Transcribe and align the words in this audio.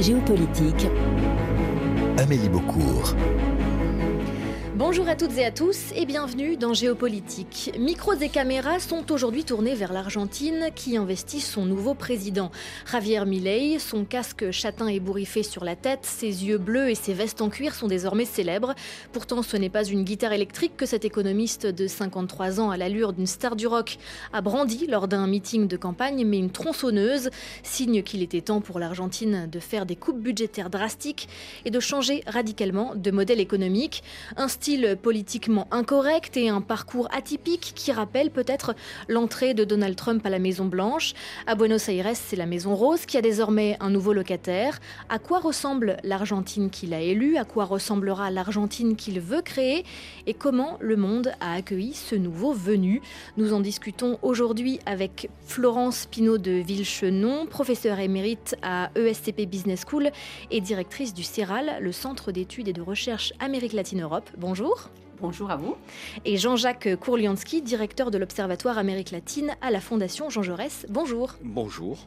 Géopolitique. 0.00 0.86
Amélie 2.16 2.48
Beaucourt. 2.48 3.14
Bonjour 4.80 5.10
à 5.10 5.14
toutes 5.14 5.36
et 5.36 5.44
à 5.44 5.50
tous 5.50 5.92
et 5.94 6.06
bienvenue 6.06 6.56
dans 6.56 6.72
Géopolitique. 6.72 7.70
Micros 7.78 8.14
et 8.14 8.30
caméras 8.30 8.78
sont 8.78 9.12
aujourd'hui 9.12 9.44
tournés 9.44 9.74
vers 9.74 9.92
l'Argentine 9.92 10.70
qui 10.74 10.96
investit 10.96 11.42
son 11.42 11.66
nouveau 11.66 11.92
président. 11.92 12.50
Javier 12.90 13.26
Milei, 13.26 13.78
son 13.78 14.06
casque 14.06 14.50
châtain 14.50 14.86
ébouriffé 14.86 15.42
sur 15.42 15.64
la 15.64 15.76
tête, 15.76 16.06
ses 16.06 16.46
yeux 16.46 16.56
bleus 16.56 16.88
et 16.88 16.94
ses 16.94 17.12
vestes 17.12 17.42
en 17.42 17.50
cuir 17.50 17.74
sont 17.74 17.88
désormais 17.88 18.24
célèbres. 18.24 18.74
Pourtant, 19.12 19.42
ce 19.42 19.58
n'est 19.58 19.68
pas 19.68 19.84
une 19.84 20.02
guitare 20.02 20.32
électrique 20.32 20.78
que 20.78 20.86
cet 20.86 21.04
économiste 21.04 21.66
de 21.66 21.86
53 21.86 22.58
ans 22.58 22.70
à 22.70 22.78
l'allure 22.78 23.12
d'une 23.12 23.26
star 23.26 23.56
du 23.56 23.66
rock 23.66 23.98
a 24.32 24.40
brandi 24.40 24.86
lors 24.86 25.08
d'un 25.08 25.26
meeting 25.26 25.68
de 25.68 25.76
campagne, 25.76 26.24
mais 26.24 26.38
une 26.38 26.50
tronçonneuse, 26.50 27.28
signe 27.62 28.02
qu'il 28.02 28.22
était 28.22 28.40
temps 28.40 28.62
pour 28.62 28.78
l'Argentine 28.78 29.46
de 29.46 29.60
faire 29.60 29.84
des 29.84 29.96
coupes 29.96 30.22
budgétaires 30.22 30.70
drastiques 30.70 31.28
et 31.66 31.70
de 31.70 31.80
changer 31.80 32.22
radicalement 32.26 32.94
de 32.94 33.10
modèle 33.10 33.40
économique. 33.40 34.02
Politiquement 35.02 35.66
incorrect 35.72 36.36
et 36.36 36.48
un 36.48 36.60
parcours 36.60 37.08
atypique 37.12 37.72
qui 37.74 37.90
rappelle 37.90 38.30
peut-être 38.30 38.76
l'entrée 39.08 39.52
de 39.52 39.64
Donald 39.64 39.96
Trump 39.96 40.24
à 40.24 40.30
la 40.30 40.38
Maison 40.38 40.66
Blanche? 40.66 41.14
À 41.48 41.56
Buenos 41.56 41.88
Aires, 41.88 42.12
c'est 42.14 42.36
la 42.36 42.46
Maison 42.46 42.76
Rose 42.76 43.04
qui 43.04 43.16
a 43.16 43.20
désormais 43.20 43.76
un 43.80 43.90
nouveau 43.90 44.12
locataire. 44.12 44.78
À 45.08 45.18
quoi 45.18 45.40
ressemble 45.40 45.96
l'Argentine 46.04 46.70
qu'il 46.70 46.94
a 46.94 47.00
élue? 47.00 47.36
À 47.36 47.44
quoi 47.44 47.64
ressemblera 47.64 48.30
l'Argentine 48.30 48.94
qu'il 48.94 49.18
veut 49.18 49.42
créer? 49.42 49.84
Et 50.28 50.34
comment 50.34 50.78
le 50.80 50.96
monde 50.96 51.32
a 51.40 51.54
accueilli 51.54 51.92
ce 51.92 52.14
nouveau 52.14 52.52
venu? 52.52 53.02
Nous 53.36 53.52
en 53.52 53.58
discutons 53.58 54.18
aujourd'hui 54.22 54.78
avec 54.86 55.30
Florence 55.46 56.06
Pinault 56.08 56.38
de 56.38 56.52
Villechenon, 56.52 57.46
professeure 57.46 57.98
émérite 57.98 58.54
à 58.62 58.90
ESCP 58.94 59.46
Business 59.46 59.84
School 59.84 60.10
et 60.52 60.60
directrice 60.60 61.12
du 61.12 61.24
CERAL, 61.24 61.78
le 61.80 61.90
Centre 61.90 62.30
d'études 62.30 62.68
et 62.68 62.72
de 62.72 62.82
recherche 62.82 63.32
Amérique 63.40 63.72
latine-Europe. 63.72 64.30
Bonjour 64.38 64.59
bonjour. 64.60 64.90
Bonjour 65.20 65.50
à 65.50 65.56
vous. 65.56 65.76
Et 66.24 66.38
Jean-Jacques 66.38 66.96
Kourliansky, 66.98 67.60
directeur 67.60 68.10
de 68.10 68.16
l'Observatoire 68.16 68.78
Amérique 68.78 69.10
latine 69.10 69.50
à 69.60 69.70
la 69.70 69.80
Fondation 69.80 70.30
Jean 70.30 70.42
Jaurès. 70.42 70.86
Bonjour. 70.88 71.34
Bonjour. 71.42 71.98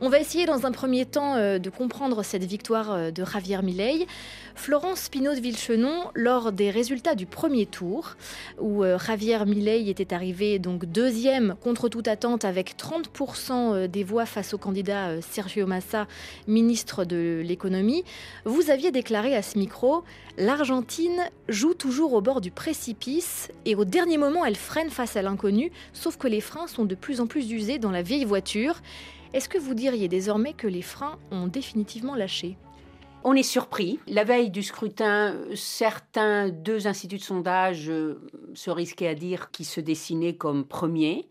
On 0.00 0.08
va 0.08 0.20
essayer 0.20 0.46
dans 0.46 0.64
un 0.64 0.70
premier 0.70 1.04
temps 1.04 1.34
euh, 1.34 1.58
de 1.58 1.70
comprendre 1.70 2.22
cette 2.22 2.44
victoire 2.44 2.92
euh, 2.92 3.10
de 3.10 3.24
Javier 3.24 3.62
Milei. 3.62 4.06
Florence 4.54 5.08
Pinot 5.08 5.34
de 5.34 5.40
Villechenon, 5.40 6.10
lors 6.14 6.52
des 6.52 6.70
résultats 6.70 7.16
du 7.16 7.26
premier 7.26 7.66
tour, 7.66 8.14
où 8.60 8.84
euh, 8.84 8.96
Javier 8.96 9.44
Milei 9.44 9.88
était 9.88 10.14
arrivé 10.14 10.60
donc 10.60 10.84
deuxième 10.84 11.56
contre 11.60 11.88
toute 11.88 12.06
attente 12.06 12.44
avec 12.44 12.76
30% 12.76 13.88
des 13.88 14.04
voix 14.04 14.26
face 14.26 14.54
au 14.54 14.58
candidat 14.58 15.20
Sergio 15.20 15.66
Massa, 15.66 16.06
ministre 16.46 17.04
de 17.04 17.42
l'économie, 17.44 18.04
vous 18.44 18.70
aviez 18.70 18.92
déclaré 18.92 19.34
à 19.34 19.42
ce 19.42 19.58
micro 19.58 20.04
L'Argentine 20.38 21.20
joue 21.48 21.74
toujours 21.74 22.14
au 22.14 22.22
bord 22.22 22.40
du 22.40 22.50
précipice 22.54 23.50
et 23.64 23.74
au 23.74 23.84
dernier 23.84 24.18
moment 24.18 24.44
elle 24.44 24.56
freine 24.56 24.90
face 24.90 25.16
à 25.16 25.22
l'inconnu, 25.22 25.72
sauf 25.92 26.16
que 26.16 26.28
les 26.28 26.40
freins 26.40 26.66
sont 26.66 26.84
de 26.84 26.94
plus 26.94 27.20
en 27.20 27.26
plus 27.26 27.50
usés 27.50 27.78
dans 27.78 27.90
la 27.90 28.02
vieille 28.02 28.24
voiture. 28.24 28.80
Est-ce 29.32 29.48
que 29.48 29.58
vous 29.58 29.74
diriez 29.74 30.08
désormais 30.08 30.52
que 30.52 30.66
les 30.66 30.82
freins 30.82 31.18
ont 31.30 31.46
définitivement 31.46 32.14
lâché? 32.14 32.56
On 33.24 33.34
est 33.34 33.44
surpris. 33.44 34.00
La 34.08 34.24
veille 34.24 34.50
du 34.50 34.62
scrutin, 34.62 35.36
certains 35.54 36.48
deux 36.48 36.86
instituts 36.88 37.18
de 37.18 37.22
sondage 37.22 37.88
euh, 37.88 38.20
se 38.54 38.70
risquaient 38.70 39.06
à 39.06 39.14
dire 39.14 39.50
qu'ils 39.52 39.66
se 39.66 39.80
dessinaient 39.80 40.34
comme 40.34 40.64
premiers. 40.64 41.28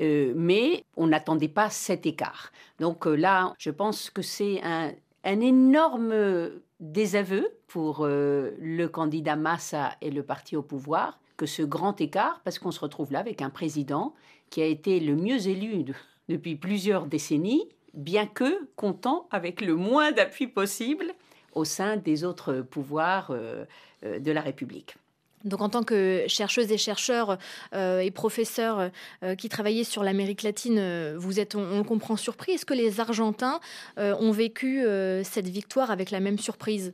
Euh, 0.00 0.32
mais 0.36 0.84
on 0.96 1.08
n'attendait 1.08 1.48
pas 1.48 1.70
cet 1.70 2.06
écart. 2.06 2.52
Donc 2.78 3.06
euh, 3.06 3.14
là, 3.14 3.54
je 3.58 3.70
pense 3.70 4.10
que 4.10 4.22
c'est 4.22 4.60
un, 4.62 4.92
un 5.28 5.40
énorme 5.40 6.50
désaveu 6.80 7.48
pour 7.66 8.04
euh, 8.04 8.52
le 8.58 8.86
candidat 8.86 9.36
Massa 9.36 9.94
et 10.00 10.10
le 10.10 10.22
parti 10.22 10.56
au 10.56 10.62
pouvoir 10.62 11.20
que 11.36 11.44
ce 11.44 11.62
grand 11.62 12.00
écart, 12.00 12.40
parce 12.44 12.58
qu'on 12.58 12.70
se 12.70 12.80
retrouve 12.80 13.12
là 13.12 13.20
avec 13.20 13.42
un 13.42 13.50
président 13.50 14.14
qui 14.50 14.62
a 14.62 14.64
été 14.64 14.98
le 15.00 15.14
mieux 15.14 15.46
élu 15.46 15.84
depuis 16.28 16.56
plusieurs 16.56 17.06
décennies, 17.06 17.68
bien 17.94 18.26
que 18.26 18.68
comptant 18.74 19.28
avec 19.30 19.60
le 19.60 19.74
moins 19.74 20.12
d'appui 20.12 20.46
possible 20.46 21.12
au 21.52 21.64
sein 21.64 21.96
des 21.96 22.24
autres 22.24 22.62
pouvoirs 22.62 23.30
euh, 23.30 23.66
euh, 24.04 24.18
de 24.18 24.32
la 24.32 24.40
République. 24.40 24.96
Donc 25.44 25.60
en 25.60 25.68
tant 25.68 25.82
que 25.82 26.24
chercheuse 26.26 26.70
et 26.72 26.78
chercheur 26.78 27.38
et 27.72 28.10
professeur 28.10 28.90
qui 29.36 29.48
travaillait 29.48 29.84
sur 29.84 30.02
l'Amérique 30.02 30.42
latine, 30.42 31.14
vous 31.16 31.40
êtes, 31.40 31.54
on, 31.54 31.84
comprend, 31.84 32.16
surpris. 32.16 32.52
Est-ce 32.52 32.66
que 32.66 32.74
les 32.74 33.00
Argentins 33.00 33.60
ont 33.96 34.32
vécu 34.32 34.84
cette 35.22 35.48
victoire 35.48 35.90
avec 35.90 36.10
la 36.10 36.20
même 36.20 36.38
surprise? 36.38 36.92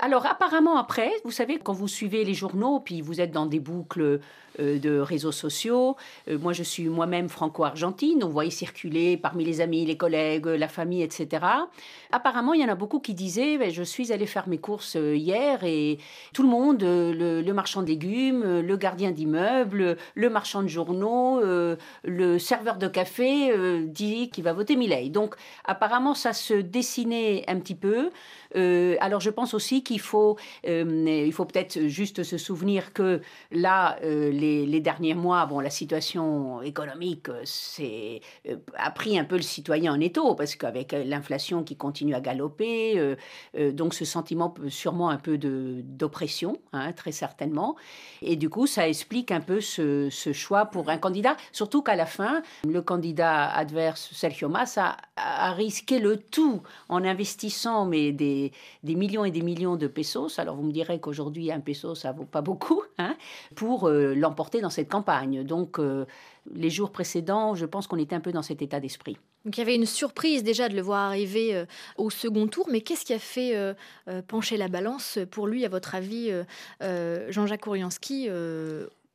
Alors 0.00 0.24
apparemment 0.26 0.78
après, 0.78 1.12
vous 1.24 1.30
savez, 1.30 1.58
quand 1.58 1.74
vous 1.74 1.88
suivez 1.88 2.24
les 2.24 2.32
journaux, 2.32 2.80
puis 2.80 3.02
vous 3.02 3.20
êtes 3.20 3.32
dans 3.32 3.44
des 3.44 3.60
boucles 3.60 4.00
euh, 4.00 4.18
de 4.60 4.98
réseaux 4.98 5.32
sociaux, 5.32 5.96
euh, 6.28 6.38
moi 6.38 6.52
je 6.52 6.62
suis 6.62 6.88
moi-même 6.88 7.28
franco-argentine, 7.28 8.22
on 8.24 8.28
voyait 8.28 8.50
circuler 8.50 9.16
parmi 9.16 9.44
les 9.44 9.60
amis, 9.60 9.84
les 9.84 9.96
collègues, 9.96 10.46
la 10.46 10.68
famille, 10.68 11.02
etc. 11.02 11.44
Apparemment, 12.12 12.54
il 12.54 12.60
y 12.60 12.64
en 12.64 12.68
a 12.68 12.74
beaucoup 12.74 13.00
qui 13.00 13.14
disaient, 13.14 13.58
ben, 13.58 13.70
je 13.70 13.82
suis 13.82 14.12
allé 14.12 14.26
faire 14.26 14.48
mes 14.48 14.58
courses 14.58 14.96
euh, 14.96 15.16
hier 15.16 15.64
et 15.64 15.98
tout 16.34 16.42
le 16.42 16.48
monde, 16.48 16.82
le, 16.82 17.52
marchand 17.52 17.82
de 17.82 17.88
légumes, 17.88 18.60
le 18.60 18.76
gardien 18.76 19.10
d'immeuble, 19.10 19.96
le 20.14 20.30
marchand 20.30 20.62
de 20.62 20.68
journaux, 20.68 21.40
le 22.04 22.38
serveur 22.38 22.76
de 22.76 22.86
café 22.86 23.52
dit 23.86 24.30
qu'il 24.30 24.44
va 24.44 24.52
voter 24.52 24.76
Milei. 24.76 25.10
Donc 25.10 25.34
apparemment, 25.64 26.14
ça 26.14 26.32
se 26.32 26.54
dessinait 26.54 27.44
un 27.48 27.58
petit 27.58 27.74
peu. 27.74 28.10
alors 29.00 29.20
je 29.20 29.30
pense 29.30 29.52
aussi 29.52 29.82
qu'il 29.82 30.00
faut, 30.00 30.36
faut 30.64 31.44
peut-être 31.44 31.88
juste 31.88 32.22
se 32.22 32.38
souvenir 32.38 32.92
que 32.92 33.20
là, 33.50 33.98
les, 34.02 34.49
derniers 34.80 35.14
mois, 35.14 35.46
bon, 35.46 35.60
la 35.60 35.70
situation 35.70 36.62
économique 36.62 37.28
c'est, 37.44 38.20
euh, 38.48 38.56
a 38.76 38.90
pris 38.90 39.18
un 39.18 39.24
peu 39.24 39.36
le 39.36 39.42
citoyen 39.42 39.92
en 39.92 40.00
étau, 40.00 40.34
parce 40.34 40.56
qu'avec 40.56 40.92
l'inflation 40.92 41.62
qui 41.64 41.76
continue 41.76 42.14
à 42.14 42.20
galoper, 42.20 42.98
euh, 42.98 43.16
euh, 43.56 43.72
donc 43.72 43.94
ce 43.94 44.04
sentiment 44.04 44.54
sûrement 44.68 45.10
un 45.10 45.16
peu 45.16 45.38
d'oppression, 45.38 46.58
hein, 46.72 46.92
très 46.92 47.12
certainement. 47.12 47.76
Et 48.22 48.36
du 48.36 48.48
coup, 48.48 48.66
ça 48.66 48.88
explique 48.88 49.30
un 49.30 49.40
peu 49.40 49.60
ce, 49.60 50.08
choix 50.32 50.66
pour 50.66 50.90
un 50.90 50.98
candidat, 50.98 51.36
surtout 51.52 51.82
qu'à 51.82 51.96
la 51.96 52.06
fin, 52.06 52.42
le 52.66 52.82
candidat 52.82 53.50
adverse, 53.50 54.10
Sergio 54.12 54.48
Massa, 54.48 54.96
a, 55.16 55.52
risqué 55.52 55.98
le 55.98 56.16
tout 56.16 56.62
en 56.88 57.04
investissant 57.04 57.84
mais 57.84 58.12
des, 58.12 58.52
millions 58.84 59.24
et 59.24 59.30
des 59.30 59.42
millions 59.42 59.76
de 59.76 59.86
pesos. 59.86 60.38
Alors 60.38 60.56
vous 60.56 60.62
me 60.62 60.72
direz 60.72 61.00
qu'aujourd'hui, 61.00 61.50
un 61.50 61.60
peso, 61.60 61.94
ça 61.94 62.12
vaut 62.12 62.24
pas 62.24 62.42
beaucoup, 62.42 62.82
hein, 62.98 63.16
pour 63.54 63.88
l'emporter 63.88 64.39
dans 64.60 64.70
cette 64.70 64.88
campagne. 64.88 65.44
Donc, 65.44 65.78
euh, 65.78 66.06
les 66.52 66.70
jours 66.70 66.90
précédents, 66.90 67.54
je 67.54 67.66
pense 67.66 67.86
qu'on 67.86 67.98
était 67.98 68.14
un 68.14 68.20
peu 68.20 68.32
dans 68.32 68.42
cet 68.42 68.62
état 68.62 68.80
d'esprit. 68.80 69.16
Donc, 69.44 69.56
il 69.56 69.60
y 69.60 69.62
avait 69.62 69.74
une 69.74 69.86
surprise 69.86 70.42
déjà 70.42 70.68
de 70.68 70.74
le 70.74 70.82
voir 70.82 71.00
arriver 71.00 71.54
euh, 71.54 71.64
au 71.96 72.10
second 72.10 72.46
tour, 72.46 72.68
mais 72.70 72.80
qu'est-ce 72.80 73.04
qui 73.04 73.12
a 73.12 73.18
fait 73.18 73.54
euh, 73.54 73.74
pencher 74.26 74.56
la 74.56 74.68
balance 74.68 75.18
pour 75.30 75.46
lui, 75.46 75.64
à 75.64 75.68
votre 75.68 75.94
avis, 75.94 76.30
Jean-Jacques 76.80 77.62
Kouriansky, 77.62 78.28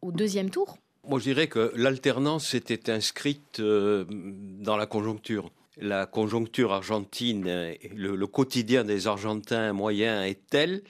au 0.02 0.12
deuxième 0.12 0.50
tour? 0.50 0.78
Moi, 1.08 1.20
je 1.20 1.26
dirais 1.26 1.48
que 1.48 1.72
l'alternance 1.76 2.54
était 2.54 2.92
inscrite 2.92 3.62
dans 3.62 4.78
la 4.78 4.86
conjoncture 4.86 5.52
la 5.78 6.06
conjoncture 6.06 6.72
argentine, 6.72 7.44
le, 7.94 8.16
le, 8.16 8.28
quotidien 8.28 8.86
des 8.86 9.08
Argentins 9.08 9.74
moyens 9.74 10.26
est 10.26 10.40
tel 10.50 10.84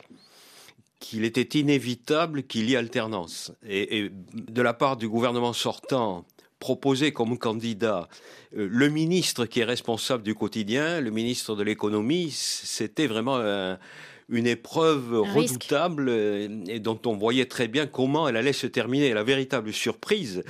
qu'il 1.05 1.23
était 1.23 1.59
inévitable 1.59 2.43
qu'il 2.43 2.67
y 2.67 2.73
ait 2.73 2.77
alternance. 2.77 3.51
Et, 3.67 4.09
de 4.33 4.61
la 4.63 4.73
part 4.73 4.97
du 4.97 5.07
gouvernement 5.07 5.53
sortant, 5.53 6.25
proposer 6.59 7.11
comme 7.11 7.37
candidat 7.37 8.09
euh, 8.57 8.67
le 8.71 8.89
ministre 8.89 9.45
qui 9.45 9.59
est 9.59 9.65
responsable 9.65 10.23
du 10.23 10.33
quotidien, 10.33 11.01
le 11.01 11.11
ministre 11.11 11.55
de 11.55 11.61
l'économie, 11.61 12.31
c'était 12.31 13.05
vraiment 13.05 13.37
une 14.29 14.47
épreuve 14.47 15.19
redoutable 15.19 16.07
euh, 16.09 16.63
et 16.67 16.79
dont 16.79 16.99
on 17.05 17.15
voyait 17.15 17.45
très 17.45 17.67
bien 17.67 17.85
comment 17.85 18.27
elle 18.27 18.37
allait 18.37 18.51
se 18.51 18.65
terminer. 18.65 19.13
La 19.13 19.23
véritable 19.23 19.71
surprise, 19.73 20.43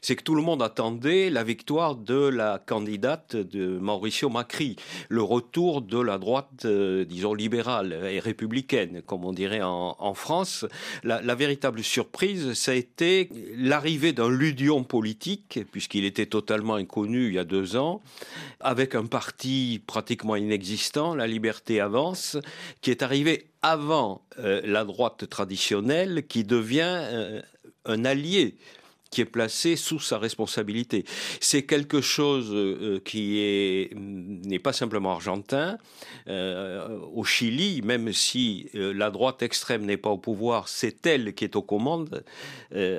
c'est 0.00 0.16
que 0.16 0.22
tout 0.22 0.34
le 0.34 0.42
monde 0.42 0.62
attendait 0.62 1.30
la 1.30 1.44
victoire 1.44 1.96
de 1.96 2.28
la 2.28 2.58
candidate 2.58 3.36
de 3.36 3.78
Mauricio 3.78 4.28
Macri, 4.28 4.76
le 5.08 5.22
retour 5.22 5.82
de 5.82 6.00
la 6.00 6.18
droite, 6.18 6.64
euh, 6.64 7.04
disons, 7.04 7.34
libérale 7.34 7.92
et 8.10 8.20
républicaine, 8.20 9.02
comme 9.02 9.24
on 9.24 9.32
dirait 9.32 9.60
en, 9.62 10.14
France. 10.14 10.66
La, 11.04 11.34
véritable 11.34 11.82
surprise, 11.82 12.54
ça 12.54 12.72
a 12.72 12.74
été 12.74 13.30
l'arrivée 13.56 14.12
d'un 14.12 14.28
ludion 14.28 14.82
politique, 14.82 15.60
puisqu'il 15.70 16.04
était 16.04 16.26
totalement 16.26 16.74
inconnu 16.74 17.28
il 17.28 17.34
y 17.34 17.38
a 17.38 17.44
deux 17.44 17.76
ans, 17.76 18.02
avec 18.60 18.94
un 18.94 19.06
parti 19.06 19.80
pratiquement 19.86 20.36
inexistant, 20.36 21.14
La 21.14 21.26
Liberté 21.26 21.80
Avance, 21.80 22.36
qui 22.80 22.90
est 22.90 23.02
arrivé 23.02 23.46
avant 23.62 24.22
euh, 24.38 24.60
la 24.64 24.84
droite 24.84 25.28
traditionnelle, 25.28 26.26
qui 26.26 26.44
devient 26.44 26.98
euh, 27.00 27.42
un 27.84 28.04
allié 28.04 28.56
qui 29.10 29.20
est 29.20 29.26
placé 29.26 29.76
sous 29.76 29.98
sa 29.98 30.18
responsabilité. 30.18 31.04
C'est 31.40 31.62
quelque 31.64 32.00
chose 32.00 32.50
euh, 32.52 33.00
qui 33.04 33.38
est 33.40 33.94
n'est 33.94 34.58
pas 34.58 34.72
simplement 34.72 35.12
argentin. 35.12 35.78
Euh, 36.28 36.98
au 37.12 37.24
Chili, 37.24 37.82
même 37.82 38.12
si 38.12 38.70
euh, 38.74 38.92
la 38.92 39.10
droite 39.10 39.42
extrême 39.42 39.84
n'est 39.84 39.96
pas 39.96 40.10
au 40.10 40.18
pouvoir, 40.18 40.68
c'est 40.68 41.06
elle 41.06 41.34
qui 41.34 41.44
est 41.44 41.56
aux 41.56 41.62
commandes, 41.62 42.22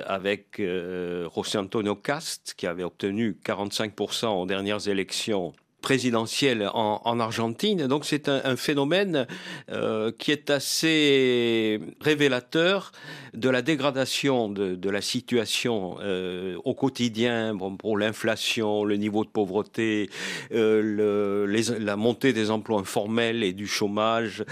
avec 0.06 0.60
José 0.60 1.58
Antonio 1.58 1.94
Cast, 1.94 2.54
qui 2.56 2.66
avait 2.66 2.84
obtenu 2.84 3.36
45% 3.44 4.26
aux 4.26 4.46
dernières 4.46 4.88
élections 4.88 5.54
présidentielle 5.82 6.70
en, 6.72 7.20
Argentine. 7.20 7.86
Donc 7.86 8.06
c'est 8.06 8.28
un, 8.28 8.56
phénomène 8.56 9.26
euh, 9.70 10.12
qui 10.16 10.30
est 10.30 10.48
assez 10.48 11.80
révélateur 12.00 12.92
de 13.34 13.50
la 13.50 13.60
dégradation 13.60 14.48
de, 14.48 14.90
la 14.90 15.02
situation 15.02 15.96
euh, 16.00 16.56
au 16.64 16.74
quotidien 16.74 17.54
bon, 17.54 17.76
pour 17.76 17.98
l'inflation, 17.98 18.84
le 18.84 18.96
niveau 18.96 19.24
de 19.24 19.30
pauvreté, 19.30 20.08
euh, 20.54 21.46
la 21.78 21.96
montée 21.96 22.32
des 22.32 22.50
emplois 22.50 22.80
informels 22.80 23.42
et 23.42 23.52
du 23.52 23.66
chômage, 23.66 24.44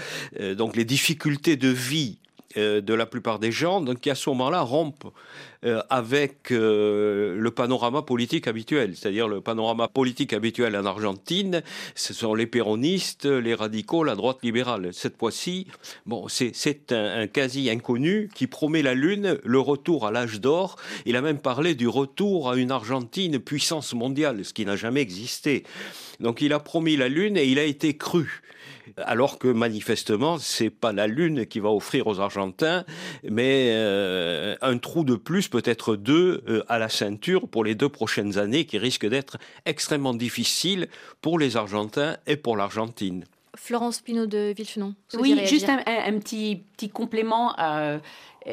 donc 0.57 0.75
les 0.75 0.85
difficultés 0.85 1.55
de 1.55 1.69
vie 1.69 2.17
de 2.57 2.93
la 2.93 3.05
plupart 3.05 3.39
des 3.39 3.51
gens, 3.51 3.79
donc 3.79 4.01
qui 4.01 4.09
à 4.09 4.15
ce 4.15 4.29
moment-là 4.31 4.61
rompent 4.61 5.07
euh, 5.63 5.81
avec 5.91 6.51
euh, 6.51 7.35
le 7.37 7.51
panorama 7.51 8.01
politique 8.01 8.47
habituel. 8.47 8.95
C'est-à-dire 8.95 9.27
le 9.27 9.41
panorama 9.41 9.87
politique 9.87 10.33
habituel 10.33 10.75
en 10.75 10.85
Argentine, 10.85 11.61
ce 11.93 12.15
sont 12.15 12.33
les 12.33 12.47
péronistes, 12.47 13.25
les 13.25 13.53
radicaux, 13.53 14.03
la 14.03 14.15
droite 14.15 14.39
libérale. 14.41 14.89
Cette 14.91 15.17
fois-ci, 15.17 15.67
bon, 16.07 16.27
c'est 16.27 16.91
un, 16.91 17.27
quasi 17.27 17.69
inconnu 17.69 18.29
qui 18.33 18.47
promet 18.47 18.81
la 18.81 18.95
Lune, 18.95 19.37
le 19.43 19.59
retour 19.59 20.07
à 20.07 20.11
l'âge 20.11 20.41
d'or. 20.41 20.77
Il 21.05 21.15
a 21.15 21.21
même 21.21 21.39
parlé 21.39 21.75
du 21.75 21.87
retour 21.87 22.49
à 22.49 22.55
une 22.55 22.71
Argentine 22.71 23.37
puissance 23.37 23.93
mondiale, 23.93 24.43
ce 24.43 24.53
qui 24.53 24.65
n'a 24.65 24.75
jamais 24.75 25.01
existé. 25.01 25.63
Donc 26.19 26.41
il 26.41 26.53
a 26.53 26.59
promis 26.59 26.97
la 26.97 27.07
Lune 27.07 27.37
et 27.37 27.45
il 27.45 27.59
a 27.59 27.63
été 27.63 27.95
cru 27.95 28.41
alors 28.97 29.39
que 29.39 29.47
manifestement, 29.47 30.37
c'est 30.37 30.69
pas 30.69 30.93
la 30.93 31.07
Lune 31.07 31.45
qui 31.45 31.59
va 31.59 31.69
offrir 31.69 32.07
aux 32.07 32.19
Argentins, 32.19 32.85
mais 33.23 33.69
euh, 33.71 34.55
un 34.61 34.77
trou 34.77 35.03
de 35.03 35.15
plus, 35.15 35.47
peut-être 35.47 35.95
deux, 35.95 36.43
euh, 36.47 36.63
à 36.67 36.79
la 36.79 36.89
ceinture 36.89 37.47
pour 37.47 37.63
les 37.63 37.75
deux 37.75 37.89
prochaines 37.89 38.37
années 38.37 38.65
qui 38.65 38.77
risquent 38.77 39.07
d'être 39.07 39.37
extrêmement 39.65 40.13
difficiles 40.13 40.87
pour 41.21 41.39
les 41.39 41.57
Argentins 41.57 42.17
et 42.27 42.35
pour 42.35 42.57
l'Argentine. 42.57 43.25
Florence 43.55 44.01
Pinault 44.01 44.27
de 44.27 44.53
Villefenon. 44.55 44.95
Oui, 45.15 45.39
juste 45.45 45.69
un, 45.69 46.19
petit, 46.19 46.63
petit 46.77 46.89
complément 46.89 47.53
à, 47.57 47.97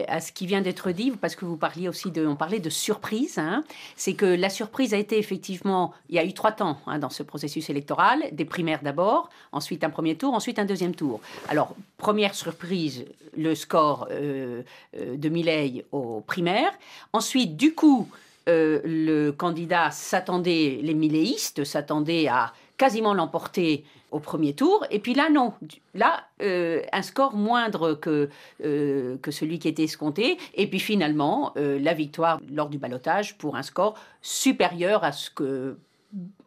à 0.06 0.20
ce 0.20 0.32
qui 0.32 0.46
vient 0.46 0.60
d'être 0.60 0.90
dit, 0.90 1.12
parce 1.12 1.34
que 1.34 1.44
vous 1.44 1.56
parliez 1.56 1.88
aussi 1.88 2.10
de, 2.10 2.26
on 2.26 2.36
parlait 2.36 2.60
de 2.60 2.70
surprise. 2.70 3.38
Hein. 3.38 3.62
c'est 3.96 4.14
que 4.14 4.26
la 4.26 4.50
surprise 4.50 4.92
a 4.94 4.98
été 4.98 5.18
effectivement, 5.18 5.94
il 6.08 6.16
y 6.16 6.18
a 6.18 6.24
eu 6.24 6.32
trois 6.32 6.52
temps 6.52 6.78
hein, 6.86 6.98
dans 6.98 7.10
ce 7.10 7.22
processus 7.22 7.70
électoral, 7.70 8.22
des 8.32 8.44
primaires 8.44 8.80
d'abord, 8.82 9.30
ensuite 9.52 9.84
un 9.84 9.90
premier 9.90 10.16
tour, 10.16 10.34
ensuite 10.34 10.58
un 10.58 10.64
deuxième 10.64 10.94
tour. 10.94 11.20
Alors 11.48 11.74
première 11.96 12.34
surprise, 12.34 13.06
le 13.36 13.54
score 13.54 14.08
euh, 14.10 14.62
euh, 14.96 15.16
de 15.16 15.28
Milley 15.28 15.84
aux 15.92 16.20
primaires. 16.20 16.72
Ensuite, 17.12 17.56
du 17.56 17.74
coup, 17.74 18.08
euh, 18.48 18.80
le 18.84 19.30
candidat 19.30 19.90
s'attendait, 19.90 20.80
les 20.82 20.94
milléistes 20.94 21.64
s'attendaient 21.64 22.28
à 22.28 22.52
quasiment 22.76 23.14
l'emporter 23.14 23.84
au 24.10 24.20
premier 24.20 24.54
tour. 24.54 24.84
Et 24.90 24.98
puis 24.98 25.14
là, 25.14 25.28
non. 25.30 25.52
Là, 25.94 26.24
euh, 26.42 26.82
un 26.92 27.02
score 27.02 27.34
moindre 27.34 27.94
que, 27.94 28.28
euh, 28.64 29.16
que 29.18 29.30
celui 29.30 29.58
qui 29.58 29.68
était 29.68 29.84
escompté. 29.84 30.38
Et 30.54 30.66
puis 30.66 30.80
finalement, 30.80 31.52
euh, 31.56 31.78
la 31.78 31.94
victoire 31.94 32.40
lors 32.52 32.68
du 32.68 32.78
balotage 32.78 33.36
pour 33.38 33.56
un 33.56 33.62
score 33.62 33.98
supérieur 34.22 35.04
à 35.04 35.12
ce 35.12 35.30
que 35.30 35.76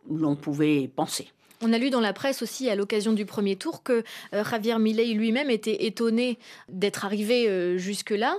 l'on 0.09 0.35
pouvait 0.35 0.89
penser. 0.95 1.27
On 1.61 1.73
a 1.73 1.77
lu 1.77 1.91
dans 1.91 2.01
la 2.01 2.13
presse 2.13 2.41
aussi 2.41 2.69
à 2.69 2.75
l'occasion 2.75 3.13
du 3.13 3.25
premier 3.27 3.55
tour 3.55 3.83
que 3.83 4.03
Javier 4.33 4.79
Milei 4.79 5.13
lui-même 5.13 5.51
était 5.51 5.85
étonné 5.85 6.39
d'être 6.69 7.05
arrivé 7.05 7.77
jusque-là. 7.77 8.35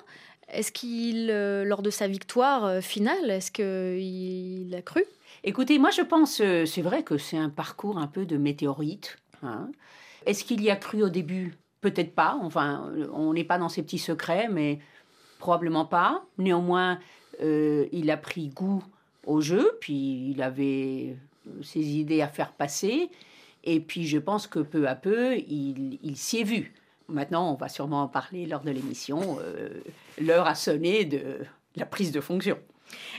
Est-ce 0.48 0.72
qu'il, 0.72 1.28
lors 1.28 1.82
de 1.82 1.90
sa 1.90 2.08
victoire 2.08 2.82
finale, 2.82 3.30
est-ce 3.30 3.52
qu'il 3.52 4.74
a 4.74 4.82
cru? 4.82 5.04
Écoutez, 5.44 5.80
moi 5.80 5.90
je 5.90 6.02
pense, 6.02 6.40
euh, 6.40 6.66
c'est 6.66 6.82
vrai 6.82 7.02
que 7.02 7.18
c'est 7.18 7.36
un 7.36 7.50
parcours 7.50 7.98
un 7.98 8.06
peu 8.06 8.26
de 8.26 8.36
météorite. 8.36 9.18
Hein. 9.42 9.70
Est-ce 10.24 10.44
qu'il 10.44 10.62
y 10.62 10.70
a 10.70 10.76
cru 10.76 11.02
au 11.02 11.08
début? 11.08 11.56
Peut-être 11.80 12.14
pas. 12.14 12.38
Enfin, 12.42 12.92
on 13.12 13.32
n'est 13.32 13.42
pas 13.42 13.58
dans 13.58 13.68
ces 13.68 13.82
petits 13.82 13.98
secrets, 13.98 14.48
mais 14.48 14.78
probablement 15.40 15.84
pas. 15.84 16.24
Néanmoins, 16.38 17.00
euh, 17.42 17.86
il 17.90 18.08
a 18.12 18.16
pris 18.16 18.50
goût 18.50 18.84
au 19.26 19.40
jeu, 19.40 19.76
puis 19.80 20.30
il 20.30 20.42
avait 20.42 21.16
ses 21.62 21.80
idées 21.80 22.22
à 22.22 22.28
faire 22.28 22.52
passer. 22.52 23.10
Et 23.64 23.80
puis 23.80 24.06
je 24.06 24.18
pense 24.18 24.46
que 24.46 24.60
peu 24.60 24.86
à 24.86 24.94
peu, 24.94 25.36
il, 25.38 26.16
s'y 26.16 26.38
est 26.38 26.44
vu. 26.44 26.72
Maintenant, 27.08 27.52
on 27.52 27.56
va 27.56 27.68
sûrement 27.68 28.02
en 28.02 28.08
parler 28.08 28.46
lors 28.46 28.62
de 28.62 28.70
l'émission. 28.70 29.38
Euh, 29.40 29.70
l'heure 30.20 30.46
a 30.46 30.54
sonné 30.54 31.04
de 31.04 31.38
la 31.74 31.86
prise 31.86 32.12
de 32.12 32.20
fonction. 32.20 32.58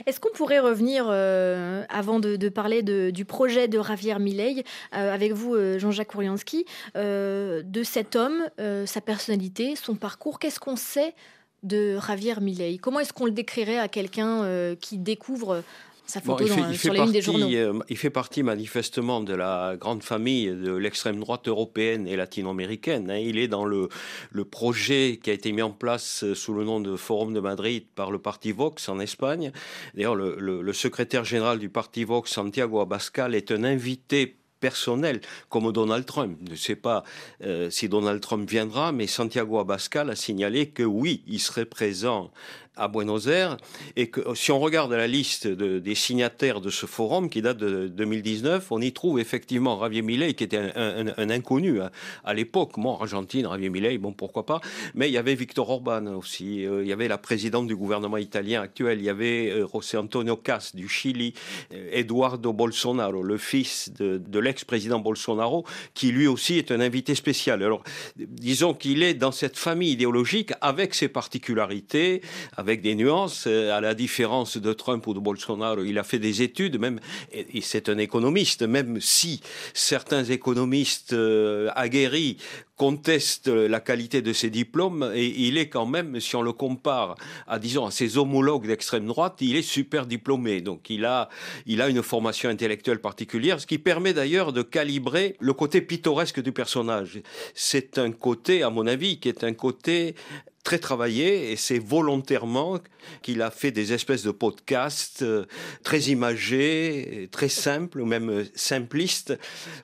Est-ce 0.06 0.20
qu'on 0.20 0.32
pourrait 0.32 0.60
revenir, 0.60 1.06
euh, 1.08 1.84
avant 1.88 2.20
de, 2.20 2.48
parler 2.48 2.82
du 2.82 3.24
projet 3.24 3.68
de 3.68 3.82
Javier 3.82 4.18
Milei, 4.18 4.64
euh, 4.94 5.12
avec 5.12 5.32
vous, 5.32 5.54
euh, 5.54 5.78
Jean-Jacques 5.78 6.08
Kouriansky, 6.08 6.64
de 6.94 7.82
cet 7.82 8.16
homme, 8.16 8.44
sa 8.86 9.00
personnalité, 9.00 9.76
son 9.76 9.94
parcours? 9.94 10.38
Qu'est-ce 10.38 10.60
qu'on 10.60 10.76
sait 10.76 11.14
de 11.62 11.98
Javier 12.06 12.40
Milei? 12.40 12.78
Comment 12.78 13.00
est-ce 13.00 13.12
qu'on 13.12 13.26
le 13.26 13.32
décrirait 13.32 13.78
à 13.78 13.88
quelqu'un 13.88 14.74
qui 14.80 14.98
découvre 14.98 15.62
sa 16.06 16.20
photo 16.20 16.44
il 16.44 16.76
fait, 16.76 16.90
des 17.10 17.22
journaux. 17.22 17.52
Euh, 17.52 17.78
il 17.88 17.96
fait 17.96 18.10
partie 18.10 18.42
manifestement 18.42 19.20
de 19.20 19.34
la 19.34 19.76
grande 19.78 20.02
famille 20.02 20.46
de 20.48 20.74
l'extrême 20.74 21.18
droite 21.18 21.48
européenne 21.48 22.06
et 22.06 22.16
latino-américaine. 22.16 23.10
Hein. 23.10 23.18
Il 23.18 23.38
est 23.38 23.48
dans 23.48 23.64
le, 23.64 23.88
le 24.30 24.44
projet 24.44 25.18
qui 25.22 25.30
a 25.30 25.32
été 25.32 25.52
mis 25.52 25.62
en 25.62 25.70
place 25.70 26.24
sous 26.34 26.54
le 26.54 26.64
nom 26.64 26.80
de 26.80 26.96
Forum 26.96 27.32
de 27.32 27.40
Madrid 27.40 27.84
par 27.94 28.10
le 28.10 28.18
parti 28.18 28.52
Vox 28.52 28.88
en 28.88 29.00
Espagne. 29.00 29.52
D'ailleurs, 29.94 30.14
le, 30.14 30.36
le, 30.38 30.72
secrétaire 30.72 31.24
général 31.24 31.58
du 31.58 31.68
parti 31.68 32.04
Vox, 32.04 32.30
Santiago 32.30 32.80
Abascal, 32.80 33.34
est 33.34 33.50
un 33.50 33.64
invité 33.64 34.36
personnel, 34.64 35.20
comme 35.50 35.70
Donald 35.72 36.06
Trump. 36.06 36.38
Je 36.46 36.52
ne 36.52 36.56
sais 36.56 36.74
pas 36.74 37.04
euh, 37.42 37.68
si 37.68 37.86
Donald 37.86 38.22
Trump 38.22 38.48
viendra, 38.48 38.92
mais 38.92 39.06
Santiago 39.06 39.58
Abascal 39.58 40.08
a 40.08 40.16
signalé 40.16 40.70
que 40.70 40.82
oui, 40.82 41.22
il 41.26 41.38
serait 41.38 41.66
présent 41.66 42.30
à 42.76 42.88
Buenos 42.88 43.26
Aires 43.26 43.56
et 43.96 44.08
que 44.08 44.34
si 44.34 44.50
on 44.52 44.58
regarde 44.58 44.92
la 44.92 45.06
liste 45.06 45.46
des 45.46 45.94
signataires 45.94 46.60
de 46.60 46.70
ce 46.70 46.86
forum 46.86 47.28
qui 47.28 47.42
date 47.42 47.58
de 47.58 47.88
2019, 47.88 48.70
on 48.70 48.80
y 48.80 48.92
trouve 48.92 49.20
effectivement 49.20 49.80
Javier 49.80 50.02
Milei 50.02 50.34
qui 50.34 50.44
était 50.44 50.58
un, 50.58 51.30
inconnu 51.30 51.80
hein. 51.80 51.90
à, 52.24 52.34
l'époque. 52.34 52.76
Moi, 52.76 52.96
Argentine, 53.00 53.48
Javier 53.48 53.70
Milei, 53.70 53.98
bon 53.98 54.12
pourquoi 54.12 54.46
pas. 54.46 54.60
Mais 54.94 55.08
il 55.08 55.12
y 55.12 55.18
avait 55.18 55.34
Victor 55.34 55.68
Orban 55.70 56.06
aussi, 56.06 56.66
euh, 56.66 56.82
il 56.82 56.88
y 56.88 56.92
avait 56.92 57.08
la 57.08 57.18
présidente 57.18 57.66
du 57.66 57.76
gouvernement 57.76 58.16
italien 58.16 58.62
actuel, 58.62 58.98
il 58.98 59.04
y 59.04 59.10
avait 59.10 59.50
euh, 59.50 59.66
José 59.72 59.96
Antonio 59.96 60.36
Cas 60.36 60.70
du 60.74 60.88
Chili, 60.88 61.34
euh, 61.72 61.88
Eduardo 61.92 62.52
Bolsonaro, 62.52 63.22
le 63.22 63.38
fils 63.38 63.92
de, 63.92 64.18
de 64.18 64.38
l'ex-président 64.38 64.98
Bolsonaro, 64.98 65.64
qui 65.94 66.10
lui 66.10 66.26
aussi 66.26 66.58
est 66.58 66.70
un 66.70 66.80
invité 66.80 67.14
spécial. 67.14 67.62
Alors, 67.62 67.82
disons 68.16 68.74
qu'il 68.74 69.02
est 69.02 69.14
dans 69.14 69.32
cette 69.32 69.56
famille 69.56 69.92
idéologique 69.92 70.52
avec 70.60 70.94
ses 70.94 71.08
particularités, 71.08 72.22
des 72.64 72.94
nuances. 72.94 73.44
Euh, 73.46 73.72
à 73.76 73.80
la 73.80 73.94
différence 73.94 74.56
de 74.56 74.72
Trump 74.72 75.06
ou 75.06 75.14
de 75.14 75.20
Bolsonaro, 75.20 75.84
il 75.84 75.98
a 75.98 76.04
fait 76.04 76.18
des 76.18 76.42
études, 76.42 76.78
même, 76.78 77.00
et 77.32 77.60
c'est 77.60 77.88
un 77.88 77.98
économiste, 77.98 78.62
même 78.62 79.00
si 79.00 79.40
certains 79.72 80.24
économistes 80.24 81.12
euh, 81.12 81.70
aguerris 81.74 82.38
contestent 82.76 83.48
la 83.48 83.78
qualité 83.80 84.20
de 84.20 84.32
ses 84.32 84.50
diplômes, 84.50 85.12
il 85.14 85.58
est 85.58 85.68
quand 85.68 85.86
même, 85.86 86.18
si 86.18 86.34
on 86.34 86.42
le 86.42 86.52
compare 86.52 87.14
à, 87.46 87.58
disons, 87.58 87.86
à 87.86 87.90
ses 87.90 88.18
homologues 88.18 88.66
d'extrême 88.66 89.06
droite, 89.06 89.36
il 89.40 89.54
est 89.56 89.62
super 89.62 90.06
diplômé. 90.06 90.60
Donc 90.60 90.90
il 90.90 91.04
a, 91.04 91.28
il 91.66 91.80
a 91.80 91.88
une 91.88 92.02
formation 92.02 92.50
intellectuelle 92.50 93.00
particulière, 93.00 93.60
ce 93.60 93.66
qui 93.66 93.78
permet 93.78 94.12
d'ailleurs 94.12 94.52
de 94.52 94.62
calibrer 94.62 95.36
le 95.38 95.52
côté 95.52 95.80
pittoresque 95.82 96.42
du 96.42 96.50
personnage. 96.50 97.20
C'est 97.54 97.98
un 97.98 98.10
côté, 98.10 98.62
à 98.62 98.70
mon 98.70 98.86
avis, 98.86 99.20
qui 99.20 99.28
est 99.28 99.44
un 99.44 99.54
côté 99.54 100.16
très 100.64 100.78
travaillé 100.78 101.52
et 101.52 101.56
c'est 101.56 101.78
volontairement 101.78 102.78
qu'il 103.20 103.42
a 103.42 103.50
fait 103.50 103.70
des 103.70 103.92
espèces 103.92 104.22
de 104.22 104.30
podcasts 104.30 105.20
euh, 105.20 105.44
très 105.82 106.00
imagés, 106.04 107.28
très 107.30 107.50
simples 107.50 108.00
ou 108.00 108.06
même 108.06 108.30
euh, 108.30 108.44
simplistes 108.54 109.38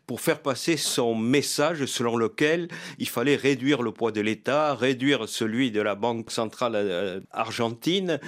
pour 0.06 0.22
faire 0.22 0.40
passer 0.40 0.78
son 0.78 1.14
message 1.14 1.84
selon 1.84 2.16
lequel 2.16 2.68
il 2.98 3.08
fallait 3.08 3.36
réduire 3.36 3.82
le 3.82 3.92
poids 3.92 4.10
de 4.10 4.22
l'État, 4.22 4.74
réduire 4.74 5.28
celui 5.28 5.70
de 5.70 5.82
la 5.82 5.94
Banque 5.94 6.30
centrale 6.30 6.72
euh, 6.74 7.20
argentine, 7.30 8.18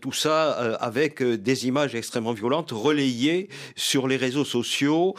tout 0.00 0.12
ça 0.12 0.52
avec 0.80 1.22
des 1.22 1.66
images 1.66 1.94
extrêmement 1.94 2.32
violentes 2.32 2.70
relayées 2.70 3.50
sur 3.76 4.08
les 4.08 4.16
réseaux 4.16 4.46
sociaux 4.46 5.14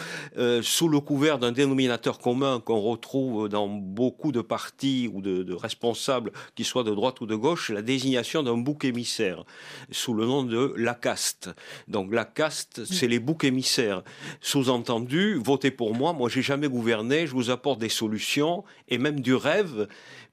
sous 0.61 0.89
le 0.89 0.99
couvert 0.99 1.37
d'un 1.37 1.51
dénominateur 1.51 2.17
commun 2.17 2.59
qu'on 2.59 2.79
retrouve 2.79 3.47
dans 3.47 3.67
beaucoup 3.67 4.31
de 4.31 4.41
partis 4.41 5.09
ou 5.13 5.21
de, 5.21 5.43
de 5.43 5.53
responsables 5.53 6.31
qui 6.55 6.63
soient 6.63 6.78
soit 6.79 6.89
de 6.89 6.95
droite 6.95 7.19
ou 7.19 7.25
de 7.25 7.35
gauche, 7.35 7.71
la 7.71 7.81
désignation 7.81 8.41
d'un 8.41 8.57
bouc 8.57 8.85
émissaire 8.85 9.43
sous 9.91 10.13
le 10.13 10.25
nom 10.25 10.43
de 10.43 10.73
la 10.77 10.93
caste. 10.93 11.49
Donc 11.89 12.13
la 12.13 12.23
caste, 12.23 12.85
c'est 12.85 13.07
les 13.07 13.19
boucs 13.19 13.43
émissaires. 13.43 14.01
Sous-entendu, 14.39 15.35
votez 15.43 15.71
pour 15.71 15.93
moi. 15.93 16.13
Moi, 16.13 16.29
j'ai 16.29 16.41
jamais 16.41 16.69
gouverné. 16.69 17.27
Je 17.27 17.33
vous 17.33 17.49
apporte 17.49 17.79
des 17.79 17.89
solutions 17.89 18.63
et 18.87 18.97
même 18.97 19.19
du 19.19 19.35
rêve 19.35 19.87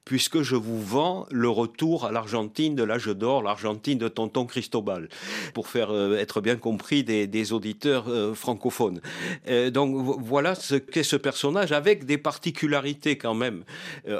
puisque 0.07 0.41
je 0.41 0.55
vous 0.55 0.81
vends 0.81 1.27
le 1.31 1.49
retour 1.49 2.05
à 2.05 2.11
l'Argentine 2.13 2.75
de 2.75 2.83
l'âge 2.83 3.07
d'or, 3.07 3.43
l'Argentine 3.43 3.97
de 3.97 4.07
tonton 4.07 4.45
Cristobal, 4.45 5.09
pour 5.53 5.67
faire 5.67 5.91
euh, 5.91 6.17
être 6.17 6.39
bien 6.39 6.55
compris 6.55 7.03
des, 7.03 7.53
auditeurs 7.53 8.05
euh, 8.07 8.33
francophones. 8.33 9.01
Euh, 9.49 9.69
donc 9.69 9.93
voilà 10.21 10.55
ce 10.55 10.75
qu'est 10.75 11.03
ce 11.03 11.17
personnage, 11.17 11.73
avec 11.73 12.05
des 12.05 12.17
particularités 12.17 13.17
quand 13.17 13.33
même 13.33 13.63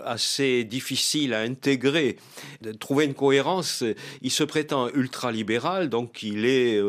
assez 0.05 0.65
difficiles 0.65 1.33
à 1.33 1.39
intégrer. 1.39 2.17
De 2.61 2.73
trouver 2.73 3.05
une 3.05 3.13
cohérence, 3.13 3.83
il 4.21 4.31
se 4.31 4.43
prétend 4.43 4.89
ultralibéral, 4.89 5.89
donc 5.89 6.21
il 6.21 6.45
est 6.45 6.81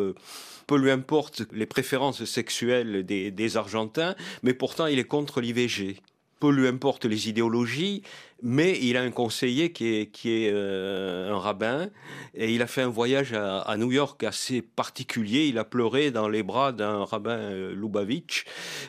peu 0.67 0.77
lui 0.77 0.91
importe 0.91 1.43
les 1.53 1.67
préférences 1.67 2.25
sexuelles 2.25 3.07
des, 3.07 3.31
des 3.31 3.57
Argentins, 3.57 4.17
mais 4.43 4.55
pourtant 4.55 4.87
il 4.87 4.99
est 4.99 5.05
contre 5.05 5.41
l'IVG 5.41 6.01
peu 6.41 6.51
lui 6.51 6.69
importe 6.69 7.05
les 7.05 7.29
idéologies, 7.29 8.03
mais 8.43 8.79
il 8.81 8.97
a 8.97 9.03
un 9.03 9.11
conseiller 9.11 9.73
qui 9.73 9.95
est, 9.95 10.11
euh, 10.27 11.33
un 11.33 11.39
rabbin, 11.39 11.89
et 12.35 12.55
il 12.55 12.63
a 12.63 12.69
fait 12.69 12.83
un 12.83 12.89
voyage 12.89 13.33
à, 13.33 13.77
New 13.77 13.91
York 13.91 14.23
assez 14.23 14.63
particulier. 14.63 15.47
Il 15.47 15.59
a 15.59 15.65
pleuré 15.65 16.11
dans 16.11 16.29
les 16.29 16.43
bras 16.43 16.73
d'un 16.73 17.05
rabbin 17.05 17.37
euh, 17.37 17.75
Lubavitch. 17.75 18.45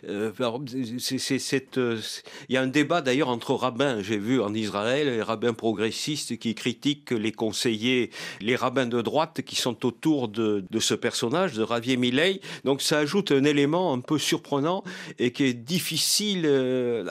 Euh, 0.08 0.32
il 0.40 2.10
y 2.50 2.58
a 2.58 2.62
un 2.62 2.68
débat 2.68 3.02
d'ailleurs 3.02 3.30
entre 3.30 3.54
rabbins, 3.54 4.02
j'ai 4.02 4.18
vu 4.18 4.40
en 4.40 4.54
Israël, 4.54 5.08
les 5.08 5.22
rabbins 5.22 5.54
progressistes 5.54 6.38
qui 6.38 6.54
critiquent 6.54 7.12
les 7.12 7.32
conseillers, 7.32 8.12
les 8.42 8.56
rabbins 8.56 8.86
de 8.86 9.02
droite 9.02 9.42
qui 9.42 9.56
sont 9.56 9.86
autour 9.86 10.28
de, 10.28 10.64
de 10.70 10.80
ce 10.80 10.94
personnage, 10.94 11.54
de 11.54 11.64
Ravier 11.64 11.98
Milei. 11.98 12.42
Donc 12.66 12.82
ça 12.82 13.00
ajoute 13.00 13.32
un 13.32 13.44
élément 13.44 13.94
un 13.94 14.00
peu 14.00 14.20
surprenant 14.20 14.84
et 15.18 15.32
qui 15.32 15.46
est 15.46 15.54
difficile 15.54 16.48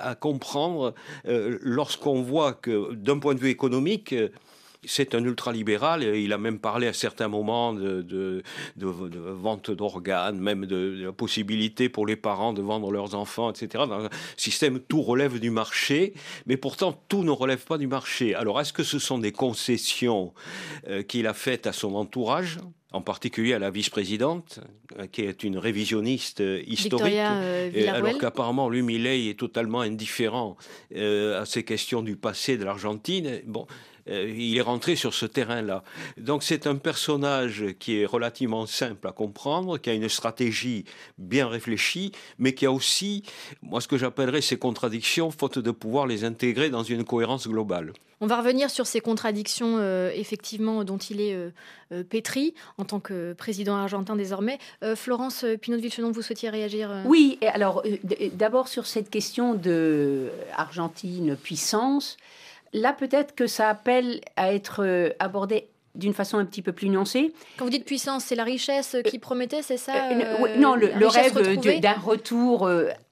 à 0.00 0.14
comprendre 0.14 0.95
lorsqu'on 1.25 2.23
voit 2.28 2.52
que 2.52 2.94
d'un 2.94 3.18
point 3.18 3.35
de 3.35 3.40
vue 3.40 3.50
économique, 3.50 4.14
c'est 4.85 5.14
un 5.14 5.25
ultralibéral. 5.25 6.02
Il 6.02 6.32
a 6.32 6.38
même 6.38 6.58
parlé 6.58 6.87
à 6.87 6.92
certains 6.92 7.28
moments 7.28 7.73
de, 7.73 8.02
de, 8.02 8.42
vente 8.76 9.70
d'organes, 9.70 10.38
même 10.38 10.66
de, 10.66 11.04
la 11.04 11.12
possibilité 11.12 11.88
pour 11.88 12.06
les 12.06 12.16
parents 12.16 12.52
de 12.52 12.62
vendre 12.62 12.90
leurs 12.92 13.14
enfants, 13.14 13.50
etc. 13.50 13.85
Dans 13.88 14.04
un 14.04 14.11
système, 14.37 14.80
tout 14.80 15.02
relève 15.02 15.40
du 15.40 15.50
marché, 15.50 16.14
mais 16.47 16.56
pourtant 16.56 17.00
tout 17.08 17.25
ne 17.25 17.30
relève 17.30 17.64
pas 17.64 17.78
du 17.78 17.87
marché. 17.87 18.35
Alors, 18.35 18.61
est-ce 18.61 18.73
que 18.73 18.85
ce 18.85 18.99
sont 18.99 19.18
des 19.18 19.32
concessions 19.32 20.32
euh, 20.88 21.02
qu'il 21.02 21.26
a 21.26 21.35
faites 21.35 21.66
à 21.66 21.73
son 21.73 21.94
entourage? 21.94 22.58
En 22.92 23.02
particulier 23.02 23.52
à 23.52 23.59
la 23.59 23.71
vice-présidente, 23.71 24.61
euh, 24.99 25.07
qui 25.07 25.23
est 25.23 25.45
une 25.45 25.59
révisionniste 25.59 26.40
euh, 26.40 26.62
historique, 26.66 27.16
alors 27.16 28.18
qu'apparemment, 28.18 28.68
lui, 28.68 28.83
Millet, 28.83 29.26
est 29.26 29.38
totalement 29.38 29.80
indifférent 29.80 30.57
à 30.95 31.45
ces 31.45 31.64
questions 31.64 32.02
du 32.02 32.16
passé 32.16 32.57
de 32.57 32.64
l'Argentine. 32.64 33.42
Bon, 33.47 33.66
euh, 33.66 33.97
il 34.08 34.56
est 34.56 34.60
rentré 34.60 34.96
sur 34.96 35.14
ce 35.14 35.26
terrain-là. 35.26 35.82
Donc 36.16 36.42
c'est 36.42 36.66
un 36.66 36.76
personnage 36.76 37.64
qui 37.78 38.00
est 38.00 38.06
relativement 38.06 38.66
simple 38.66 39.06
à 39.06 39.12
comprendre, 39.12 39.78
qui 39.78 39.90
a 39.90 39.94
une 39.94 40.08
stratégie 40.08 40.84
bien 41.18 41.48
réfléchie, 41.48 42.12
mais 42.38 42.54
qui 42.54 42.66
a 42.66 42.72
aussi, 42.72 43.22
moi 43.62 43.80
ce 43.80 43.88
que 43.88 43.98
j'appellerais 43.98 44.40
ces 44.40 44.58
contradictions, 44.58 45.30
faute 45.30 45.58
de 45.58 45.70
pouvoir 45.70 46.06
les 46.06 46.24
intégrer 46.24 46.70
dans 46.70 46.82
une 46.82 47.04
cohérence 47.04 47.48
globale. 47.48 47.92
On 48.20 48.26
va 48.26 48.38
revenir 48.38 48.68
sur 48.68 48.84
ces 48.86 49.00
contradictions, 49.00 49.76
euh, 49.78 50.10
effectivement, 50.12 50.82
dont 50.82 50.98
il 50.98 51.20
est 51.20 51.34
euh, 51.34 52.02
pétri 52.02 52.52
en 52.76 52.84
tant 52.84 52.98
que 52.98 53.32
président 53.34 53.76
argentin 53.76 54.16
désormais. 54.16 54.58
Florence 54.96 55.44
Pinot 55.60 55.76
de 55.76 55.82
Vilchenon, 55.82 56.10
vous 56.10 56.22
souhaitiez 56.22 56.50
réagir 56.50 56.90
Oui, 57.06 57.38
alors 57.42 57.82
d'abord 58.32 58.68
sur 58.68 58.86
cette 58.86 59.08
question 59.08 59.54
de 59.54 60.30
Argentine 60.56 61.36
puissance. 61.36 62.16
Là, 62.72 62.92
peut-être 62.92 63.34
que 63.34 63.46
ça 63.46 63.68
appelle 63.68 64.20
à 64.37 64.52
être 64.52 64.84
euh, 64.84 65.10
abordé 65.18 65.68
d'une 65.94 66.14
façon 66.14 66.38
un 66.38 66.44
petit 66.44 66.62
peu 66.62 66.72
plus 66.72 66.88
nuancée. 66.88 67.32
Quand 67.56 67.64
vous 67.64 67.70
dites 67.70 67.84
puissance, 67.84 68.25
c'est 68.25 68.37
la 68.37 68.44
richesse 68.44 68.96
qui 69.06 69.18
promettait, 69.18 69.62
c'est 69.62 69.78
ça 69.78 69.92
euh, 70.10 70.56
Non, 70.58 70.75
le, 70.76 71.06
rêve 71.06 71.80
d'un 71.80 71.92
retour 71.94 72.68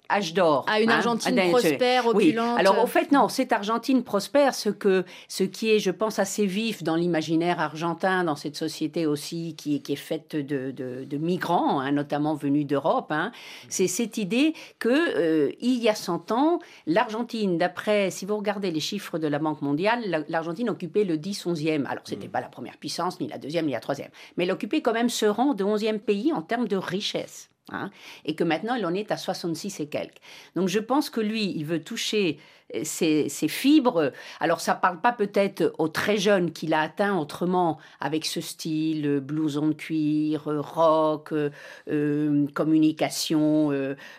âge 0.09 0.35
d'or. 0.35 0.65
À 0.69 0.81
une 0.81 0.91
hein, 0.91 0.97
Argentine 0.97 1.37
prospère, 1.51 2.07
opulente. 2.07 2.55
Oui. 2.55 2.61
Alors, 2.61 2.83
au 2.83 2.87
fait, 2.87 3.13
non, 3.13 3.29
cette 3.29 3.53
Argentine 3.53 4.03
prospère, 4.03 4.55
ce, 4.55 4.71
que, 4.71 5.05
ce 5.29 5.45
qui 5.45 5.71
est, 5.71 5.79
je 5.79 5.91
pense, 5.91 6.19
assez 6.19 6.47
vif 6.47 6.83
dans 6.83 6.97
l'imaginaire 6.97 7.61
argentin, 7.61 8.25
dans 8.25 8.37
cette 8.37 8.57
société 8.57 9.07
aussi 9.07 9.55
qui, 9.57 9.83
qui 9.83 9.93
est 9.93 9.97
faite 9.97 10.37
de, 10.37 10.71
de, 10.71 11.17
migrants, 11.17 11.81
hein, 11.81 11.93
notamment 11.93 12.35
venus 12.35 12.67
d'Europe, 12.67 13.11
hein, 13.11 13.33
c'est 13.69 13.89
cette 13.89 14.19
idée 14.19 14.55
que 14.79 14.89
euh, 14.89 15.53
il 15.61 15.83
y 15.83 15.89
a 15.89 15.95
100 15.95 16.33
ans, 16.33 16.59
l'Argentine, 16.87 17.59
d'après, 17.59 18.11
si 18.11 18.27
vous 18.27 18.37
regardez 18.37 18.71
les 18.71 18.81
chiffres 18.81 19.19
de 19.19 19.27
la 19.27 19.39
Banque 19.39 19.63
mondiale, 19.63 20.25
l'Argentine 20.29 20.71
occupait 20.71 21.05
le 21.05 21.17
10, 21.17 21.47
11e. 21.47 21.87
Alors, 21.87 22.03
ce 22.05 22.15
n'était 22.15 22.29
mm. 22.29 22.31
pas 22.31 22.41
la 22.41 22.49
première 22.49 22.77
puissance, 22.77 23.21
ni 23.21 23.29
la 23.29 23.39
deuxième, 23.39 23.67
ni 23.67 23.73
la 23.73 23.81
troisième. 23.81 24.11
Mais 24.37 24.45
elle 24.45 24.53
occupait 24.53 24.83
quand 24.83 24.93
même 24.93 25.09
ce 25.09 25.27
rang 25.27 25.55
de 25.55 25.65
11e 25.65 25.99
pays 25.99 26.33
en 26.33 26.43
termes 26.43 26.69
de 26.69 26.77
richesse. 26.77 27.51
Hein, 27.73 27.91
et 28.25 28.37
que 28.37 28.45
maintenant, 28.45 28.77
il 28.77 28.87
en 28.87 28.95
est 28.95 29.11
à 29.11 29.17
66 29.17 29.81
et 29.81 29.89
quelques. 29.89 30.19
Donc 30.55 30.69
je 30.69 30.79
pense 30.79 31.11
que 31.11 31.21
lui, 31.21 31.51
il 31.57 31.65
veut 31.65 31.83
toucher 31.83 32.39
ces, 32.83 33.29
fibres. 33.49 34.13
Alors 34.41 34.61
ça 34.61 34.75
parle 34.75 35.01
pas 35.01 35.13
peut-être 35.13 35.73
aux 35.79 35.89
très 35.89 36.17
jeunes 36.17 36.51
qu'il 36.51 36.75
a 36.75 36.81
atteint 36.81 37.17
autrement 37.17 37.79
avec 38.01 38.27
ce 38.27 38.41
style 38.41 39.07
euh, 39.07 39.21
blouson 39.21 39.69
de 39.69 39.73
cuir, 39.75 40.49
euh, 40.49 40.61
rock, 40.61 41.33
euh, 41.33 42.47
communication 42.55 43.73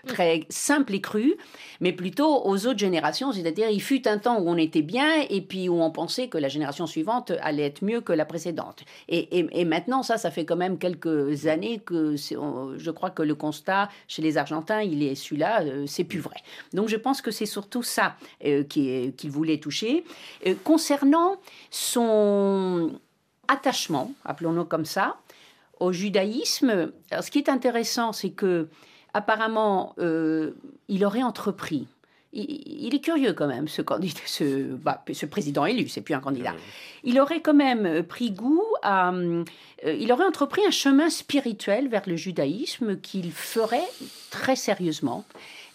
très 0.06 0.46
simple 0.50 0.96
et 0.96 1.02
crue, 1.02 1.36
mais 1.82 1.92
plutôt 1.92 2.46
aux 2.46 2.68
autres 2.68 2.80
générations. 2.80 3.32
C'est-à-dire 3.32 3.70
il 3.70 3.82
fut 3.82 4.08
un 4.08 4.18
temps 4.18 4.40
où 4.40 4.50
on 4.50 4.58
était 4.58 4.82
bien 4.82 5.24
et 5.30 5.42
puis 5.42 5.70
où 5.70 5.82
on 5.82 5.92
pensait 5.92 6.28
que 6.28 6.38
la 6.38 6.48
génération 6.48 6.88
suivante 6.88 7.32
allait 7.42 7.66
être 7.66 7.84
mieux 7.84 8.02
que 8.02 8.14
la 8.14 8.26
précédente. 8.26 8.84
Et, 9.10 9.66
maintenant 9.66 10.04
ça, 10.04 10.18
ça 10.18 10.32
fait 10.32 10.46
quand 10.46 10.56
même 10.56 10.78
quelques 10.78 11.48
années 11.48 11.80
que 11.80 12.16
je 12.16 12.92
crois 12.92 13.10
que 13.10 13.24
le 13.24 13.36
constat 13.36 13.90
chez 14.08 14.22
les 14.22 14.38
Argentins, 14.38 14.82
il 14.82 15.04
est 15.04 15.16
celui-là, 15.16 15.64
c'est 15.86 16.04
plus 16.04 16.20
vrai. 16.20 16.38
Donc 16.74 16.88
je 16.88 16.96
pense 16.96 17.22
que 17.22 17.32
c'est 17.32 17.46
surtout 17.46 17.84
ça. 17.84 18.16
Euh, 18.46 18.64
qu'il 18.64 19.32
voulait 19.32 19.58
toucher. 19.58 20.04
Euh, 20.46 20.54
concernant 20.64 21.38
son 21.72 22.92
attachement, 23.48 24.14
appelons-le 24.26 24.64
comme 24.64 24.86
ça, 24.86 25.18
au 25.80 25.92
judaïsme, 25.92 26.92
ce 27.20 27.32
qui 27.32 27.40
est 27.40 27.50
intéressant, 27.50 28.14
c'est 28.14 28.30
que 28.30 28.68
apparemment, 29.16 29.96
euh, 29.98 30.52
il 30.88 31.04
aurait 31.04 31.24
entrepris. 31.24 31.88
Il, 32.32 32.94
est 32.94 33.00
curieux 33.00 33.34
quand 33.34 33.48
même, 33.48 33.68
ce, 33.68 33.82
candidat, 33.82 34.20
ce, 34.28 34.76
bah, 34.76 35.04
ce 35.12 35.26
président 35.26 35.66
élu, 35.66 35.88
c'est 35.88 36.02
plus 36.02 36.14
un 36.14 36.20
candidat. 36.20 36.54
Il 37.04 37.20
aurait 37.20 37.42
quand 37.42 37.56
même 37.56 38.04
pris 38.04 38.30
goût 38.30 38.62
à. 38.84 39.12
il 39.84 40.12
aurait 40.12 40.26
entrepris 40.26 40.64
un 40.68 40.72
chemin 40.72 41.10
spirituel 41.10 41.88
vers 41.88 42.04
le 42.06 42.16
judaïsme 42.16 43.00
qu'il 43.00 43.32
ferait 43.32 43.90
très 44.30 44.56
sérieusement. 44.56 45.26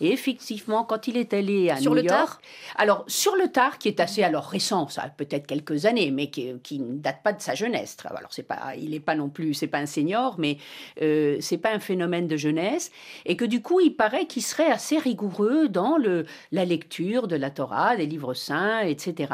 Et 0.03 0.13
effectivement, 0.13 0.85
quand 0.85 1.09
il 1.09 1.17
est 1.17 1.33
allé 1.33 1.71
à 1.71 1.77
sur 1.77 1.93
New 1.93 2.03
le 2.03 2.07
Tard 2.07 2.41
alors 2.77 3.05
sur 3.07 3.37
le 3.37 3.49
tard, 3.49 3.79
qui 3.79 3.89
est 3.89 4.01
assez 4.01 4.23
alors 4.23 4.47
récent, 4.47 4.89
ça 4.89 5.03
a 5.03 5.09
peut-être 5.09 5.47
quelques 5.47 5.87
années, 5.87 6.11
mais 6.11 6.29
qui, 6.31 6.79
ne 6.79 6.99
date 6.99 7.23
pas 7.23 7.33
de 7.33 7.41
sa 7.41 7.55
jeunesse. 7.55 7.97
Alors 8.05 8.33
c'est 8.33 8.43
pas, 8.43 8.75
il 8.77 8.91
n'est 8.91 9.01
pas 9.01 9.15
non 9.15 9.29
plus, 9.29 9.55
c'est 9.55 9.67
pas 9.67 9.79
un 9.79 9.87
senior, 9.87 10.37
mais 10.39 10.59
euh, 11.01 11.37
c'est 11.41 11.59
pas 11.59 11.73
un 11.73 11.79
phénomène 11.79 12.27
de 12.27 12.37
jeunesse, 12.37 12.91
et 13.27 13.37
que 13.37 13.45
du 13.45 13.63
coup, 13.63 13.81
il 13.81 13.95
paraît 13.95 14.27
qu'il 14.27 14.43
serait 14.43 14.71
assez 14.71 14.99
rigoureux 14.99 15.69
dans 15.69 15.97
le, 15.97 16.27
la 16.51 16.65
lecture 16.65 17.29
de 17.29 17.37
la 17.37 17.51
Torah, 17.51 17.97
des 17.97 18.07
livres 18.07 18.35
saints, 18.35 18.81
etc. 18.81 19.33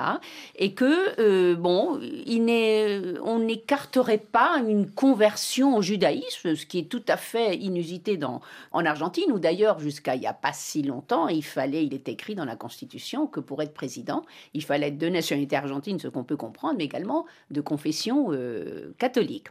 Et 0.57 0.75
que 0.75 1.21
euh, 1.21 1.55
bon, 1.55 2.01
il 2.27 2.49
on 3.23 3.41
n'écarterait 3.41 4.19
pas 4.19 4.63
une 4.67 4.91
conversion 4.91 5.77
au 5.77 5.83
judaïsme, 5.83 6.55
ce 6.55 6.67
qui 6.67 6.79
est 6.79 6.89
tout 6.89 7.03
à 7.09 7.17
fait 7.17 7.57
inusité 7.57 8.17
dans, 8.17 8.41
en 8.73 8.85
Argentine, 8.85 9.31
où 9.33 9.39
d'ailleurs 9.39 9.79
jusqu'à 9.81 10.15
il 10.15 10.21
n'y 10.21 10.27
a 10.27 10.33
pas 10.33 10.53
si 10.59 10.83
longtemps, 10.83 11.29
il 11.29 11.45
fallait, 11.45 11.85
il 11.85 11.95
est 11.95 12.09
écrit 12.09 12.35
dans 12.35 12.45
la 12.45 12.57
Constitution 12.57 13.27
que 13.27 13.41
pour 13.41 13.63
être 13.63 13.73
président, 13.73 14.25
il 14.55 14.63
fallait 14.63 14.89
être 14.89 14.99
de 14.99 15.09
nationalité 15.09 15.57
argentine, 15.57 15.99
ce 15.99 16.09
qu'on 16.09 16.25
peut 16.25 16.37
comprendre, 16.37 16.75
mais 16.79 16.85
également 16.85 17.27
de 17.51 17.61
confession 17.61 18.29
euh, 18.33 18.93
catholique. 18.99 19.47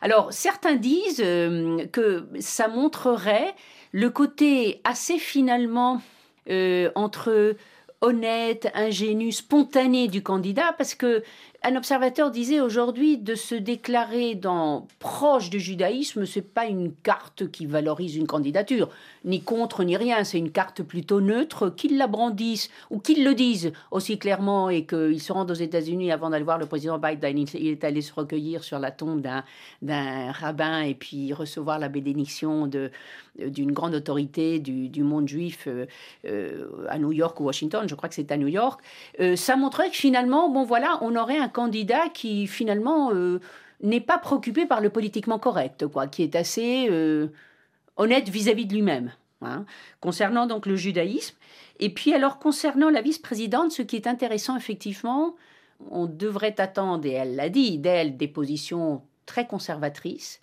Alors, 0.00 0.32
certains 0.32 0.76
disent 0.76 1.22
euh, 1.24 1.86
que 1.86 2.26
ça 2.40 2.68
montrerait 2.68 3.54
le 3.92 4.10
côté 4.10 4.80
assez 4.84 5.18
finalement 5.18 6.02
euh, 6.50 6.90
entre 6.94 7.56
honnête, 8.00 8.68
ingénu, 8.74 9.32
spontané 9.32 10.08
du 10.08 10.22
candidat, 10.22 10.74
parce 10.76 10.94
que 10.94 11.22
un 11.62 11.76
observateur 11.76 12.30
disait 12.30 12.60
aujourd'hui 12.60 13.18
de 13.18 13.34
se 13.34 13.54
déclarer 13.54 14.34
dans 14.34 14.86
proche 14.98 15.50
du 15.50 15.58
judaïsme, 15.58 16.26
c'est 16.26 16.42
pas 16.42 16.66
une 16.66 16.92
carte 16.94 17.50
qui 17.50 17.66
valorise 17.66 18.16
une 18.16 18.26
candidature, 18.26 18.88
ni 19.24 19.42
contre 19.42 19.82
ni 19.82 19.96
rien, 19.96 20.22
c'est 20.24 20.38
une 20.38 20.52
carte 20.52 20.82
plutôt 20.82 21.20
neutre. 21.20 21.68
Qu'ils 21.70 21.98
la 21.98 22.06
brandissent 22.06 22.70
ou 22.90 23.00
qu'ils 23.00 23.24
le 23.24 23.34
disent 23.34 23.72
aussi 23.90 24.18
clairement 24.18 24.70
et 24.70 24.86
qu'ils 24.86 25.20
se 25.20 25.32
rendent 25.32 25.50
aux 25.50 25.54
États-Unis 25.54 26.12
avant 26.12 26.30
d'aller 26.30 26.44
voir 26.44 26.58
le 26.58 26.66
président 26.66 26.98
Biden, 26.98 27.46
il 27.54 27.66
est 27.66 27.84
allé 27.84 28.02
se 28.02 28.14
recueillir 28.14 28.62
sur 28.62 28.78
la 28.78 28.90
tombe 28.90 29.26
d'un 29.82 30.32
rabbin 30.32 30.82
et 30.82 30.94
puis 30.94 31.32
recevoir 31.32 31.78
la 31.78 31.88
bénédiction 31.88 32.70
d'une 33.38 33.72
grande 33.72 33.94
autorité 33.94 34.60
du, 34.60 35.02
monde 35.02 35.28
juif 35.28 35.64
euh, 35.66 35.86
euh, 36.24 36.86
à 36.88 36.98
New 36.98 37.12
York 37.12 37.38
ou 37.40 37.44
Washington, 37.44 37.88
je 37.88 37.94
crois 37.94 38.08
que 38.08 38.14
c'est 38.14 38.30
à 38.32 38.36
New 38.36 38.48
York. 38.48 38.80
Euh, 39.20 39.36
ça 39.36 39.56
montrait 39.56 39.90
que 39.90 39.96
finalement, 39.96 40.48
bon 40.48 40.64
voilà, 40.64 40.98
on 41.02 41.16
aurait 41.16 41.38
un 41.38 41.45
candidat 41.48 42.08
qui 42.08 42.46
finalement 42.46 43.12
euh, 43.12 43.40
n'est 43.82 44.00
pas 44.00 44.18
préoccupé 44.18 44.66
par 44.66 44.80
le 44.80 44.90
politiquement 44.90 45.38
correct, 45.38 45.86
quoi, 45.86 46.06
qui 46.06 46.22
est 46.22 46.36
assez 46.36 46.88
euh, 46.90 47.28
honnête 47.96 48.28
vis-à-vis 48.28 48.66
de 48.66 48.74
lui-même. 48.74 49.12
Hein. 49.42 49.66
concernant 50.00 50.46
donc 50.46 50.64
le 50.64 50.76
judaïsme. 50.76 51.36
Et 51.78 51.90
puis 51.90 52.14
alors 52.14 52.38
concernant 52.38 52.88
la 52.88 53.02
vice-présidente, 53.02 53.70
ce 53.70 53.82
qui 53.82 53.96
est 53.96 54.06
intéressant 54.06 54.56
effectivement, 54.56 55.36
on 55.90 56.06
devrait 56.06 56.58
attendre, 56.58 57.04
et 57.04 57.12
elle 57.12 57.36
l'a 57.36 57.50
dit, 57.50 57.76
d'elle 57.76 58.16
des 58.16 58.28
positions 58.28 59.02
très 59.26 59.46
conservatrices 59.46 60.40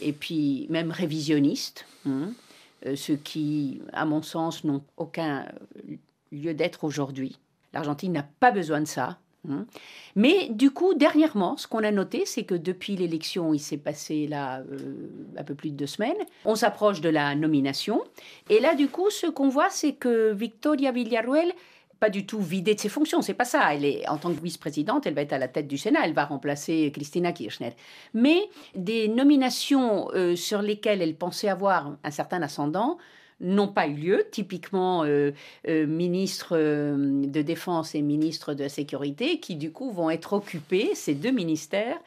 et 0.00 0.12
puis 0.12 0.66
même 0.70 0.90
révisionnistes, 0.90 1.86
hein, 2.06 2.32
euh, 2.86 2.96
ce 2.96 3.12
qui, 3.12 3.82
à 3.92 4.04
mon 4.04 4.22
sens, 4.22 4.64
n'ont 4.64 4.82
aucun 4.96 5.46
lieu 6.32 6.54
d'être 6.54 6.84
aujourd'hui. 6.84 7.38
L'Argentine 7.72 8.12
n'a 8.12 8.22
pas 8.22 8.52
besoin 8.52 8.80
de 8.80 8.86
ça. 8.86 9.18
Hein. 9.48 9.66
Mais 10.16 10.48
du 10.50 10.70
coup, 10.70 10.94
dernièrement, 10.94 11.56
ce 11.56 11.66
qu'on 11.66 11.82
a 11.82 11.90
noté, 11.90 12.24
c'est 12.26 12.44
que 12.44 12.54
depuis 12.54 12.96
l'élection, 12.96 13.54
il 13.54 13.58
s'est 13.58 13.78
passé 13.78 14.26
là 14.26 14.60
euh, 14.60 15.08
un 15.36 15.44
peu 15.44 15.54
plus 15.54 15.70
de 15.70 15.76
deux 15.76 15.86
semaines, 15.86 16.18
on 16.44 16.54
s'approche 16.54 17.00
de 17.00 17.08
la 17.08 17.34
nomination. 17.34 18.02
Et 18.48 18.60
là, 18.60 18.74
du 18.74 18.88
coup, 18.88 19.10
ce 19.10 19.26
qu'on 19.26 19.48
voit, 19.48 19.70
c'est 19.70 19.92
que 19.92 20.32
Victoria 20.32 20.92
Villarruel 20.92 21.52
pas 22.00 22.10
du 22.10 22.24
tout 22.24 22.40
vidée 22.40 22.74
de 22.74 22.80
ses 22.80 22.88
fonctions, 22.88 23.20
c'est 23.20 23.34
pas 23.34 23.44
ça. 23.44 23.74
Elle 23.74 23.84
est 23.84 24.08
en 24.08 24.16
tant 24.16 24.32
que 24.32 24.40
vice-présidente, 24.40 25.06
elle 25.06 25.14
va 25.14 25.20
être 25.20 25.34
à 25.34 25.38
la 25.38 25.48
tête 25.48 25.68
du 25.68 25.76
Sénat, 25.76 26.00
elle 26.04 26.14
va 26.14 26.24
remplacer 26.24 26.90
Christina 26.92 27.32
Kirchner. 27.32 27.74
Mais 28.14 28.48
des 28.74 29.06
nominations 29.06 30.10
euh, 30.14 30.34
sur 30.34 30.62
lesquelles 30.62 31.02
elle 31.02 31.14
pensait 31.14 31.50
avoir 31.50 31.94
un 32.02 32.10
certain 32.10 32.40
ascendant 32.40 32.96
n'ont 33.40 33.68
pas 33.68 33.86
eu 33.86 33.94
lieu, 33.94 34.26
typiquement 34.30 35.04
euh, 35.04 35.32
euh, 35.68 35.86
ministre 35.86 36.56
euh, 36.56 36.94
de 37.26 37.42
Défense 37.42 37.94
et 37.94 38.02
ministre 38.02 38.54
de 38.54 38.64
la 38.64 38.68
Sécurité, 38.68 39.40
qui 39.40 39.56
du 39.56 39.72
coup 39.72 39.90
vont 39.90 40.10
être 40.10 40.32
occupés, 40.32 40.90
ces 40.94 41.14
deux 41.14 41.30
ministères, 41.30 41.98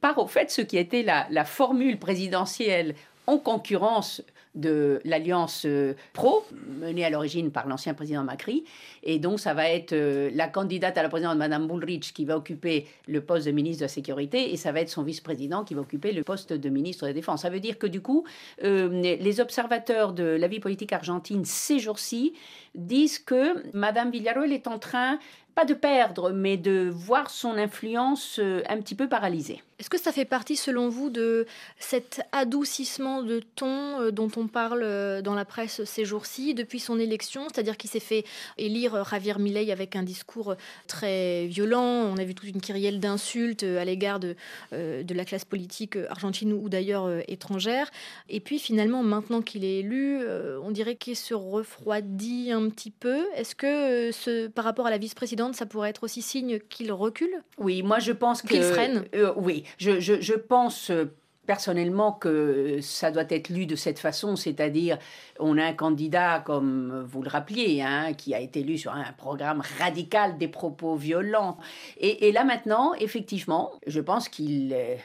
par 0.00 0.18
au 0.18 0.26
fait 0.26 0.50
ce 0.50 0.62
qui 0.62 0.78
a 0.78 0.80
été 0.80 1.02
la 1.02 1.44
formule 1.44 1.98
présidentielle 1.98 2.94
en 3.26 3.36
concurrence 3.36 4.22
de 4.54 5.00
l'alliance 5.04 5.64
euh, 5.64 5.94
pro, 6.12 6.44
menée 6.80 7.04
à 7.04 7.10
l'origine 7.10 7.50
par 7.50 7.68
l'ancien 7.68 7.94
président 7.94 8.24
Macri. 8.24 8.64
Et 9.02 9.18
donc, 9.18 9.38
ça 9.38 9.54
va 9.54 9.70
être 9.70 9.92
euh, 9.92 10.30
la 10.34 10.48
candidate 10.48 10.98
à 10.98 11.02
la 11.02 11.08
présidence, 11.08 11.36
Madame 11.36 11.68
Bullrich, 11.68 12.12
qui 12.12 12.24
va 12.24 12.36
occuper 12.36 12.86
le 13.06 13.20
poste 13.20 13.46
de 13.46 13.52
ministre 13.52 13.80
de 13.80 13.84
la 13.84 13.88
Sécurité, 13.88 14.52
et 14.52 14.56
ça 14.56 14.72
va 14.72 14.80
être 14.80 14.88
son 14.88 15.02
vice-président 15.02 15.64
qui 15.64 15.74
va 15.74 15.82
occuper 15.82 16.12
le 16.12 16.24
poste 16.24 16.52
de 16.52 16.68
ministre 16.68 17.04
de 17.04 17.08
la 17.08 17.14
Défense. 17.14 17.42
Ça 17.42 17.50
veut 17.50 17.60
dire 17.60 17.78
que, 17.78 17.86
du 17.86 18.00
coup, 18.00 18.24
euh, 18.64 18.88
les 18.88 19.40
observateurs 19.40 20.12
de 20.12 20.24
la 20.24 20.48
vie 20.48 20.60
politique 20.60 20.92
argentine 20.92 21.44
ces 21.44 21.78
jours-ci 21.78 22.34
disent 22.74 23.18
que 23.18 23.64
Madame 23.72 24.10
Villarreal 24.10 24.52
est 24.52 24.66
en 24.66 24.78
train 24.78 25.18
pas 25.54 25.64
de 25.64 25.74
perdre, 25.74 26.30
mais 26.30 26.56
de 26.56 26.88
voir 26.92 27.30
son 27.30 27.56
influence 27.56 28.40
un 28.68 28.78
petit 28.78 28.94
peu 28.94 29.08
paralysée. 29.08 29.60
Est-ce 29.80 29.90
que 29.90 29.98
ça 29.98 30.12
fait 30.12 30.26
partie, 30.26 30.56
selon 30.56 30.90
vous, 30.90 31.10
de 31.10 31.46
cet 31.78 32.20
adoucissement 32.32 33.22
de 33.22 33.40
ton 33.56 34.00
euh, 34.00 34.10
dont 34.10 34.30
on 34.36 34.46
parle 34.46 34.82
euh, 34.82 35.22
dans 35.22 35.34
la 35.34 35.46
presse 35.46 35.82
ces 35.84 36.04
jours-ci, 36.04 36.54
depuis 36.54 36.78
son 36.78 37.00
élection? 37.00 37.48
C'est-à-dire 37.50 37.76
qu'il 37.78 37.88
s'est 37.88 37.98
fait 37.98 38.24
élire 38.58 39.02
Javier 39.10 39.38
Milei 39.38 39.72
avec 39.72 39.96
un 39.96 40.02
discours 40.02 40.54
très 40.86 41.46
violent. 41.46 41.80
On 41.80 42.18
a 42.18 42.24
vu 42.24 42.34
toute 42.34 42.48
une 42.48 42.60
kyrielle 42.60 43.00
d'insultes 43.00 43.62
à 43.62 43.84
l'égard 43.84 44.20
de, 44.20 44.36
de 44.72 45.14
la 45.14 45.24
classe 45.24 45.44
politique 45.44 45.96
argentine 46.08 46.52
ou 46.52 46.68
d'ailleurs 46.68 47.08
étrangère. 47.28 47.90
Et 48.28 48.40
puis 48.40 48.58
finalement, 48.58 49.02
maintenant 49.02 49.40
qu'il 49.40 49.64
est 49.64 49.78
élu, 49.78 50.20
on 50.62 50.70
dirait 50.70 50.96
qu'il 50.96 51.16
se 51.16 51.34
refroidit 51.34 52.52
un 52.52 52.68
petit 52.68 52.90
peu. 52.90 53.24
Est-ce 53.34 53.54
que 53.54 54.10
ce, 54.12 54.48
par 54.48 54.64
rapport 54.64 54.86
à 54.86 54.90
la 54.90 54.98
vice-présidente, 54.98 55.54
ça 55.54 55.66
pourrait 55.66 55.90
être 55.90 56.04
aussi 56.04 56.22
signe 56.22 56.58
qu'il 56.68 56.92
recule? 56.92 57.42
Oui, 57.58 57.82
moi 57.82 57.98
je 57.98 58.12
pense 58.12 58.42
qu'il 58.42 58.62
freine? 58.62 59.04
Euh, 59.14 59.32
oui, 59.36 59.64
je, 59.78 60.34
pense 60.34 60.90
euh, 60.90 61.06
personnellement 61.46 62.12
que 62.12 62.78
ça 62.80 63.10
doit 63.10 63.24
être 63.28 63.48
lu 63.48 63.66
de 63.66 63.76
cette 63.76 63.98
façon, 63.98 64.36
c'est-à-dire 64.36 64.98
on 65.38 65.58
a 65.58 65.64
un 65.64 65.72
candidat, 65.72 66.40
comme 66.40 67.04
vous 67.08 67.22
le 67.22 67.28
rappeliez, 67.28 67.82
hein, 67.82 68.12
qui 68.14 68.34
a 68.34 68.40
été 68.40 68.62
lu 68.62 68.78
sur 68.78 68.92
un 68.92 69.12
programme 69.12 69.62
radical 69.78 70.38
des 70.38 70.48
propos 70.48 70.96
violents. 70.96 71.58
Et, 71.98 72.30
là 72.32 72.44
maintenant, 72.44 72.94
effectivement, 72.94 73.72
je 73.86 74.00
pense 74.00 74.28
qu'il... 74.28 74.72
Euh, 74.74 74.96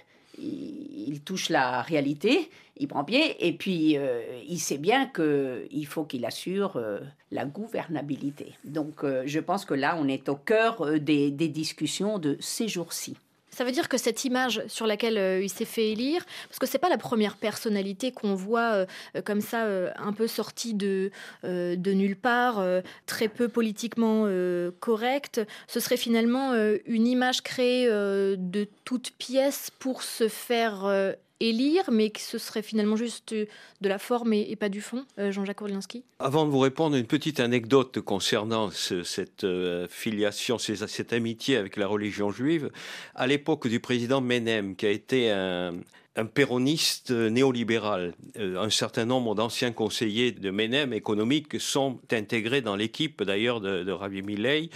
touche 1.23 1.47
la 1.47 1.82
réalité, 1.82 2.49
il 2.75 2.89
prend 2.89 3.06
pied, 3.06 3.47
et 3.47 3.54
puis 3.54 3.97
euh, 3.97 4.21
il 4.45 4.60
sait 4.60 4.78
bien 4.78 5.08
qu'il 5.08 5.88
faut 5.88 6.04
qu'il 6.04 6.25
assure 6.25 6.78
la 7.32 7.45
gouvernabilité. 7.45 8.51
Donc 8.65 9.06
je 9.25 9.39
pense 9.39 9.63
que 9.63 9.73
là, 9.73 9.95
on 9.97 10.10
est 10.10 10.28
au 10.28 10.36
cœur 10.36 10.99
des 10.99 11.32
discussions 11.32 12.19
de 12.19 12.36
ces 12.41 12.67
jours-ci. 12.67 13.15
Ça 13.55 13.63
veut 13.63 13.71
dire 13.71 13.87
que 13.87 13.97
cette 13.97 14.25
image 14.25 14.61
sur 14.67 14.85
laquelle 14.85 15.17
euh, 15.17 15.41
il 15.41 15.49
s'est 15.49 15.63
fait 15.63 15.91
élire, 15.91 16.25
parce 16.49 16.59
que 16.59 16.65
c'est 16.65 16.77
pas 16.77 16.89
la 16.89 16.97
première 16.97 17.37
personnalité 17.37 18.11
qu'on 18.11 18.35
voit 18.35 18.73
euh, 18.73 18.85
euh, 19.15 19.21
comme 19.21 19.39
ça, 19.39 19.65
un 19.95 20.11
peu 20.11 20.27
sortie 20.27 20.73
de, 20.73 21.09
de 21.43 21.91
nulle 21.93 22.17
part, 22.17 22.61
très 23.05 23.29
peu 23.29 23.47
politiquement 23.47 24.27
correcte, 24.79 25.41
ce 25.67 25.79
serait 25.79 25.97
finalement 25.97 26.53
une 26.85 27.07
image 27.07 27.41
créée 27.41 27.87
de 27.87 28.67
toutes 28.83 29.11
pièces 29.11 29.71
pour 29.79 30.03
se 30.03 30.27
faire 30.27 31.15
élire, 31.39 31.83
mais 31.91 32.09
que 32.09 32.19
ce 32.19 32.37
serait 32.37 32.61
finalement 32.61 32.95
juste 32.95 33.33
de 33.33 33.47
la 33.81 33.99
forme 33.99 34.33
et, 34.33 34.55
pas 34.55 34.69
du 34.69 34.81
fond, 34.81 35.05
euh, 35.19 35.31
Jean-Jacques 35.31 35.61
Orlianski 35.61 36.03
Avant 36.19 36.45
de 36.45 36.49
vous 36.49 36.59
répondre, 36.59 36.95
une 36.95 37.05
petite 37.05 37.39
anecdote 37.39 37.99
concernant 38.01 38.69
cette 38.71 39.43
euh, 39.43 39.87
filiation, 39.89 40.57
cette 40.57 41.13
amitié 41.13 41.57
avec 41.57 41.77
la 41.77 41.87
religion 41.87 42.31
juive. 42.31 42.71
À 43.15 43.27
l'époque 43.27 43.67
du 43.67 43.79
président 43.79 44.21
Menem, 44.21 44.75
qui 44.75 44.85
a 44.85 44.91
été 44.91 45.31
un, 45.31 45.73
un 46.15 46.25
péroniste 46.25 47.12
néolibéral. 47.12 48.13
Euh, 48.38 48.58
un 48.60 48.69
certain 48.69 49.06
nombre 49.06 49.36
d'anciens 49.36 49.71
conseillers 49.71 50.32
de 50.32 50.49
Menem 50.49 50.93
économique 50.93 51.60
sont 51.60 51.99
intégrés 52.12 52.62
dans 52.62 52.75
l'équipe 52.75 53.23
d'ailleurs 53.23 53.60
de, 53.62 53.84
de 53.84 53.91
Ravi 53.91 54.21
Milei. 54.21 54.69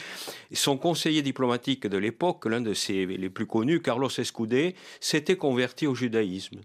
Son 0.54 0.78
conseiller 0.78 1.22
diplomatique 1.22 1.88
de 1.88 1.98
l'époque, 1.98 2.46
l'un 2.46 2.62
de 2.62 2.74
ses 2.74 3.06
les 3.06 3.30
plus 3.30 3.46
connus, 3.46 3.82
Carlos 3.82 4.10
Escudé, 4.10 4.76
s'était 5.00 5.38
converti 5.38 5.88
au 5.88 5.96
judaïsme. 5.96 6.60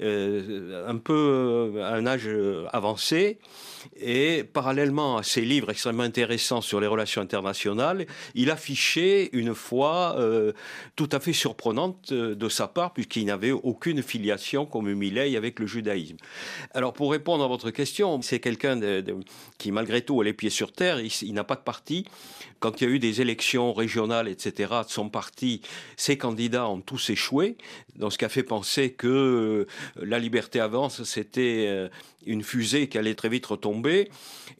Euh, 0.00 0.88
un 0.88 0.96
peu 0.96 1.72
à 1.82 1.94
un 1.94 2.06
âge 2.06 2.28
avancé. 2.72 3.38
Et 4.00 4.44
parallèlement 4.44 5.16
à 5.16 5.22
ses 5.22 5.42
livres 5.42 5.70
extrêmement 5.70 6.02
intéressants 6.02 6.60
sur 6.60 6.80
les 6.80 6.86
relations 6.86 7.22
internationales, 7.22 8.06
il 8.34 8.50
affichait 8.50 9.30
une 9.32 9.54
foi 9.54 10.16
euh, 10.18 10.52
tout 10.96 11.08
à 11.12 11.20
fait 11.20 11.32
surprenante 11.32 12.12
euh, 12.12 12.34
de 12.34 12.48
sa 12.48 12.68
part, 12.68 12.92
puisqu'il 12.92 13.26
n'avait 13.26 13.50
aucune 13.50 14.02
filiation 14.02 14.66
comme 14.66 14.92
Millet 14.92 15.36
avec 15.36 15.58
le 15.58 15.66
judaïsme. 15.66 16.16
Alors 16.74 16.92
pour 16.92 17.10
répondre 17.10 17.44
à 17.44 17.48
votre 17.48 17.70
question, 17.70 18.20
c'est 18.22 18.40
quelqu'un 18.40 18.80
qui 19.58 19.72
malgré 19.72 20.02
tout 20.02 20.20
a 20.20 20.24
les 20.24 20.32
pieds 20.32 20.50
sur 20.50 20.72
terre, 20.72 21.00
il, 21.00 21.34
n'a 21.34 21.44
pas 21.44 21.56
de 21.56 21.60
parti. 21.60 22.04
Quand 22.60 22.80
il 22.80 22.88
y 22.88 22.90
a 22.90 22.94
eu 22.94 22.98
des 22.98 23.20
élections 23.20 23.72
régionales, 23.72 24.28
etc., 24.28 24.74
de 24.86 24.90
son 24.90 25.08
parti, 25.08 25.62
ses 25.96 26.18
candidats 26.18 26.68
ont 26.68 26.80
tous 26.80 27.10
échoué, 27.10 27.56
dans 27.96 28.10
ce 28.10 28.18
qui 28.18 28.24
a 28.24 28.28
fait 28.28 28.42
penser 28.42 28.92
que 28.92 29.66
la 29.96 30.18
liberté 30.18 30.60
avance, 30.60 31.02
c'était 31.04 31.66
euh, 31.68 31.88
une 32.28 32.42
fusée 32.42 32.88
qui 32.88 32.98
allait 32.98 33.14
très 33.14 33.28
vite 33.28 33.46
retomber. 33.46 34.10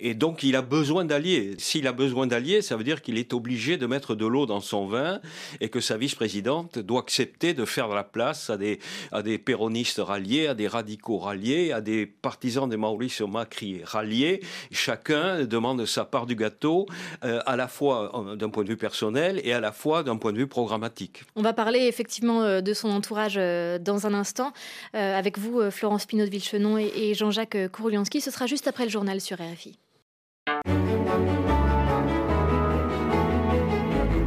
Et 0.01 0.15
donc, 0.15 0.43
il 0.43 0.57
a 0.57 0.63
besoin 0.63 1.05
d'alliés. 1.05 1.55
S'il 1.59 1.87
a 1.87 1.93
besoin 1.93 2.27
d'alliés, 2.27 2.63
ça 2.63 2.77
veut 2.77 2.85
dire 2.85 3.03
qu'il 3.03 3.19
est 3.19 3.33
obligé 3.33 3.77
de 3.77 3.87
mettre 3.87 4.15
de 4.15 4.27
l'eau 4.27 4.47
dans 4.47 4.61
son 4.61 4.87
vin 4.87 5.21
et 5.61 5.69
que 5.69 5.81
sa 5.81 5.97
vice-présidente 5.97 6.79
doit 6.79 7.01
accepter 7.01 7.55
de 7.55 7.65
faire 7.65 7.89
la 7.89 8.05
place 8.05 8.51
à 8.51 8.57
des, 8.57 8.79
à 9.13 9.23
des 9.23 9.39
péronistes 9.39 10.01
ralliés, 10.05 10.47
à 10.47 10.55
des 10.55 10.69
radicaux 10.69 11.19
ralliés, 11.19 11.73
à 11.73 11.81
des 11.81 12.07
partisans 12.07 12.69
de 12.69 12.77
Mauricio 12.77 13.27
Macri 13.27 13.81
ralliés. 13.85 14.41
Chacun 14.71 15.45
demande 15.45 15.85
sa 15.87 16.05
part 16.05 16.27
du 16.27 16.35
gâteau, 16.35 16.87
euh, 17.25 17.41
à 17.47 17.57
la 17.57 17.69
fois 17.69 18.13
euh, 18.15 18.37
d'un 18.37 18.49
point 18.49 18.65
de 18.65 18.69
vue 18.69 18.77
personnel 18.77 19.41
et 19.45 19.53
à 19.53 19.61
la 19.61 19.73
fois 19.73 20.03
d'un 20.03 20.17
point 20.17 20.33
de 20.33 20.39
vue 20.39 20.47
programmatique. 20.47 21.25
On 21.37 21.43
va 21.43 21.53
parler 21.53 21.81
effectivement 21.81 22.43
euh, 22.43 22.61
de 22.61 22.73
son 22.73 22.89
entourage 22.89 23.37
dans 23.37 24.07
un 24.07 24.15
instant. 24.15 24.53
avec 24.93 25.39
vous, 25.39 25.71
Florence 25.71 26.07
Pinot 26.07 26.25
de 26.25 26.31
Villechenon 26.31 26.79
et 26.79 27.15
Jean-Jacques 27.15 27.57
Marc 27.59 28.21
Ce 28.21 28.31
sera 28.31 28.47
juste 28.47 28.69
après 28.69 28.85
le 28.85 28.91
journal 28.91 29.21
sur 29.21 29.39
RFI. 29.39 29.79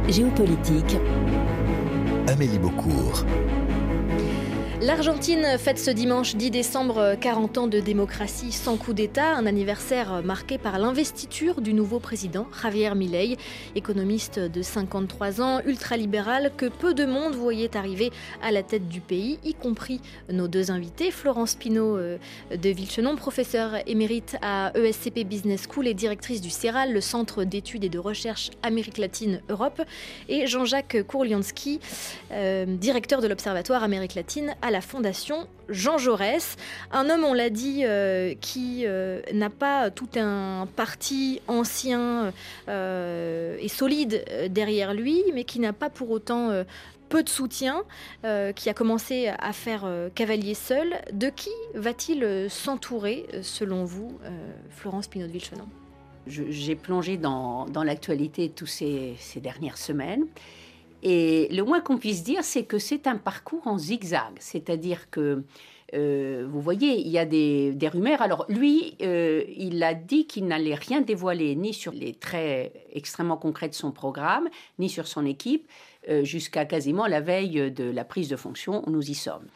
Géopolitique. 0.08 0.96
Amélie 2.28 2.58
Beaucourt. 2.58 3.24
L'Argentine 4.82 5.46
fête 5.58 5.78
ce 5.78 5.92
dimanche 5.92 6.34
10 6.34 6.50
décembre 6.50 7.14
40 7.20 7.58
ans 7.58 7.66
de 7.68 7.78
démocratie 7.78 8.50
sans 8.50 8.76
coup 8.76 8.94
d'État, 8.94 9.36
un 9.36 9.46
anniversaire 9.46 10.22
marqué 10.24 10.58
par 10.58 10.80
l'investiture 10.80 11.60
du 11.60 11.72
nouveau 11.72 12.00
président 12.00 12.48
Javier 12.60 12.92
Milei, 12.96 13.36
économiste 13.76 14.40
de 14.40 14.60
53 14.60 15.40
ans, 15.40 15.60
ultralibéral, 15.64 16.50
que 16.56 16.66
peu 16.66 16.94
de 16.94 17.04
monde 17.04 17.36
voyait 17.36 17.76
arriver 17.76 18.10
à 18.42 18.50
la 18.50 18.64
tête 18.64 18.88
du 18.88 19.00
pays, 19.00 19.38
y 19.44 19.54
compris 19.54 20.00
nos 20.28 20.48
deux 20.48 20.72
invités, 20.72 21.12
Florence 21.12 21.54
Pinault 21.54 21.96
euh, 21.96 22.18
de 22.50 22.68
Villechenon, 22.70 23.14
professeure 23.14 23.76
émérite 23.86 24.36
à 24.42 24.72
ESCP 24.76 25.22
Business 25.22 25.68
School 25.70 25.86
et 25.86 25.94
directrice 25.94 26.40
du 26.40 26.50
CERAL, 26.50 26.92
le 26.92 27.00
Centre 27.00 27.44
d'études 27.44 27.84
et 27.84 27.88
de 27.88 28.00
recherche 28.00 28.50
Amérique 28.64 28.98
latine-Europe, 28.98 29.80
et 30.28 30.48
Jean-Jacques 30.48 31.04
Kourlianski, 31.06 31.78
euh, 32.32 32.64
directeur 32.66 33.20
de 33.20 33.28
l'Observatoire 33.28 33.84
Amérique 33.84 34.16
latine 34.16 34.56
à 34.60 34.71
la 34.72 34.80
Fondation 34.80 35.46
Jean 35.68 35.98
Jaurès. 35.98 36.56
Un 36.90 37.08
homme, 37.08 37.24
on 37.24 37.34
l'a 37.34 37.50
dit, 37.50 37.82
euh, 37.84 38.34
qui 38.40 38.82
euh, 38.84 39.20
n'a 39.32 39.50
pas 39.50 39.90
tout 39.90 40.08
un 40.16 40.66
parti 40.76 41.40
ancien 41.46 42.32
euh, 42.68 43.56
et 43.60 43.68
solide 43.68 44.24
derrière 44.50 44.94
lui, 44.94 45.22
mais 45.34 45.44
qui 45.44 45.60
n'a 45.60 45.72
pas 45.72 45.90
pour 45.90 46.10
autant 46.10 46.50
peu 47.08 47.22
de 47.22 47.28
soutien, 47.28 47.82
qui 48.56 48.70
a 48.70 48.74
commencé 48.74 49.28
à 49.28 49.52
faire 49.52 49.86
cavalier 50.14 50.54
seul. 50.54 50.94
De 51.12 51.28
qui 51.28 51.50
va-t-il 51.74 52.48
s'entourer, 52.48 53.26
selon 53.42 53.84
vous, 53.84 54.18
Florence 54.70 55.08
Pinot 55.08 55.26
de 55.26 55.38
J'ai 56.26 56.74
plongé 56.74 57.18
dans, 57.18 57.66
l'actualité 57.84 58.48
toutes 58.48 58.68
ces, 58.68 59.14
ces 59.18 59.40
dernières 59.40 59.78
semaines. 59.78 60.24
Et 61.02 61.48
le 61.50 61.62
moins 61.64 61.80
qu'on 61.80 61.98
puisse 61.98 62.22
dire, 62.22 62.44
c'est 62.44 62.64
que 62.64 62.78
c'est 62.78 63.06
un 63.06 63.16
parcours 63.16 63.66
en 63.66 63.76
zigzag. 63.76 64.34
C'est-à-dire 64.38 65.10
que, 65.10 65.42
euh, 65.94 66.46
vous 66.48 66.60
voyez, 66.60 67.00
il 67.00 67.08
y 67.08 67.18
a 67.18 67.24
des, 67.24 67.76
rumeurs. 67.92 68.22
Alors, 68.22 68.46
lui, 68.48 68.96
euh, 69.02 69.42
il 69.56 69.82
a 69.82 69.94
dit 69.94 70.26
qu'il 70.26 70.46
n'allait 70.46 70.76
rien 70.76 71.00
dévoiler, 71.00 71.56
ni 71.56 71.74
sur 71.74 71.92
les 71.92 72.14
traits 72.14 72.72
extrêmement 72.92 73.36
concrets 73.36 73.68
de 73.68 73.74
son 73.74 73.90
programme, 73.90 74.48
ni 74.78 74.88
sur 74.88 75.08
son 75.08 75.26
équipe, 75.26 75.66
euh, 76.08 76.22
jusqu'à 76.22 76.64
quasiment 76.64 77.06
la 77.06 77.20
veille 77.20 77.72
de 77.72 77.84
la 77.84 78.04
prise 78.04 78.28
de 78.28 78.36
fonction. 78.36 78.84
Nous 78.86 79.10
y 79.10 79.14
sommes. 79.14 79.46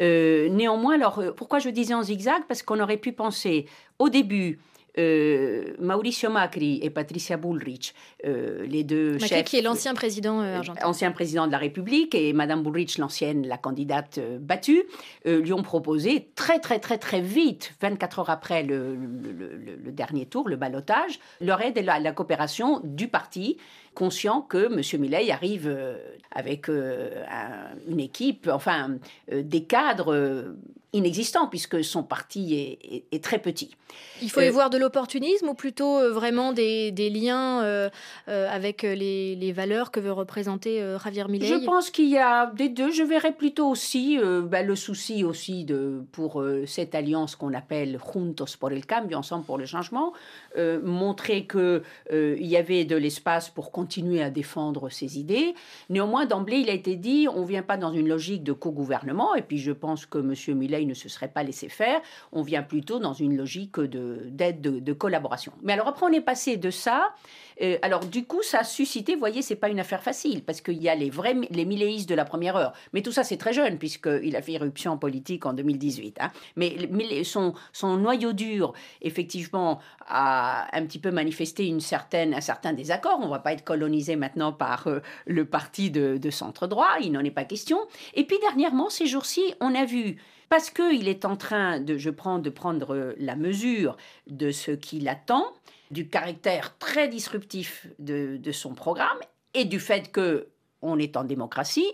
néanmoins, 0.00 0.94
alors, 0.94 1.22
pourquoi 1.36 1.60
je 1.60 1.70
disais 1.70 1.94
en 1.94 2.02
zigzag? 2.02 2.42
Parce 2.48 2.62
qu'on 2.62 2.80
aurait 2.80 2.96
pu 2.96 3.12
penser 3.12 3.66
au 4.00 4.08
début 4.08 4.58
euh, 4.98 5.74
Mauricio 5.78 6.28
Macri 6.30 6.80
et 6.82 6.90
Patricia 6.90 7.36
Bullrich, 7.36 7.94
euh, 8.26 8.66
les 8.66 8.82
deux 8.82 9.12
Macri 9.12 9.28
chefs. 9.28 9.44
qui 9.44 9.56
est 9.56 9.62
l'ancien 9.62 9.94
président 9.94 10.40
euh, 10.40 10.56
argentin. 10.56 10.86
Ancien 10.86 11.12
président 11.12 11.46
de 11.46 11.52
la 11.52 11.58
République, 11.58 12.14
et 12.14 12.32
Madame 12.32 12.62
Bullrich, 12.62 12.98
l'ancienne, 12.98 13.46
la 13.46 13.58
candidate 13.58 14.18
battue, 14.40 14.82
lui 15.24 15.52
ont 15.52 15.62
proposé 15.62 16.28
très, 16.34 16.58
très, 16.58 16.78
très, 16.78 16.98
très 16.98 17.20
vite, 17.20 17.74
24 17.80 18.18
heures 18.18 18.30
après 18.30 18.62
le, 18.62 18.96
dernier 19.92 20.26
tour, 20.26 20.48
le 20.48 20.56
balotage, 20.56 21.20
leur 21.40 21.60
aide 21.62 21.78
et 21.78 21.82
la, 21.82 22.12
coopération 22.12 22.80
du 22.82 23.08
parti, 23.08 23.58
conscient 23.98 24.42
que 24.42 24.66
M. 24.66 25.00
Millet 25.00 25.32
arrive 25.32 25.76
avec 26.30 26.68
une 26.68 27.98
équipe, 27.98 28.48
enfin, 28.52 28.98
des 29.28 29.64
cadres 29.64 30.54
inexistant 30.92 31.48
puisque 31.48 31.84
son 31.84 32.02
parti 32.02 32.76
est, 33.12 33.22
très 33.22 33.38
petit. 33.38 33.76
Il 34.22 34.30
faut 34.30 34.40
y 34.40 34.48
euh, 34.48 34.50
voir 34.50 34.70
de 34.70 34.78
l'opportunisme 34.78 35.48
ou 35.48 35.54
plutôt 35.54 35.98
euh, 35.98 36.12
vraiment 36.12 36.52
des, 36.52 36.92
liens 37.10 37.62
euh, 37.62 37.90
avec 38.26 38.82
les, 38.82 39.52
valeurs 39.52 39.90
que 39.90 40.00
veut 40.00 40.12
représenter 40.12 40.80
Javier 41.02 41.24
Milei 41.28 41.46
Je 41.46 41.64
pense 41.64 41.90
qu'il 41.90 42.08
y 42.08 42.18
a 42.18 42.46
des 42.54 42.68
deux. 42.68 42.90
Je 42.90 43.02
verrais 43.02 43.32
plutôt 43.32 43.68
aussi 43.68 44.18
bah, 44.44 44.62
le 44.62 44.76
souci 44.76 45.24
aussi 45.24 45.64
de, 45.64 46.02
pour 46.12 46.42
cette 46.66 46.94
alliance 46.94 47.36
qu'on 47.36 47.54
appelle 47.54 47.98
Juntos 48.12 48.56
por 48.58 48.72
el 48.72 48.86
Cambio, 48.86 49.18
ensemble 49.18 49.44
pour 49.44 49.58
le 49.58 49.66
changement, 49.66 50.12
montrer 50.56 51.46
qu'il 51.46 51.82
il 52.10 52.46
y 52.46 52.56
avait 52.56 52.84
de 52.84 52.96
l'espace 52.96 53.48
pour 53.48 53.72
continuer 53.72 53.87
à 54.22 54.30
défendre 54.30 54.88
ses 54.90 55.18
idées. 55.18 55.54
Néanmoins, 55.90 56.26
d'emblée, 56.26 56.58
il 56.58 56.70
a 56.70 56.72
été 56.72 56.96
dit, 56.96 57.26
on 57.32 57.42
ne 57.42 57.46
vient 57.46 57.62
pas 57.62 57.76
dans 57.76 57.92
une 57.92 58.08
logique 58.08 58.42
de 58.42 58.52
co-gouvernement, 58.52 59.34
et 59.34 59.42
puis 59.42 59.58
je 59.58 59.72
pense 59.72 60.06
que 60.06 60.18
M. 60.18 60.56
Millet 60.56 60.82
il 60.82 60.88
ne 60.88 60.94
se 60.94 61.08
serait 61.08 61.28
pas 61.28 61.42
laissé 61.42 61.68
faire. 61.68 62.00
On 62.32 62.42
vient 62.42 62.62
plutôt 62.62 62.98
dans 62.98 63.12
une 63.12 63.36
logique 63.36 63.80
d'aide, 63.80 64.60
de, 64.60 64.92
collaboration. 64.92 65.52
Mais 65.62 65.72
alors 65.72 65.88
après, 65.88 66.06
on 66.06 66.12
est 66.12 66.20
passé 66.20 66.56
de 66.56 66.70
ça. 66.70 67.14
Euh, 67.60 67.76
alors 67.82 68.04
du 68.04 68.24
coup, 68.24 68.42
ça 68.42 68.60
a 68.60 68.64
suscité, 68.64 69.14
vous 69.14 69.18
voyez, 69.18 69.42
c'est 69.42 69.56
pas 69.56 69.68
une 69.68 69.80
affaire 69.80 70.02
facile 70.02 70.42
parce 70.44 70.60
qu'il 70.60 70.80
y 70.80 70.88
a 70.88 70.94
les 70.94 71.10
vrais, 71.10 71.34
les 71.50 71.64
milléistes 71.64 72.08
de 72.08 72.14
la 72.14 72.24
première 72.24 72.56
heure. 72.56 72.72
Mais 72.92 73.02
tout 73.02 73.12
ça, 73.12 73.24
c'est 73.24 73.36
très 73.36 73.52
jeune 73.52 73.78
puisqu'il 73.78 74.36
a 74.36 74.42
fait 74.42 74.52
irruption 74.52 74.96
politique 74.96 75.46
en 75.46 75.52
2018. 75.52 76.18
Hein. 76.20 76.30
Mais, 76.56 77.24
son, 77.24 77.54
son 77.72 77.96
noyau 77.96 78.32
dur, 78.32 78.72
effectivement, 79.02 79.80
a 80.06 80.68
un 80.76 80.86
petit 80.86 80.98
peu 80.98 81.10
manifesté 81.10 81.66
une 81.66 81.80
certaine, 81.80 82.34
un 82.34 82.40
certain 82.40 82.72
désaccord. 82.72 83.18
On 83.20 83.26
ne 83.26 83.30
va 83.30 83.40
pas 83.40 83.52
être 83.52 83.64
colonisé 83.78 84.16
maintenant 84.16 84.52
par 84.52 84.88
euh, 84.88 84.98
le 85.26 85.44
parti 85.44 85.90
de, 85.90 86.18
de 86.18 86.30
centre 86.30 86.66
droit. 86.66 86.96
Il 87.00 87.12
n'en 87.12 87.24
est 87.24 87.30
pas 87.30 87.44
question. 87.44 87.78
Et 88.14 88.24
puis 88.24 88.36
dernièrement, 88.40 88.90
ces 88.90 89.06
jours-ci, 89.06 89.54
on 89.60 89.72
a 89.74 89.84
vu 89.84 90.16
parce 90.48 90.70
qu'il 90.70 91.06
est 91.06 91.24
en 91.24 91.36
train 91.36 91.78
de, 91.78 91.96
je 91.96 92.10
prends, 92.10 92.40
de 92.40 92.50
prendre 92.50 93.14
la 93.18 93.36
mesure 93.36 93.96
de 94.26 94.50
ce 94.50 94.72
qu'il 94.72 95.08
attend, 95.08 95.44
du 95.92 96.08
caractère 96.08 96.76
très 96.78 97.06
disruptif 97.06 97.86
de, 98.00 98.40
son 98.50 98.74
programme 98.74 99.18
et 99.54 99.64
du 99.64 99.78
fait 99.78 100.10
que 100.10 100.48
on 100.82 100.98
est 100.98 101.16
en 101.16 101.24
démocratie, 101.24 101.90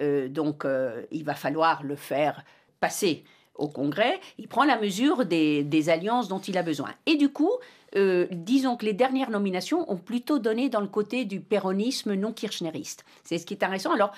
euh, 0.00 0.28
donc 0.28 0.64
euh, 0.64 1.02
il 1.10 1.24
va 1.24 1.34
falloir 1.34 1.82
le 1.84 1.94
faire 1.94 2.44
passer 2.80 3.24
au 3.54 3.68
Congrès. 3.68 4.18
Il 4.38 4.48
prend 4.48 4.64
la 4.64 4.78
mesure 4.78 5.24
des, 5.24 5.62
des 5.62 5.88
alliances 5.88 6.28
dont 6.28 6.40
il 6.40 6.58
a 6.58 6.62
besoin. 6.62 6.90
Et 7.06 7.16
du 7.16 7.28
coup, 7.28 7.52
euh, 7.96 8.26
disons 8.30 8.76
que 8.76 8.84
les 8.84 8.92
dernières 8.92 9.30
nominations 9.30 9.90
ont 9.90 9.96
plutôt 9.96 10.38
donné 10.38 10.68
dans 10.68 10.80
le 10.80 10.88
côté 10.88 11.24
du 11.24 11.40
péronisme 11.40 12.14
non 12.14 12.32
kirchneriste. 12.32 13.04
C'est 13.22 13.38
ce 13.38 13.46
qui 13.46 13.54
est 13.54 13.62
intéressant. 13.62 13.92
Alors, 13.92 14.12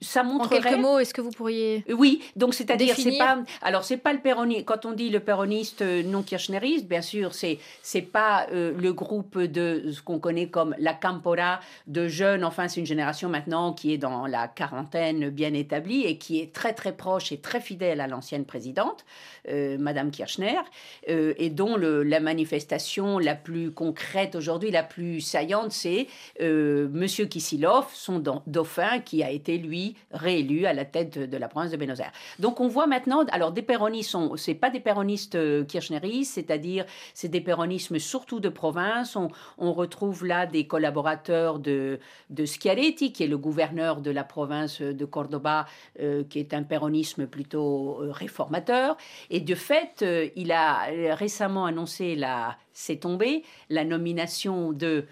ça 0.00 0.22
montrerait... 0.22 0.58
En 0.58 0.62
quelques 0.62 0.78
mots, 0.78 0.98
est-ce 0.98 1.14
que 1.14 1.20
vous 1.20 1.30
pourriez 1.30 1.84
Oui, 1.88 2.22
donc 2.36 2.54
c'est-à-dire 2.54 2.94
c'est 2.96 3.16
pas 3.18 3.38
alors 3.62 3.84
c'est 3.84 3.96
pas 3.96 4.12
le 4.12 4.20
péroniste 4.20 4.64
quand 4.66 4.86
on 4.86 4.92
dit 4.92 5.10
le 5.10 5.20
péroniste 5.20 5.82
euh, 5.82 6.02
non 6.02 6.22
kirchneriste, 6.22 6.86
bien 6.86 7.02
sûr, 7.02 7.34
c'est 7.34 7.58
c'est 7.82 8.02
pas 8.02 8.46
euh, 8.52 8.72
le 8.76 8.92
groupe 8.92 9.38
de 9.38 9.90
ce 9.92 10.02
qu'on 10.02 10.18
connaît 10.18 10.48
comme 10.48 10.74
la 10.78 10.94
Campora 10.94 11.60
de 11.86 12.08
jeunes, 12.08 12.44
enfin 12.44 12.68
c'est 12.68 12.80
une 12.80 12.86
génération 12.86 13.28
maintenant 13.28 13.72
qui 13.72 13.92
est 13.92 13.98
dans 13.98 14.26
la 14.26 14.48
quarantaine 14.48 15.30
bien 15.30 15.54
établie 15.54 16.02
et 16.04 16.18
qui 16.18 16.40
est 16.40 16.52
très 16.52 16.74
très 16.74 16.92
proche 16.92 17.32
et 17.32 17.38
très 17.38 17.60
fidèle 17.60 18.00
à 18.00 18.06
l'ancienne 18.06 18.44
présidente, 18.44 19.04
Madame 19.48 20.10
Kirchner, 20.10 20.60
et 21.06 21.50
dont 21.50 21.76
le, 21.76 22.02
la 22.02 22.20
manifestation 22.20 23.18
la 23.22 23.34
plus 23.34 23.70
concrète 23.70 24.34
aujourd'hui, 24.34 24.70
la 24.70 24.82
plus 24.82 25.20
saillante, 25.20 25.72
c'est 25.72 26.06
euh, 26.40 26.88
Monsieur 26.92 27.26
Kisilov, 27.26 27.86
son 27.92 28.22
dauphin, 28.46 29.00
qui 29.00 29.22
a 29.22 29.30
été 29.30 29.58
lui 29.58 29.96
réélu 30.10 30.66
à 30.66 30.72
la 30.72 30.84
tête 30.84 31.18
de, 31.18 31.36
la 31.36 31.48
province 31.48 31.70
de 31.70 31.76
Buenos 31.76 32.00
Aires. 32.00 32.12
Donc 32.38 32.60
on 32.60 32.68
voit 32.68 32.86
maintenant, 32.86 33.24
alors 33.32 33.52
des 33.52 33.62
péronistes, 33.62 34.10
sont, 34.10 34.36
c'est 34.36 34.54
pas 34.54 34.70
des 34.70 34.80
péronistes 34.80 35.34
euh, 35.34 35.64
kirchneristes, 35.64 36.34
c'est-à-dire 36.34 36.84
c'est 37.14 37.28
des 37.28 37.40
péronismes 37.40 37.98
surtout 37.98 38.40
de 38.40 38.48
province. 38.48 39.16
On, 39.16 39.72
retrouve 39.72 40.26
là 40.26 40.44
des 40.44 40.66
collaborateurs 40.66 41.58
de, 41.58 41.98
de 42.28 42.44
Schiaretti, 42.44 43.12
qui 43.12 43.24
est 43.24 43.26
le 43.26 43.38
gouverneur 43.38 44.02
de 44.02 44.10
la 44.10 44.22
province 44.22 44.82
de 44.82 45.04
Cordoba, 45.06 45.64
euh, 45.98 46.24
qui 46.24 46.38
est 46.38 46.52
un 46.52 46.62
péronisme 46.62 47.26
plutôt 47.26 47.96
réformateur. 48.10 48.98
Et 49.30 49.40
de 49.40 49.54
fait, 49.54 50.04
il 50.36 50.52
a 50.52 50.84
récemment 51.14 51.64
annoncé 51.64 52.16
la 52.16 52.56
c'est 52.72 52.96
tombé, 52.96 53.42
la 53.68 53.84
nomination 53.84 54.72
de 54.72 55.06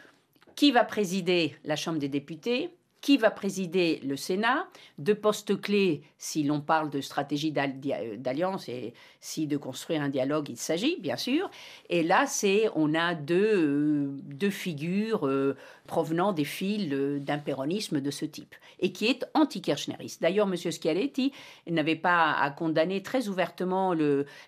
qui 0.56 0.72
va 0.72 0.84
présider 0.84 1.56
la 1.64 1.76
Chambre 1.76 1.98
des 1.98 2.08
députés, 2.08 2.70
qui 3.00 3.16
va 3.16 3.30
présider 3.30 4.00
le 4.04 4.16
Sénat, 4.16 4.68
deux 4.98 5.14
postes 5.14 5.60
clés 5.60 6.02
si 6.18 6.42
l'on 6.42 6.60
parle 6.60 6.90
de 6.90 7.00
stratégie 7.00 7.52
d'alliance 7.52 8.68
et 8.68 8.92
si 9.20 9.46
de 9.46 9.56
construire 9.56 10.02
un 10.02 10.08
dialogue 10.08 10.48
il 10.48 10.56
s'agit, 10.56 10.96
bien 11.00 11.16
sûr. 11.16 11.50
Et 11.88 12.02
là, 12.02 12.26
c'est 12.26 12.68
on 12.74 12.94
a 12.94 13.14
deux, 13.14 14.10
deux 14.24 14.50
figures 14.50 15.26
euh, 15.26 15.56
provenant 15.86 16.32
des 16.32 16.44
fils 16.44 16.92
euh, 16.92 17.18
d'un 17.18 17.38
péronisme 17.38 18.00
de 18.00 18.10
ce 18.10 18.24
type 18.24 18.54
et 18.78 18.92
qui 18.92 19.06
est 19.06 19.24
anti-kirchneriste. 19.34 20.22
D'ailleurs, 20.22 20.46
M. 20.46 20.56
Schiaretti 20.56 21.32
n'avait 21.66 21.96
pas 21.96 22.32
à 22.32 22.50
condamner 22.50 23.02
très 23.02 23.28
ouvertement 23.28 23.94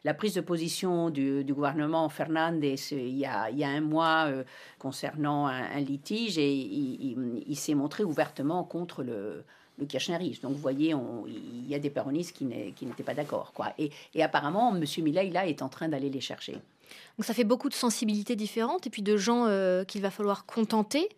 la 0.04 0.14
prise 0.14 0.34
de 0.34 0.40
position 0.40 1.10
du, 1.10 1.44
gouvernement 1.52 2.08
Fernandez 2.08 2.76
il 2.92 3.18
y 3.18 3.26
a, 3.26 3.48
un 3.68 3.80
mois 3.80 4.26
euh, 4.28 4.44
concernant 4.82 5.46
un, 5.46 5.78
litige 5.78 6.38
et 6.38 6.52
il 6.52 7.56
s'est 7.56 7.74
montré 7.74 8.02
ouvertement 8.02 8.64
contre 8.64 9.04
le, 9.04 9.44
le. 9.78 9.86
Donc 10.42 10.52
vous 10.52 10.58
voyez, 10.58 10.92
il 11.26 11.68
y 11.68 11.74
a 11.76 11.78
des 11.78 11.88
péronistes 11.88 12.34
qui 12.34 12.44
n'étaient 12.44 13.04
pas 13.04 13.14
d'accord. 13.14 13.52
Et, 13.78 14.22
apparemment, 14.22 14.74
M. 14.74 14.84
Millet, 14.98 15.30
là, 15.30 15.46
est 15.46 15.62
en 15.62 15.68
train 15.68 15.88
d'aller 15.88 16.10
les 16.10 16.20
chercher. 16.20 16.54
Donc 17.16 17.24
ça 17.24 17.32
fait 17.32 17.44
beaucoup 17.44 17.68
de 17.68 17.74
sensibilités 17.74 18.34
différentes 18.34 18.86
et 18.86 18.90
puis 18.90 19.02
de 19.02 19.16
gens 19.16 19.46
euh, 19.46 19.84
qu'il 19.84 20.02
va 20.02 20.10
falloir 20.10 20.44
contenter. 20.44 21.08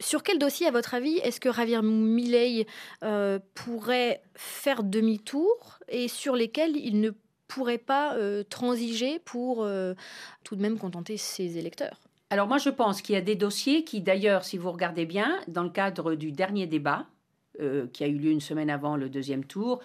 Sur 0.00 0.24
quel 0.24 0.38
dossier, 0.38 0.66
à 0.66 0.72
votre 0.72 0.92
avis, 0.92 1.18
est-ce 1.18 1.38
que 1.40 1.52
Javier 1.52 1.80
Milei 1.80 2.66
euh, 3.04 3.38
pourrait 3.54 4.20
faire 4.34 4.82
demi-tour 4.82 5.78
et 5.88 6.08
sur 6.08 6.34
lesquels 6.34 6.76
il 6.76 7.00
ne 7.00 7.12
pourrait 7.46 7.78
pas 7.78 8.14
euh, 8.16 8.42
transiger 8.42 9.20
pour 9.20 9.66
tout 10.44 10.56
de 10.56 10.60
même 10.60 10.76
contenter 10.76 11.16
ses 11.16 11.56
électeurs? 11.56 11.98
Alors 12.32 12.48
moi 12.48 12.58
je 12.58 12.70
pense 12.70 13.02
qu'il 13.02 13.14
y 13.14 13.18
a 13.18 13.22
des 13.22 13.36
dossiers 13.36 13.84
qui 13.84 14.00
d'ailleurs, 14.00 14.44
si 14.44 14.58
vous 14.58 14.72
regardez 14.72 15.06
bien, 15.06 15.38
dans 15.48 15.62
le 15.62 15.70
cadre 15.70 16.14
du 16.14 16.32
dernier 16.32 16.66
débat, 16.66 17.06
qui 17.92 18.02
a 18.02 18.06
eu 18.08 18.16
lieu 18.16 18.30
une 18.30 18.40
semaine 18.40 18.70
avant 18.70 18.96
le 18.96 19.08
deuxième 19.08 19.44
tour, 19.44 19.80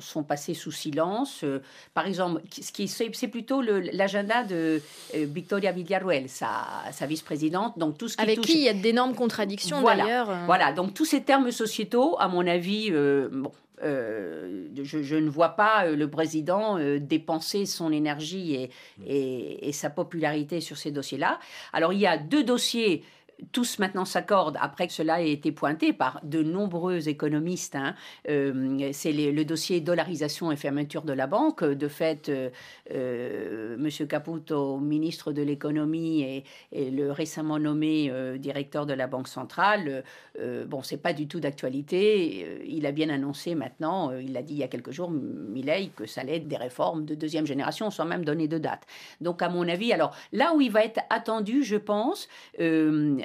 sont 0.00 0.22
passés 0.22 0.54
sous 0.54 0.72
silence. 0.72 1.42
Euh, 1.44 1.60
par 1.94 2.06
exemple, 2.06 2.40
ce 2.50 2.72
qui 2.72 2.88
c'est 2.88 3.28
plutôt 3.28 3.60
l'agenda 3.60 4.44
de 4.44 4.80
euh, 5.14 5.26
Victoria 5.28 5.72
Villarruel, 5.72 6.28
sa, 6.28 6.66
sa 6.92 7.06
vice-présidente. 7.06 7.78
Donc 7.78 7.98
tout 7.98 8.08
ce 8.08 8.16
qui 8.16 8.22
avec 8.22 8.40
qui 8.40 8.54
il 8.54 8.64
y 8.64 8.68
a 8.68 8.74
d'énormes 8.74 9.14
contradictions 9.14 9.82
d'ailleurs. 9.82 10.30
Euh. 10.30 10.46
Voilà. 10.46 10.72
Donc 10.72 10.94
tous 10.94 11.04
ces 11.04 11.22
termes 11.22 11.50
sociétaux, 11.50 12.16
à 12.18 12.28
mon 12.28 12.46
avis, 12.46 12.90
bon. 12.90 13.52
Je, 13.82 15.16
ne 15.16 15.28
vois 15.28 15.50
pas 15.50 15.86
le 15.86 16.08
président 16.08 16.78
dépenser 16.98 17.66
son 17.66 17.92
énergie 17.92 18.54
et, 18.54 18.70
et, 19.06 19.68
et, 19.68 19.72
sa 19.72 19.90
popularité 19.90 20.60
sur 20.60 20.76
ces 20.76 20.90
dossiers-là. 20.90 21.38
Alors 21.72 21.92
il 21.92 22.00
y 22.00 22.06
a 22.06 22.18
deux 22.18 22.44
dossiers 22.44 23.04
tous 23.52 23.78
maintenant 23.78 24.04
s'accordent, 24.04 24.58
après 24.60 24.86
que 24.86 24.92
cela 24.92 25.22
ait 25.22 25.32
été 25.32 25.52
pointé 25.52 25.92
par 25.92 26.20
de 26.22 26.42
nombreux 26.42 27.08
économistes, 27.08 27.76
hein, 27.76 27.94
euh, 28.28 28.90
c'est 28.92 29.12
le 29.12 29.44
dossier 29.44 29.80
dollarisation 29.80 30.52
et 30.52 30.56
fermeture 30.56 31.02
de 31.02 31.12
la 31.12 31.26
banque. 31.26 31.64
De 31.64 31.88
fait, 31.88 32.28
euh, 32.28 32.50
euh, 32.92 33.76
M. 33.76 34.06
Caputo, 34.06 34.78
ministre 34.78 35.32
de 35.32 35.42
l'économie 35.42 36.22
et, 36.22 36.44
le 36.72 37.10
récemment 37.10 37.58
nommé 37.58 38.12
directeur 38.38 38.86
de 38.86 38.92
la 38.92 39.06
Banque 39.06 39.28
centrale, 39.28 40.02
bon, 40.66 40.82
c'est 40.82 40.96
pas 40.96 41.12
du 41.12 41.26
tout 41.26 41.40
d'actualité. 41.40 42.64
Il 42.66 42.86
a 42.86 42.92
bien 42.92 43.08
annoncé 43.08 43.54
maintenant, 43.54 44.12
il 44.12 44.32
l'a 44.32 44.42
dit 44.42 44.54
il 44.54 44.58
y 44.58 44.62
a 44.62 44.68
quelques 44.68 44.90
jours, 44.90 45.10
Millet, 45.10 45.90
que 45.94 46.06
ça 46.06 46.22
allait 46.22 46.36
être 46.36 46.48
des 46.48 46.56
réformes 46.56 47.04
de 47.04 47.14
deuxième 47.14 47.46
génération 47.46 47.90
sans 47.90 48.04
même 48.04 48.24
donner 48.24 48.48
de 48.48 48.58
date. 48.58 48.82
Donc, 49.20 49.42
à 49.42 49.48
mon 49.48 49.68
avis, 49.68 49.92
alors 49.92 50.14
là 50.32 50.52
où 50.54 50.60
il 50.60 50.70
va 50.70 50.84
être 50.84 51.00
attendu, 51.10 51.62
je 51.62 51.76
pense, 51.76 52.28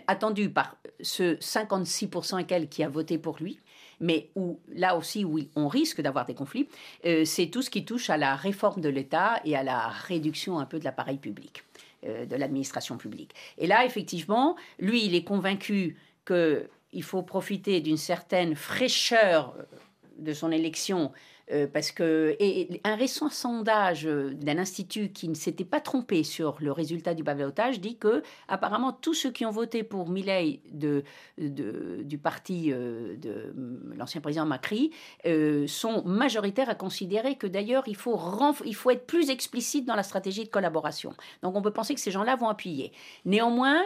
attendu 0.07 0.49
par 0.49 0.77
ce 1.01 1.35
56% 1.35 2.41
et 2.41 2.45
quelques 2.45 2.69
qui 2.69 2.83
a 2.83 2.89
voté 2.89 3.17
pour 3.17 3.37
lui, 3.37 3.59
mais 3.99 4.29
où 4.35 4.59
là 4.73 4.97
aussi 4.97 5.25
où 5.25 5.39
on 5.55 5.67
risque 5.67 6.01
d'avoir 6.01 6.25
des 6.25 6.33
conflits, 6.33 6.67
euh, 7.05 7.25
c'est 7.25 7.47
tout 7.47 7.61
ce 7.61 7.69
qui 7.69 7.85
touche 7.85 8.09
à 8.09 8.17
la 8.17 8.35
réforme 8.35 8.81
de 8.81 8.89
l'État 8.89 9.41
et 9.45 9.55
à 9.55 9.63
la 9.63 9.87
réduction 9.87 10.59
un 10.59 10.65
peu 10.65 10.79
de 10.79 10.83
l'appareil 10.83 11.17
public, 11.17 11.63
euh, 12.05 12.25
de 12.25 12.35
l'administration 12.35 12.97
publique. 12.97 13.33
Et 13.57 13.67
là, 13.67 13.85
effectivement, 13.85 14.55
lui, 14.79 15.05
il 15.05 15.15
est 15.15 15.23
convaincu 15.23 15.97
qu'il 16.25 17.03
faut 17.03 17.23
profiter 17.23 17.81
d'une 17.81 17.97
certaine 17.97 18.55
fraîcheur 18.55 19.55
de 20.17 20.33
son 20.33 20.51
élection 20.51 21.11
euh, 21.51 21.67
parce 21.71 21.91
que 21.91 22.35
et 22.39 22.81
un 22.83 22.95
récent 22.95 23.29
sondage 23.29 24.05
d'un 24.05 24.57
institut 24.57 25.09
qui 25.09 25.29
ne 25.29 25.35
s'était 25.35 25.63
pas 25.63 25.79
trompé 25.79 26.23
sur 26.23 26.57
le 26.59 26.71
résultat 26.71 27.13
du 27.13 27.21
balotage 27.21 27.79
dit 27.79 27.97
que 27.97 28.23
apparemment 28.47 28.91
tous 28.93 29.13
ceux 29.13 29.31
qui 29.31 29.45
ont 29.45 29.51
voté 29.51 29.83
pour 29.83 30.09
Milei 30.09 30.61
de, 30.71 31.03
du 31.37 32.17
parti 32.17 32.71
euh, 32.71 33.15
de 33.17 33.53
l'ancien 33.95 34.21
président 34.21 34.45
Macri 34.45 34.91
euh, 35.27 35.67
sont 35.67 36.03
majoritaires 36.03 36.69
à 36.69 36.75
considérer 36.75 37.35
que 37.35 37.45
d'ailleurs 37.45 37.83
il 37.87 37.95
faut 37.95 38.19
il 38.65 38.75
faut 38.75 38.89
être 38.89 39.05
plus 39.05 39.29
explicite 39.29 39.85
dans 39.85 39.95
la 39.95 40.03
stratégie 40.03 40.45
de 40.45 40.49
collaboration. 40.49 41.13
Donc 41.43 41.55
on 41.55 41.61
peut 41.61 41.73
penser 41.73 41.93
que 41.93 42.01
ces 42.01 42.11
gens-là 42.11 42.35
vont 42.35 42.49
appuyer. 42.49 42.91
Néanmoins, 43.25 43.83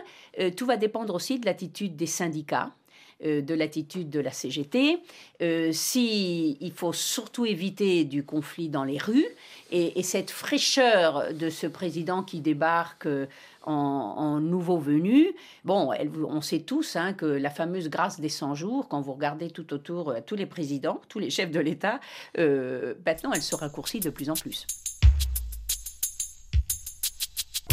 tout 0.56 0.66
va 0.66 0.78
dépendre 0.78 1.14
aussi 1.14 1.40
de 1.40 1.46
l'attitude 1.46 1.96
des 1.96 2.06
syndicats 2.06 2.40
euh, 2.50 2.79
de 3.24 3.54
l'attitude 3.54 4.10
de 4.10 4.20
la 4.20 4.32
CGT. 4.32 5.00
Euh, 5.42 5.72
si 5.72 6.58
il 6.62 6.72
faut 6.72 6.94
surtout 6.94 7.46
éviter 7.46 8.06
du 8.06 8.24
conflit 8.24 8.70
dans 8.70 8.84
les 8.84 8.98
rues 8.98 9.28
et, 9.72 10.02
cette 10.04 10.32
fraîcheur 10.32 11.34
de 11.34 11.50
ce 11.50 11.68
président 11.68 12.24
qui 12.24 12.40
débarque 12.40 13.06
euh, 13.06 13.28
en, 13.64 14.40
nouveau 14.40 14.78
venu. 14.78 15.28
Bon, 15.66 15.92
on 16.28 16.42
sait 16.42 16.62
tous 16.62 16.96
hein, 16.96 17.14
que 17.14 17.26
la 17.26 17.50
fameuse 17.50 17.90
grâce 17.90 18.20
des 18.20 18.30
100 18.30 18.56
jours, 18.56 18.88
quand 18.88 19.02
vous 19.02 19.14
regardez 19.14 19.50
tout 19.52 19.74
autour 19.74 20.16
tous 20.26 20.36
les 20.36 20.46
présidents, 20.46 21.02
tous 21.08 21.20
les 21.20 21.30
chefs 21.30 21.52
de 21.52 21.60
l'État, 21.60 22.00
maintenant 22.38 23.32
elle 23.34 23.42
se 23.44 23.56
raccourcit 23.56 24.00
de 24.00 24.10
plus 24.10 24.30
en 24.30 24.34
plus. 24.34 24.66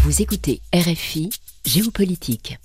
Vous 0.02 0.22
écoutez 0.22 0.61
RFI 0.74 1.30
Géopolitique. 1.64 2.59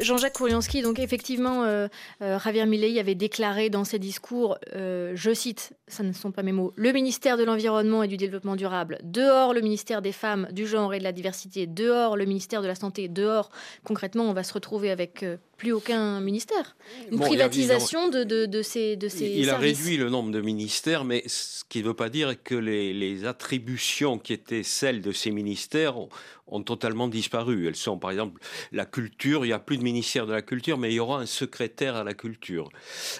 Jean-Jacques 0.00 0.34
Kourianski, 0.34 0.82
donc 0.82 0.98
effectivement, 0.98 1.64
euh, 1.64 1.88
euh, 2.22 2.38
Javier 2.38 2.66
Milei 2.66 2.98
avait 2.98 3.14
déclaré 3.14 3.70
dans 3.70 3.84
ses 3.84 3.98
discours, 3.98 4.58
euh, 4.74 5.12
je 5.14 5.32
cite, 5.32 5.72
ça 5.86 6.02
ne 6.02 6.12
sont 6.12 6.32
pas 6.32 6.42
mes 6.42 6.52
mots, 6.52 6.72
le 6.76 6.92
ministère 6.92 7.36
de 7.36 7.44
l'Environnement 7.44 8.02
et 8.02 8.08
du 8.08 8.16
Développement 8.16 8.56
durable, 8.56 8.98
dehors 9.02 9.54
le 9.54 9.60
ministère 9.60 10.02
des 10.02 10.12
Femmes, 10.12 10.48
du 10.52 10.66
Genre 10.66 10.94
et 10.94 10.98
de 10.98 11.04
la 11.04 11.12
Diversité, 11.12 11.66
dehors 11.66 12.16
le 12.16 12.24
ministère 12.24 12.62
de 12.62 12.66
la 12.66 12.74
Santé, 12.74 13.08
dehors, 13.08 13.50
concrètement, 13.84 14.24
on 14.24 14.32
va 14.32 14.42
se 14.42 14.52
retrouver 14.52 14.90
avec 14.90 15.24
plus 15.60 15.72
aucun 15.72 16.20
ministère. 16.20 16.74
Une 17.12 17.20
privatisation 17.20 18.08
de, 18.08 18.24
de, 18.24 18.62
ces, 18.62 18.96
de 18.96 19.08
ces 19.08 19.26
Il 19.26 19.50
a 19.50 19.58
réduit 19.58 19.98
le 19.98 20.08
nombre 20.08 20.30
de 20.30 20.40
ministères, 20.40 21.04
mais 21.04 21.22
ce 21.26 21.64
qui 21.68 21.80
ne 21.80 21.88
veut 21.88 21.94
pas 21.94 22.08
dire 22.08 22.42
que 22.42 22.54
les, 22.54 22.94
les 22.94 23.26
attributions 23.26 24.18
qui 24.18 24.32
étaient 24.32 24.62
celles 24.62 25.02
de 25.02 25.12
ces 25.12 25.30
ministères 25.30 25.98
ont, 25.98 26.08
ont 26.50 26.62
totalement 26.62 27.08
disparu. 27.08 27.66
Elles 27.66 27.76
sont, 27.76 27.98
par 27.98 28.10
exemple, 28.10 28.40
la 28.72 28.84
culture, 28.84 29.44
il 29.44 29.48
n'y 29.48 29.54
a 29.54 29.58
plus 29.58 29.78
de 29.78 29.82
ministère 29.82 30.26
de 30.26 30.32
la 30.32 30.42
culture, 30.42 30.78
mais 30.78 30.90
il 30.90 30.94
y 30.94 31.00
aura 31.00 31.20
un 31.20 31.26
secrétaire 31.26 31.96
à 31.96 32.04
la 32.04 32.14
culture. 32.14 32.68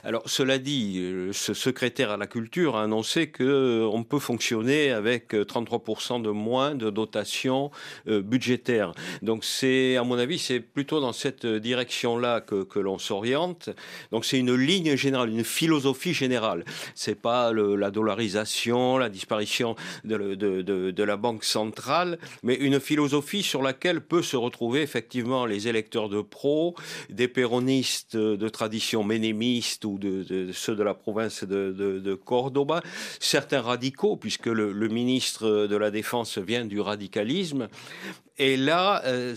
Alors, 0.04 0.22
cela 0.26 0.58
dit, 0.58 0.98
euh, 0.98 1.32
ce 1.32 1.54
secrétaire 1.54 2.10
à 2.10 2.16
la 2.16 2.26
culture 2.26 2.76
a 2.76 2.82
annoncé 2.82 3.30
qu'on 3.30 3.44
euh, 3.44 4.02
peut 4.08 4.18
fonctionner 4.18 4.90
avec 4.90 5.32
33% 5.32 6.20
euh, 6.20 6.22
de 6.22 6.30
moins 6.30 6.74
de 6.74 6.90
dotation 6.90 7.70
budgétaire. 8.06 8.92
Donc, 9.22 9.44
c'est, 9.44 9.96
à 9.96 10.04
mon 10.04 10.18
avis, 10.18 10.38
c'est 10.38 10.60
plutôt 10.60 11.00
dans 11.00 11.12
cette 11.12 11.46
direction-là 11.46 12.40
que, 12.40 12.78
l'on 12.78 12.98
s'oriente. 12.98 13.70
Donc, 14.10 14.24
c'est 14.24 14.38
une 14.38 14.54
ligne 14.54 14.96
générale, 14.96 15.30
une 15.30 15.44
philosophie 15.44 16.14
générale. 16.14 16.64
C'est 16.94 17.14
pas 17.14 17.52
la 17.52 17.90
dollarisation, 17.90 18.96
la 18.98 19.08
disparition 19.08 19.76
de, 20.04 20.34
de 20.34 21.02
la 21.02 21.16
banque 21.16 21.44
centrale, 21.44 22.18
mais 22.42 22.54
une 22.54 22.80
philosophie 22.80 23.19
sur 23.20 23.62
laquelle 23.62 24.00
peut 24.00 24.22
se 24.22 24.36
retrouver 24.36 24.82
effectivement 24.82 25.46
les 25.46 25.68
électeurs 25.68 26.08
de 26.08 26.20
pro, 26.20 26.74
des 27.08 27.28
péronistes 27.28 28.16
de 28.16 28.48
tradition 28.48 29.04
ménémiste 29.04 29.84
ou 29.84 29.98
de, 29.98 30.50
ceux 30.52 30.74
de 30.74 30.82
la 30.82 30.94
province 30.94 31.44
de, 31.44 32.14
Cordoba, 32.24 32.82
certains 33.18 33.60
radicaux, 33.60 34.16
puisque 34.16 34.46
le, 34.46 34.88
ministre 34.88 35.66
de 35.66 35.76
la 35.76 35.90
Défense 35.90 36.38
vient 36.38 36.64
du 36.64 36.80
radicalisme. 36.80 37.68
Et 38.38 38.56
là, 38.56 39.02
euh, 39.04 39.34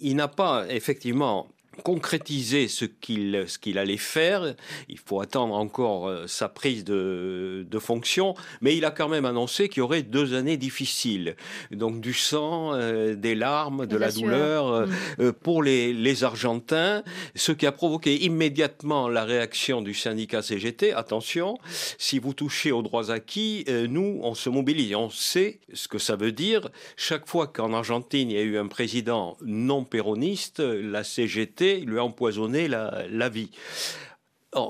il 0.00 0.14
n'a 0.16 0.28
pas 0.28 0.66
effectivement 0.68 1.48
concrétiser 1.82 2.68
ce 2.68 2.84
qu'il 2.84 3.44
ce 3.46 3.58
qu'il 3.58 3.78
allait 3.78 3.96
faire. 3.96 4.54
Il 4.88 4.98
faut 4.98 5.20
attendre 5.20 5.54
encore 5.54 6.08
euh, 6.08 6.26
sa 6.26 6.48
prise 6.48 6.84
de, 6.84 7.66
de 7.68 7.78
fonction, 7.78 8.34
mais 8.60 8.76
il 8.76 8.84
a 8.84 8.90
quand 8.90 9.08
même 9.08 9.24
annoncé 9.24 9.68
qu'il 9.68 9.78
y 9.78 9.80
aurait 9.82 10.02
deux 10.02 10.34
années 10.34 10.56
difficiles. 10.56 11.36
Donc 11.70 12.00
du 12.00 12.12
sang, 12.12 12.74
euh, 12.74 13.14
des 13.14 13.34
larmes, 13.34 13.86
de 13.86 13.96
la 13.96 14.10
douleur 14.10 14.68
euh, 14.68 14.86
mm. 15.18 15.32
pour 15.32 15.62
les, 15.62 15.92
les 15.92 16.24
Argentins, 16.24 17.02
ce 17.34 17.52
qui 17.52 17.66
a 17.66 17.72
provoqué 17.72 18.24
immédiatement 18.24 19.08
la 19.08 19.24
réaction 19.24 19.82
du 19.82 19.94
syndicat 19.94 20.42
CGT. 20.42 20.92
Attention, 20.92 21.58
si 21.98 22.18
vous 22.18 22.34
touchez 22.34 22.72
aux 22.72 22.82
droits 22.82 23.10
acquis, 23.10 23.64
nous, 23.88 24.20
on 24.22 24.34
se 24.34 24.50
mobilise. 24.50 24.94
On 24.94 25.10
sait 25.10 25.60
ce 25.72 25.88
que 25.88 25.98
ça 25.98 26.16
veut 26.16 26.32
dire. 26.32 26.68
Chaque 26.96 27.26
fois 27.26 27.46
qu'en 27.46 27.72
Argentine, 27.72 28.30
il 28.30 28.36
y 28.36 28.40
a 28.40 28.42
eu 28.42 28.58
un 28.58 28.66
président 28.66 29.36
non 29.42 29.84
péroniste, 29.84 30.60
la 30.60 31.04
CGT 31.04 31.67
il 31.76 31.88
lui 31.88 31.98
a 31.98 32.04
empoisonné 32.04 32.68
la, 32.68 33.28
vie. 33.28 33.50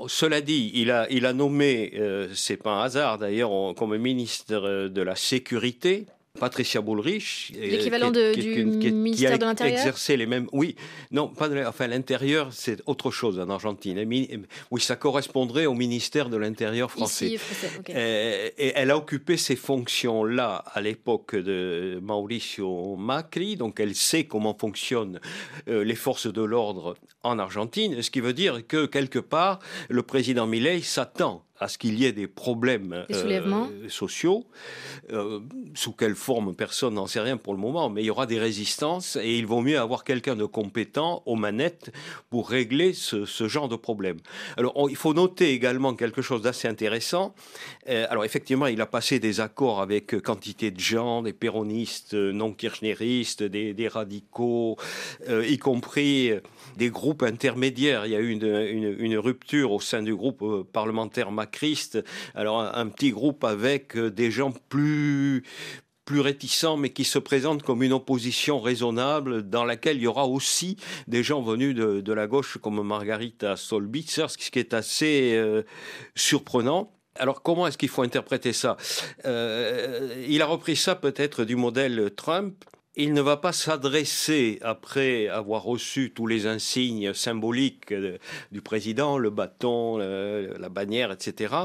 cela 0.07 0.41
dit, 0.41 0.71
il 0.73 0.91
a, 0.91 1.33
nommé, 1.33 1.93
euh, 1.95 2.27
c'est 2.33 2.57
pas 2.57 2.71
un 2.71 2.83
hasard 2.83 3.17
d'ailleurs, 3.17 3.51
comme 3.75 3.97
ministre 3.97 4.87
de 4.87 5.01
la 5.01 5.15
Sécurité, 5.15 6.05
Patricia 6.37 6.81
Bullrich, 6.81 7.51
euh, 7.55 7.61
l'équivalent 7.61 8.11
du 8.11 8.65
ministère 8.65 9.37
de 9.37 9.45
l'Intérieur, 9.45 9.79
exercé 9.79 10.15
les 10.15 10.25
mêmes. 10.25 10.47
Oui, 10.51 10.75
non, 11.11 11.27
pas 11.27 11.49
de, 11.49 11.63
enfin 11.65 11.87
l'intérieur, 11.87 12.49
c'est 12.51 12.81
autre 12.85 13.11
chose 13.11 13.39
en 13.39 13.49
Argentine. 13.49 13.99
Oui, 14.71 14.81
ça 14.81 14.95
correspondrait 14.95 15.65
au 15.65 15.73
ministère 15.73 16.29
de 16.29 16.37
l'Intérieur 16.37 16.91
français. 16.91 17.27
Ici, 17.27 17.37
français 17.37 17.81
euh, 17.89 18.49
et 18.57 18.73
elle 18.75 18.91
a 18.91 18.97
occupé 18.97 19.37
ces 19.37 19.55
fonctions-là 19.55 20.63
à 20.71 20.81
l'époque 20.81 21.35
de 21.35 21.99
Mauricio 22.01 22.95
Macri, 22.95 23.55
donc 23.57 23.79
elle 23.79 23.95
sait 23.95 24.25
comment 24.25 24.55
fonctionnent 24.57 25.19
euh, 25.67 25.83
les 25.83 25.95
forces 25.95 26.31
de 26.31 26.41
l'ordre 26.41 26.95
en 27.23 27.39
Argentine, 27.39 28.01
ce 28.01 28.11
qui 28.11 28.21
veut 28.21 28.33
dire 28.33 28.65
que 28.67 28.85
quelque 28.85 29.19
part, 29.19 29.59
le 29.89 30.03
président 30.03 30.47
Milei 30.47 30.81
s'attend 30.81 31.43
à 31.59 31.67
ce 31.67 31.77
qu'il 31.77 31.99
y 31.99 32.05
ait 32.05 32.13
des 32.13 32.27
problèmes 32.27 33.05
euh, 33.09 33.89
sociaux. 33.89 34.45
Euh, 35.11 35.39
sous 35.75 35.91
quelle 35.91 36.15
forme, 36.15 36.55
personne 36.55 36.93
n'en 36.93 37.07
sait 37.07 37.19
rien 37.19 37.37
pour 37.37 37.53
le 37.53 37.59
moment, 37.59 37.89
mais 37.89 38.01
il 38.01 38.05
y 38.05 38.09
aura 38.09 38.25
des 38.25 38.39
résistances 38.39 39.17
et 39.17 39.37
il 39.37 39.45
vaut 39.45 39.61
mieux 39.61 39.79
avoir 39.79 40.03
quelqu'un 40.03 40.35
de 40.35 40.45
compétent 40.45 41.21
aux 41.25 41.35
manettes 41.35 41.91
pour 42.29 42.49
régler 42.49 42.93
ce, 42.93 43.25
genre 43.47 43.67
de 43.67 43.75
problème. 43.75 44.17
Alors, 44.57 44.89
il 44.89 44.95
faut 44.95 45.13
noter 45.13 45.51
également 45.51 45.95
quelque 45.95 46.21
chose 46.21 46.41
d'assez 46.41 46.67
intéressant. 46.67 47.33
Euh, 47.89 48.05
alors, 48.09 48.23
effectivement, 48.23 48.67
il 48.67 48.79
a 48.79 48.85
passé 48.85 49.19
des 49.19 49.41
accords 49.41 49.81
avec 49.81 50.21
quantité 50.21 50.71
de 50.71 50.79
gens, 50.79 51.23
des 51.23 51.33
péronistes 51.33 52.13
non 52.13 52.53
kirchneristes, 52.53 53.43
des, 53.43 53.73
des 53.73 53.87
radicaux, 53.87 54.77
y 55.27 55.57
compris 55.57 56.31
des 56.77 56.89
groupes 56.89 57.23
intermédiaires. 57.23 58.05
Il 58.05 58.11
y 58.11 58.15
a 58.15 58.19
eu 58.19 58.29
une, 58.29 58.95
une, 58.99 59.17
rupture 59.17 59.71
au 59.71 59.79
sein 59.79 60.01
du 60.01 60.15
groupe 60.15 60.69
parlementaire 60.71 61.31
macriste. 61.49 62.03
Alors 62.35 62.59
un, 62.61 62.87
petit 62.87 63.11
groupe 63.11 63.43
avec 63.43 63.97
euh, 63.97 64.11
des 64.11 64.29
gens 64.31 64.51
plus 64.69 65.43
plus 66.05 66.21
réticents, 66.21 66.75
mais 66.75 66.89
qui 66.89 67.03
se 67.03 67.19
présentent 67.19 67.61
comme 67.61 67.83
une 67.83 67.93
opposition 67.93 68.59
raisonnable, 68.59 69.47
dans 69.47 69.63
laquelle 69.63 69.97
il 69.97 70.03
y 70.03 70.07
aura 70.07 70.25
aussi 70.25 70.75
des 71.07 71.21
gens 71.21 71.43
venus 71.43 71.75
de, 71.75 72.13
la 72.13 72.25
gauche, 72.25 72.57
comme 72.57 72.81
Margarita 72.81 73.55
Solbitzer, 73.55 74.25
ce 74.27 74.37
qui 74.37 74.57
est 74.57 74.73
assez 74.73 75.35
euh, 75.35 75.61
surprenant. 76.15 76.91
Alors 77.13 77.43
comment 77.43 77.67
est-ce 77.67 77.77
qu'il 77.77 77.89
faut 77.89 78.01
interpréter 78.01 78.53
ça? 78.53 78.75
Il 79.23 80.41
a 80.41 80.45
repris 80.47 80.75
ça 80.75 80.95
peut-être 80.95 81.43
du 81.45 81.55
modèle 81.55 82.09
Trump, 82.15 82.55
il 82.99 83.13
ne 83.13 83.21
va 83.21 83.37
pas 83.37 83.53
s'adresser, 83.53 84.59
après 84.61 85.29
avoir 85.29 85.63
reçu 85.63 86.11
tous 86.13 86.27
les 86.27 86.47
insignes 86.47 87.13
symboliques 87.13 87.93
du 88.51 88.61
président, 88.61 89.17
le 89.17 89.29
bâton, 89.29 89.97
la 89.97 90.69
bannière, 90.69 91.13
etc., 91.13 91.55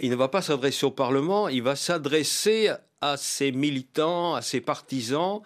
il 0.00 0.10
ne 0.10 0.16
va 0.16 0.28
pas 0.28 0.42
s'adresser 0.42 0.84
au 0.84 0.90
Parlement, 0.90 1.48
il 1.48 1.62
va 1.62 1.76
s'adresser 1.76 2.70
à 3.00 3.16
ses 3.16 3.52
militants, 3.52 4.34
à 4.34 4.42
ses 4.42 4.60
partisans, 4.60 5.40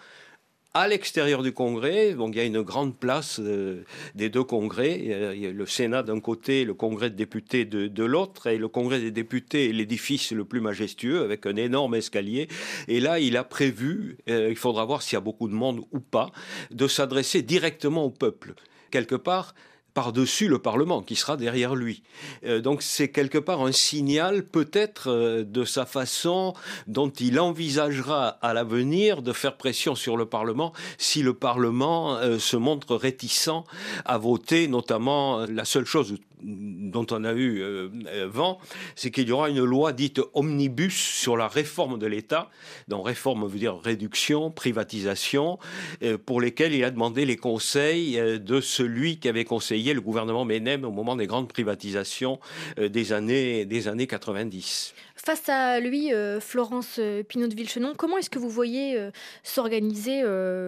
à 0.72 0.86
l'extérieur 0.86 1.42
du 1.42 1.52
Congrès, 1.52 2.14
donc 2.14 2.34
il 2.34 2.38
y 2.38 2.40
a 2.40 2.44
une 2.44 2.62
grande 2.62 2.96
place 2.96 3.40
euh, 3.40 3.82
des 4.14 4.28
deux 4.28 4.44
congrès. 4.44 5.34
Le 5.34 5.66
Sénat 5.66 6.04
d'un 6.04 6.20
côté, 6.20 6.64
le 6.64 6.74
Congrès 6.74 7.10
des 7.10 7.16
députés 7.16 7.64
de, 7.64 8.04
l'autre, 8.04 8.46
et 8.46 8.56
le 8.56 8.68
Congrès 8.68 9.00
des 9.00 9.10
députés 9.10 9.70
est 9.70 9.72
l'édifice 9.72 10.30
le 10.30 10.44
plus 10.44 10.60
majestueux 10.60 11.22
avec 11.22 11.46
un 11.46 11.56
énorme 11.56 11.96
escalier. 11.96 12.48
Et 12.86 13.00
là, 13.00 13.18
il 13.18 13.36
a 13.36 13.42
prévu, 13.42 14.18
euh, 14.28 14.48
il 14.48 14.56
faudra 14.56 14.84
voir 14.84 15.02
s'il 15.02 15.14
y 15.14 15.16
a 15.16 15.20
beaucoup 15.20 15.48
de 15.48 15.54
monde 15.54 15.80
ou 15.92 15.98
pas, 15.98 16.30
de 16.70 16.86
s'adresser 16.86 17.42
directement 17.42 18.04
au 18.04 18.10
peuple. 18.10 18.54
Quelque 18.92 19.16
part, 19.16 19.54
par-dessus 19.94 20.48
le 20.48 20.58
Parlement 20.58 21.02
qui 21.02 21.16
sera 21.16 21.36
derrière 21.36 21.74
lui. 21.74 22.02
Euh, 22.44 22.60
donc 22.60 22.82
c'est 22.82 23.08
quelque 23.08 23.38
part 23.38 23.62
un 23.62 23.72
signal 23.72 24.44
peut-être 24.44 25.10
euh, 25.10 25.44
de 25.44 25.64
sa 25.64 25.86
façon 25.86 26.54
dont 26.86 27.10
il 27.10 27.38
envisagera 27.40 28.28
à 28.28 28.54
l'avenir 28.54 29.22
de 29.22 29.32
faire 29.32 29.56
pression 29.56 29.94
sur 29.94 30.16
le 30.16 30.26
Parlement 30.26 30.72
si 30.98 31.22
le 31.22 31.34
Parlement 31.34 32.16
euh, 32.16 32.38
se 32.38 32.56
montre 32.56 32.96
réticent 32.96 33.64
à 34.04 34.18
voter 34.18 34.68
notamment 34.68 35.46
la 35.46 35.64
seule 35.64 35.86
chose 35.86 36.14
dont 36.42 37.06
on 37.10 37.24
a 37.24 37.32
eu 37.32 37.60
euh, 37.60 37.88
euh, 38.06 38.28
vent, 38.30 38.58
c'est 38.94 39.10
qu'il 39.10 39.28
y 39.28 39.32
aura 39.32 39.50
une 39.50 39.62
loi 39.62 39.92
dite 39.92 40.20
omnibus 40.34 40.94
sur 40.94 41.36
la 41.36 41.48
réforme 41.48 41.98
de 41.98 42.06
l'État. 42.06 42.50
Donc 42.88 43.06
réforme 43.06 43.46
veut 43.46 43.58
dire 43.58 43.78
réduction, 43.78 44.50
privatisation, 44.50 45.58
euh, 46.02 46.18
pour 46.18 46.40
lesquelles 46.40 46.74
il 46.74 46.84
a 46.84 46.90
demandé 46.90 47.24
les 47.24 47.36
conseils 47.36 48.16
de 48.18 48.60
celui 48.60 49.18
qui 49.18 49.28
avait 49.28 49.44
conseillé 49.44 49.94
le 49.94 50.00
gouvernement 50.00 50.44
Menem 50.44 50.84
au 50.84 50.90
moment 50.90 51.16
des 51.16 51.26
grandes 51.26 51.48
privatisations 51.48 52.38
des 52.78 53.12
années 53.12 53.64
des 53.64 53.88
années 53.88 54.06
90. 54.06 54.94
Face 55.22 55.50
à 55.50 55.80
lui, 55.80 56.14
euh, 56.14 56.40
Florence 56.40 56.96
euh, 56.98 57.22
Pinot 57.22 57.46
de 57.46 57.54
Villechenon, 57.54 57.92
comment 57.94 58.16
est-ce 58.16 58.30
que 58.30 58.38
vous 58.38 58.48
voyez 58.48 58.96
euh, 58.96 59.10
s'organiser 59.42 60.22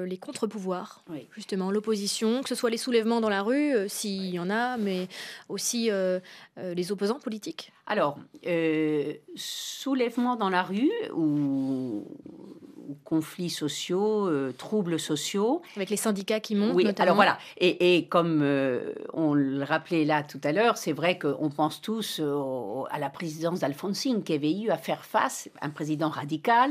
les 0.06 0.18
contre-pouvoirs? 0.18 1.04
Justement, 1.34 1.70
l'opposition, 1.70 2.42
que 2.42 2.50
ce 2.50 2.54
soit 2.54 2.68
les 2.68 2.76
soulèvements 2.76 3.22
dans 3.22 3.30
la 3.30 3.42
rue, 3.42 3.72
s'il 3.88 4.26
y 4.26 4.38
en 4.38 4.50
a, 4.50 4.76
mais 4.76 5.08
aussi 5.48 5.90
les 6.58 6.92
opposants 6.92 7.18
politiques? 7.18 7.72
Alors, 7.86 8.18
soulèvements 9.36 10.36
dans 10.36 10.50
la 10.50 10.62
rue 10.62 10.90
ou 11.14 11.91
conflits 13.12 13.51
sociaux, 13.51 14.27
euh, 14.27 14.53
troubles 14.57 14.98
sociaux. 14.98 15.61
Avec 15.77 15.90
les 15.90 15.98
syndicats 15.98 16.40
qui 16.40 16.55
montent. 16.55 16.75
Oui, 16.75 16.88
alors 16.98 17.14
voilà. 17.14 17.37
Et, 17.59 18.07
comme 18.09 18.40
euh, 18.42 18.94
on 19.12 19.35
le 19.35 19.62
rappelait 19.64 20.07
là 20.07 20.22
tout 20.22 20.40
à 20.42 20.53
l'heure, 20.53 20.79
c'est 20.79 20.94
vrai 20.94 21.18
qu'on 21.18 21.51
pense 21.51 21.83
tous 21.83 22.22
à 22.90 22.98
la 22.98 23.11
présidence 23.11 23.61
d'Alfonsine 23.61 24.22
qui 24.22 24.33
avait 24.33 24.59
eu 24.59 24.70
à 24.70 24.79
faire 24.79 25.05
face, 25.05 25.51
un 25.61 25.68
président 25.68 26.09
radical, 26.09 26.70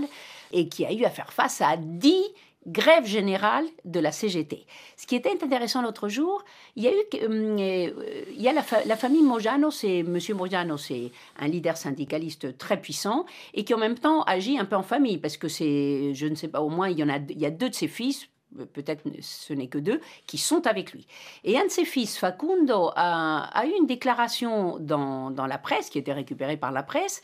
et 0.51 0.67
qui 0.67 0.83
a 0.83 0.91
eu 0.91 1.03
à 1.03 1.11
faire 1.11 1.31
face 1.31 1.61
à 1.61 1.77
dix 1.77 2.25
grève 2.67 3.05
générale 3.05 3.65
de 3.85 3.99
la 3.99 4.11
CGT. 4.11 4.65
Ce 4.97 5.07
qui 5.07 5.15
était 5.15 5.31
intéressant 5.41 5.81
l'autre 5.81 6.09
jour, 6.09 6.43
il 6.75 6.83
y 6.83 6.87
a 6.87 6.91
eu, 6.91 7.03
euh, 7.23 8.23
il 8.29 8.41
y 8.41 8.47
a 8.47 8.53
la, 8.53 8.61
famille 8.61 9.23
Mojano, 9.23 9.71
c'est 9.71 10.03
Monsieur 10.03 10.35
Mojano, 10.35 10.77
c'est 10.77 11.11
un 11.39 11.47
leader 11.47 11.75
syndicaliste 11.75 12.57
très 12.57 12.79
puissant 12.79 13.25
et 13.53 13.63
qui 13.63 13.73
en 13.73 13.79
même 13.79 13.97
temps 13.97 14.21
agit 14.23 14.59
un 14.59 14.65
peu 14.65 14.75
en 14.75 14.83
famille 14.83 15.17
parce 15.17 15.37
que 15.37 15.47
c'est, 15.47 16.13
je 16.13 16.27
ne 16.27 16.35
sais 16.35 16.47
pas, 16.47 16.61
au 16.61 16.69
moins 16.69 16.89
il 16.89 16.99
y 16.99 17.03
en 17.03 17.09
a, 17.09 17.17
il 17.17 17.39
y 17.39 17.45
a 17.45 17.51
deux 17.51 17.69
de 17.69 17.75
ses 17.75 17.87
fils, 17.87 18.27
peut-être 18.73 19.03
ce 19.21 19.53
n'est 19.53 19.67
que 19.67 19.77
deux, 19.77 20.01
qui 20.27 20.37
sont 20.37 20.67
avec 20.67 20.93
lui. 20.93 21.07
Et 21.43 21.57
un 21.57 21.65
de 21.65 21.71
ses 21.71 21.85
fils, 21.85 22.17
Facundo, 22.17 22.91
a, 22.95 23.63
eu 23.65 23.71
une 23.79 23.87
déclaration 23.87 24.77
dans, 24.79 25.31
dans, 25.31 25.47
la 25.47 25.57
presse, 25.57 25.89
qui 25.89 25.97
était 25.97 26.13
récupérée 26.13 26.57
par 26.57 26.71
la 26.71 26.83
presse, 26.83 27.21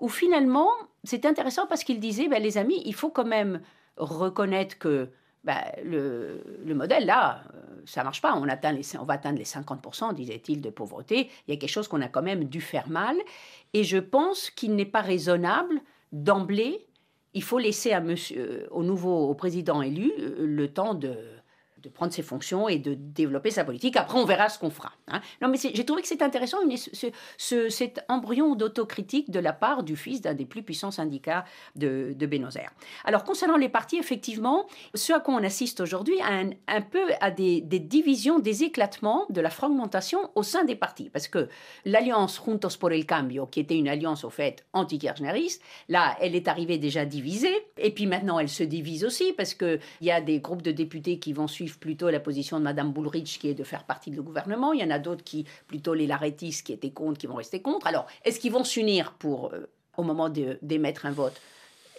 où 0.00 0.08
finalement, 0.08 0.68
c'est 1.04 1.24
intéressant 1.26 1.66
parce 1.66 1.84
qu'il 1.84 2.00
disait, 2.00 2.28
ben, 2.28 2.42
les 2.42 2.58
amis, 2.58 2.82
il 2.84 2.94
faut 2.94 3.10
quand 3.10 3.24
même 3.24 3.60
reconnaître 3.96 4.78
que 4.78 5.10
bah, 5.44 5.62
le, 5.84 6.42
modèle, 6.74 7.04
là, 7.04 7.42
euh, 7.54 7.82
ça 7.84 8.02
marche 8.02 8.22
pas. 8.22 8.34
On, 8.34 8.48
atteint 8.48 8.72
les, 8.72 8.96
on 8.98 9.04
va 9.04 9.14
atteindre 9.14 9.38
les 9.38 9.44
50%, 9.44 10.14
disait-il, 10.14 10.60
de 10.60 10.70
pauvreté. 10.70 11.28
Il 11.46 11.54
y 11.54 11.56
a 11.56 11.60
quelque 11.60 11.70
chose 11.70 11.86
qu'on 11.86 12.00
a 12.00 12.08
quand 12.08 12.22
même 12.22 12.44
dû 12.44 12.60
faire 12.60 12.88
mal. 12.88 13.16
Et 13.74 13.84
je 13.84 13.98
pense 13.98 14.50
qu'il 14.50 14.74
n'est 14.74 14.86
pas 14.86 15.02
raisonnable 15.02 15.80
d'emblée. 16.12 16.86
Il 17.34 17.42
faut 17.42 17.58
laisser 17.58 17.92
à 17.92 18.00
monsieur, 18.00 18.66
au 18.70 18.82
nouveau 18.82 19.28
au 19.28 19.34
président 19.34 19.82
élu 19.82 20.12
euh, 20.18 20.46
le 20.46 20.72
temps 20.72 20.94
de, 20.94 21.14
de 21.84 21.88
prendre 21.90 22.12
ses 22.12 22.22
fonctions 22.22 22.68
et 22.68 22.78
de 22.78 22.94
développer 22.94 23.50
sa 23.50 23.64
politique. 23.64 23.96
Après, 23.96 24.18
on 24.18 24.24
verra 24.24 24.48
ce 24.48 24.58
qu'on 24.58 24.70
fera. 24.70 24.92
Hein. 25.08 25.20
Non, 25.42 25.48
mais 25.48 25.58
j'ai 25.58 25.84
trouvé 25.84 26.02
que 26.02 26.08
c'est 26.08 26.22
intéressant 26.22 26.58
ce, 27.38 27.68
cet 27.68 28.04
embryon 28.08 28.54
d'autocritique 28.54 29.30
de 29.30 29.38
la 29.38 29.52
part 29.52 29.82
du 29.82 29.96
fils 29.96 30.20
d'un 30.20 30.34
des 30.34 30.46
plus 30.46 30.62
puissants 30.62 30.90
syndicats 30.90 31.44
de, 31.76 32.14
de 32.16 32.28
Alors, 33.04 33.24
concernant 33.24 33.56
les 33.56 33.68
partis, 33.68 33.96
effectivement, 33.96 34.66
ce 34.94 35.12
à 35.12 35.20
quoi 35.20 35.34
on 35.34 35.42
assiste 35.44 35.80
aujourd'hui, 35.80 36.16
un, 36.22 36.50
un, 36.66 36.80
peu 36.80 37.04
à 37.20 37.30
des, 37.30 37.60
des, 37.60 37.78
divisions, 37.78 38.38
des 38.38 38.64
éclatements, 38.64 39.26
de 39.30 39.40
la 39.40 39.50
fragmentation 39.50 40.18
au 40.34 40.42
sein 40.42 40.64
des 40.64 40.74
partis. 40.74 41.10
Parce 41.10 41.28
que 41.28 41.48
l'alliance 41.84 42.40
Juntos 42.44 42.76
por 42.78 42.92
el 42.92 43.06
Cambio, 43.06 43.46
qui 43.46 43.60
était 43.60 43.76
une 43.76 43.88
alliance 43.88 44.24
au 44.24 44.30
fait 44.30 44.64
anti-kirchneriste, 44.72 45.62
là, 45.88 46.16
elle 46.20 46.34
est 46.34 46.48
arrivée 46.48 46.78
déjà 46.78 47.04
divisée. 47.04 47.54
Et 47.78 47.90
puis 47.90 48.06
maintenant, 48.06 48.38
elle 48.38 48.48
se 48.48 48.64
divise 48.64 49.04
aussi 49.04 49.32
parce 49.36 49.54
qu'il 49.54 49.80
y 50.00 50.10
a 50.10 50.20
des 50.20 50.40
groupes 50.40 50.62
de 50.62 50.72
députés 50.72 51.18
qui 51.18 51.32
vont 51.32 51.46
suivre 51.46 51.73
plutôt 51.78 52.10
la 52.10 52.20
position 52.20 52.58
de 52.58 52.64
Madame 52.64 52.92
Bullrich, 52.92 53.38
qui 53.38 53.48
est 53.48 53.54
de 53.54 53.64
faire 53.64 53.84
partie 53.84 54.10
du 54.10 54.22
gouvernement. 54.22 54.72
Il 54.72 54.80
y 54.80 54.84
en 54.84 54.90
a 54.90 54.98
d'autres 54.98 55.24
qui, 55.24 55.46
plutôt 55.66 55.94
les 55.94 56.06
Laretis, 56.06 56.62
qui 56.64 56.72
étaient 56.72 56.90
contre, 56.90 57.18
qui 57.18 57.26
vont 57.26 57.34
rester 57.34 57.60
contre. 57.62 57.86
Alors, 57.86 58.06
est-ce 58.24 58.38
qu'ils 58.40 58.52
vont 58.52 58.64
s'unir 58.64 59.12
pour, 59.12 59.52
euh, 59.52 59.68
au 59.96 60.02
moment 60.02 60.28
d'émettre 60.28 61.06
un 61.06 61.12
vote? 61.12 61.40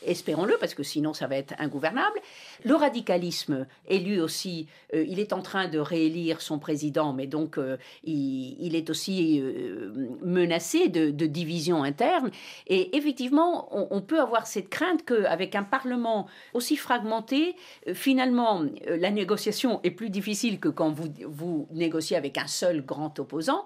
Espérons-le, 0.05 0.57
parce 0.59 0.73
que 0.73 0.83
sinon 0.83 1.13
ça 1.13 1.27
va 1.27 1.37
être 1.37 1.53
ingouvernable. 1.59 2.19
Le 2.63 2.75
radicalisme 2.75 3.67
est 3.87 3.97
lui 3.99 4.19
aussi, 4.19 4.67
euh, 4.93 5.03
il 5.07 5.19
est 5.19 5.33
en 5.33 5.41
train 5.41 5.67
de 5.67 5.79
réélire 5.79 6.41
son 6.41 6.59
président, 6.59 7.13
mais 7.13 7.27
donc 7.27 7.57
euh, 7.57 7.77
il, 8.03 8.75
est 8.75 8.89
aussi 8.89 9.39
euh, 9.41 9.91
menacé 10.23 10.89
de, 10.89 11.25
division 11.25 11.83
interne. 11.83 12.29
Et 12.67 12.95
effectivement, 12.95 13.67
on, 13.71 14.01
peut 14.01 14.19
avoir 14.19 14.45
cette 14.45 14.69
crainte 14.69 15.03
qu'avec 15.03 15.55
un 15.55 15.63
Parlement 15.63 16.27
aussi 16.53 16.77
fragmenté, 16.77 17.55
finalement, 17.93 18.63
la 18.87 19.09
négociation 19.09 19.79
est 19.83 19.91
plus 19.91 20.11
difficile 20.11 20.59
que 20.59 20.69
quand 20.69 20.93
vous 20.93 21.67
négociez 21.71 22.15
avec 22.15 22.37
un 22.37 22.47
seul 22.47 22.85
grand 22.85 23.19
opposant. 23.19 23.65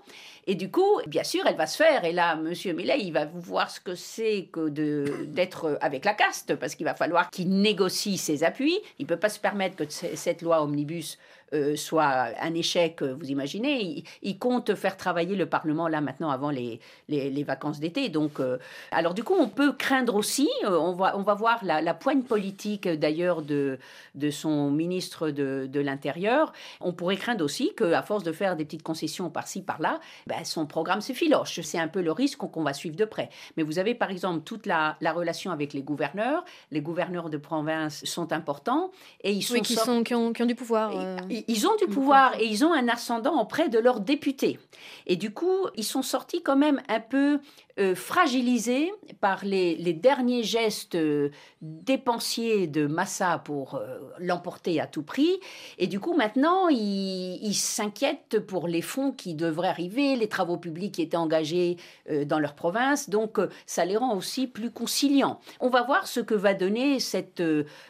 Et 0.50 0.56
du 0.56 0.72
coup, 0.72 1.00
bien 1.06 1.24
sûr, 1.24 1.46
elle 1.46 1.58
va 1.58 1.68
se 1.68 1.78
faire. 1.78 2.06
Et 2.06 2.12
là, 2.12 2.36
Monsieur 2.36 2.74
Millet, 2.74 3.00
il 3.02 3.14
va 3.14 3.26
voir 3.26 3.70
ce 3.70 3.80
que 3.80 3.94
c'est 3.94 4.50
que 4.52 4.68
d'être 4.68 5.78
avec 5.80 6.04
la 6.06 6.18
chaste 6.18 6.56
parce 6.56 6.74
qu'il 6.74 6.88
va 6.88 6.96
falloir 6.96 7.30
qu'il 7.30 7.50
négocie 7.62 8.18
ses 8.18 8.44
appuis. 8.44 8.80
Il 8.98 9.04
ne 9.04 9.08
peut 9.08 9.20
pas 9.20 9.30
se 9.30 9.40
permettre 9.40 9.76
que 9.76 9.84
cette 9.88 10.42
loi 10.42 10.64
omnibus 10.64 11.20
euh, 11.54 11.76
soit 11.76 12.30
un 12.42 12.54
échec, 12.54 13.02
euh, 13.02 13.16
vous 13.20 13.30
imaginez. 13.30 14.04
Il, 14.22 14.38
compte 14.40 14.76
faire 14.76 14.96
travailler 14.96 15.36
le 15.36 15.48
Parlement 15.48 15.88
là 15.88 16.00
maintenant 16.00 16.30
avant 16.30 16.50
les, 16.50 16.80
les, 17.08 17.44
vacances 17.44 17.80
d'été. 17.80 18.10
Donc, 18.10 18.40
euh, 18.40 18.58
alors 18.92 19.14
du 19.14 19.24
coup, 19.24 19.34
on 19.38 19.50
peut 19.50 19.74
craindre 19.74 20.16
aussi, 20.16 20.48
on, 20.66 20.94
va, 20.94 21.18
on 21.18 21.24
va 21.24 21.34
voir 21.34 21.60
la, 21.64 21.82
la 21.82 21.94
poigne 21.94 22.22
politique 22.22 22.88
d'ailleurs 22.88 23.42
de, 23.42 23.80
de 24.16 24.30
son 24.30 24.72
ministre 24.72 25.30
de, 25.30 25.68
de 25.70 25.80
l'Intérieur. 25.80 26.54
On 26.80 26.94
pourrait 26.94 27.18
craindre 27.18 27.44
aussi 27.44 27.74
qu'à 27.76 28.02
force 28.02 28.24
de 28.24 28.32
faire 28.32 28.56
des 28.56 28.64
petites 28.64 28.84
concessions 28.84 29.30
par-ci, 29.30 29.62
par-là, 29.62 30.00
ben, 30.28 30.46
son 30.46 30.66
programme 30.66 31.02
se 31.02 31.14
filoche. 31.14 31.60
C'est 31.62 31.80
un 31.80 31.88
peu 31.88 32.02
le 32.02 32.12
risque 32.12 32.38
qu'on 32.38 32.64
va 32.64 32.74
suivre 32.74 32.96
de 32.96 33.06
près. 33.06 33.30
Mais 33.58 33.64
vous 33.64 33.80
avez 33.80 33.96
par 33.96 34.12
exemple 34.12 34.42
toute 34.44 34.66
la, 34.66 34.98
la, 35.02 35.12
relation 35.12 35.52
avec 35.52 35.74
les 35.74 35.82
gouverneurs. 35.82 36.46
Les 36.72 36.82
gouverneurs 36.82 37.30
de 37.30 37.38
province 37.38 38.06
sont 38.06 38.32
importants 38.32 38.92
et 39.22 39.32
ils 39.32 39.42
sont, 39.42 39.60
qui, 39.60 39.74
sont 39.74 40.04
qui, 40.04 40.14
ont, 40.14 40.32
qui, 40.32 40.44
ont, 40.44 40.46
du 40.46 40.56
pouvoir 40.56 40.92
ils 41.30 41.39
ont 41.68 41.76
du 41.76 41.88
pouvoir 41.88 42.40
et 42.40 42.46
ils 42.46 42.66
ont 42.66 42.74
un 42.74 42.88
ascendant 42.88 43.40
auprès 43.42 43.70
de 43.70 43.80
leurs 43.80 44.00
députés. 44.00 44.60
Et 45.08 45.16
du 45.16 45.32
coup, 45.32 45.68
ils 45.76 45.84
sont 45.84 46.02
sortis 46.02 46.42
quand 46.42 46.56
même 46.56 46.82
un 46.88 47.00
peu 47.00 47.40
euh, 47.80 47.96
fragilisés 47.96 48.92
par 49.22 49.46
les, 49.46 49.94
derniers 49.94 50.44
gestes 50.44 50.96
euh, 50.96 51.30
dépensiers 51.62 52.68
de 52.68 52.88
Massa 52.88 53.40
pour 53.40 53.76
euh, 53.76 54.00
l'emporter 54.20 54.82
à 54.82 54.88
tout 54.88 55.04
prix. 55.04 55.40
Et 55.78 55.88
du 55.88 56.02
coup, 56.02 56.14
maintenant, 56.14 56.68
ils 56.68 57.54
s'inquiètent 57.54 58.40
pour 58.46 58.68
les 58.68 58.82
fonds 58.82 59.14
qui 59.14 59.34
devraient 59.34 59.70
arriver, 59.70 60.18
les 60.18 60.28
travaux 60.28 60.58
publics 60.58 60.96
qui 60.96 61.02
étaient 61.02 61.16
engagés 61.16 61.78
dans 62.26 62.40
leur 62.40 62.54
province. 62.54 63.10
Donc, 63.10 63.40
ça 63.66 63.86
les 63.86 63.96
rend 63.96 64.16
aussi 64.16 64.48
plus 64.48 64.72
conciliants. 64.72 65.40
On 65.60 65.70
va 65.70 65.84
voir 65.84 66.08
ce 66.08 66.20
que 66.20 66.36
va 66.36 66.54
donner 66.54 67.00
cette 67.00 67.42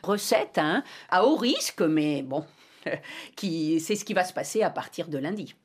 recette, 0.03 0.57
hein, 0.57 0.83
à 1.09 1.25
haut 1.25 1.35
risque, 1.35 1.81
mais 1.81 2.21
bon, 2.21 2.43
qui, 3.35 3.79
c'est 3.79 3.95
ce 3.95 4.05
qui 4.05 4.13
va 4.13 4.23
se 4.23 4.33
passer 4.33 4.61
à 4.61 4.69
partir 4.69 5.07
de 5.07 5.17
lundi. 5.17 5.55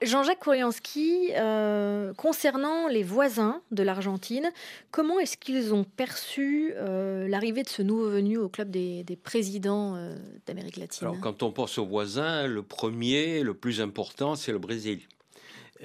Jean-Jacques 0.00 0.38
Korianski, 0.38 1.30
euh, 1.34 2.14
concernant 2.14 2.86
les 2.86 3.02
voisins 3.02 3.62
de 3.72 3.82
l'Argentine, 3.82 4.52
comment 4.92 5.18
est-ce 5.18 5.36
qu'ils 5.36 5.74
ont 5.74 5.82
perçu 5.82 6.72
euh, 6.76 7.26
l'arrivée 7.26 7.64
de 7.64 7.68
ce 7.68 7.82
nouveau 7.82 8.08
venu 8.08 8.38
au 8.38 8.48
club 8.48 8.70
des, 8.70 9.04
présidents 9.24 9.96
euh, 9.96 10.14
d'Amérique 10.46 10.76
latine? 10.76 11.08
Alors, 11.08 11.20
quand 11.20 11.42
on 11.42 11.50
pense 11.50 11.78
aux 11.78 11.86
voisins, 11.86 12.46
le 12.46 12.62
premier, 12.62 13.42
le 13.42 13.54
plus 13.54 13.80
important, 13.80 14.36
c'est 14.36 14.52
le 14.52 14.58
Brésil. 14.58 15.00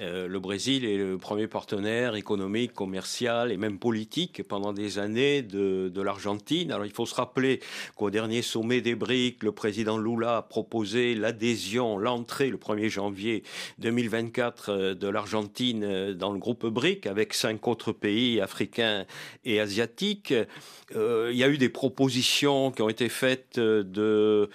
Euh, 0.00 0.26
le 0.26 0.40
Brésil 0.40 0.84
est 0.84 0.96
le 0.96 1.18
premier 1.18 1.46
partenaire 1.46 2.16
économique, 2.16 2.72
commercial 2.72 3.52
et 3.52 3.56
même 3.56 3.78
politique 3.78 4.42
pendant 4.42 4.72
des 4.72 4.98
années 4.98 5.42
de, 5.42 6.00
l'Argentine. 6.00 6.72
Alors 6.72 6.84
il 6.84 6.92
faut 6.92 7.06
se 7.06 7.14
rappeler 7.14 7.60
qu'au 7.96 8.10
dernier 8.10 8.42
sommet 8.42 8.80
des 8.80 8.94
BRIC, 8.94 9.42
le 9.42 9.52
président 9.52 9.96
Lula 9.96 10.38
a 10.38 10.42
proposé 10.42 11.14
l'adhésion, 11.14 11.96
l'entrée 11.96 12.50
le 12.50 12.58
1er 12.58 12.88
janvier 12.88 13.42
2024 13.78 14.68
euh, 14.68 14.94
de 14.94 15.08
l'Argentine 15.08 15.84
euh, 15.84 16.14
dans 16.14 16.32
le 16.32 16.38
groupe 16.38 16.66
BRIC 16.66 17.06
avec 17.06 17.32
cinq 17.32 17.66
autres 17.68 17.92
pays 17.92 18.40
africains 18.40 19.06
et 19.44 19.60
asiatiques. 19.60 20.34
il 20.94 21.36
y 21.36 21.44
a 21.44 21.48
eu 21.48 21.58
des 21.58 21.68
propositions 21.68 22.70
qui 22.70 22.82
ont 22.82 22.88
été 22.88 23.08
faites 23.08 23.58
de 23.58 24.50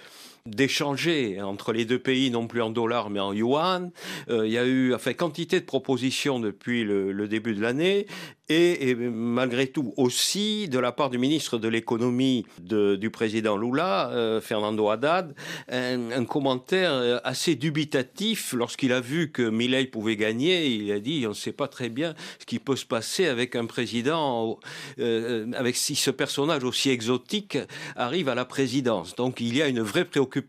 d'échanger 0.50 1.40
entre 1.40 1.72
les 1.72 1.84
deux 1.84 1.98
pays, 1.98 2.30
non 2.30 2.46
plus 2.46 2.62
en 2.62 2.70
dollars 2.70 3.10
mais 3.10 3.20
en 3.20 3.32
yuan. 3.32 3.90
Euh, 4.28 4.46
il 4.46 4.52
y 4.52 4.58
a 4.58 4.64
eu 4.64 4.94
enfin, 4.94 5.12
quantité 5.12 5.60
de 5.60 5.64
propositions 5.64 6.40
depuis 6.40 6.84
le 6.84 7.28
début 7.28 7.54
de 7.54 7.60
l'année 7.60 8.06
et, 8.50 8.94
malgré 8.94 9.68
tout 9.68 9.94
aussi 9.96 10.68
de 10.68 10.78
la 10.78 10.92
part 10.92 11.10
du 11.10 11.18
ministre 11.18 11.58
de 11.58 11.68
l'économie 11.68 12.44
du 12.58 13.10
président 13.10 13.56
Lula, 13.56 14.10
euh, 14.10 14.40
Fernando 14.40 14.88
Haddad, 14.88 15.34
un, 15.68 16.24
commentaire 16.24 16.92
euh, 16.92 17.18
assez 17.24 17.54
dubitatif 17.54 18.52
lorsqu'il 18.52 18.92
a 18.92 19.00
vu 19.00 19.30
que 19.30 19.42
Milei 19.42 19.86
pouvait 19.86 20.16
gagner. 20.16 20.66
Il 20.66 20.90
a 20.92 21.00
dit 21.00 21.24
on 21.26 21.30
ne 21.30 21.34
sait 21.34 21.52
pas 21.52 21.68
très 21.68 21.88
bien 21.88 22.14
ce 22.38 22.46
qui 22.46 22.58
peut 22.58 22.76
se 22.76 22.84
passer 22.84 23.26
avec 23.26 23.56
un 23.56 23.66
président, 23.66 24.58
avec 24.98 25.76
si 25.76 25.94
ce 25.94 26.10
personnage 26.10 26.64
aussi 26.64 26.90
exotique 26.90 27.58
arrive 27.96 28.28
à 28.28 28.34
la 28.34 28.44
présidence. 28.44 29.14
Donc 29.14 29.40
il 29.40 29.56
y 29.56 29.62
a 29.62 29.68
une 29.68 29.80
vraie 29.80 30.04
préoccupation 30.04 30.39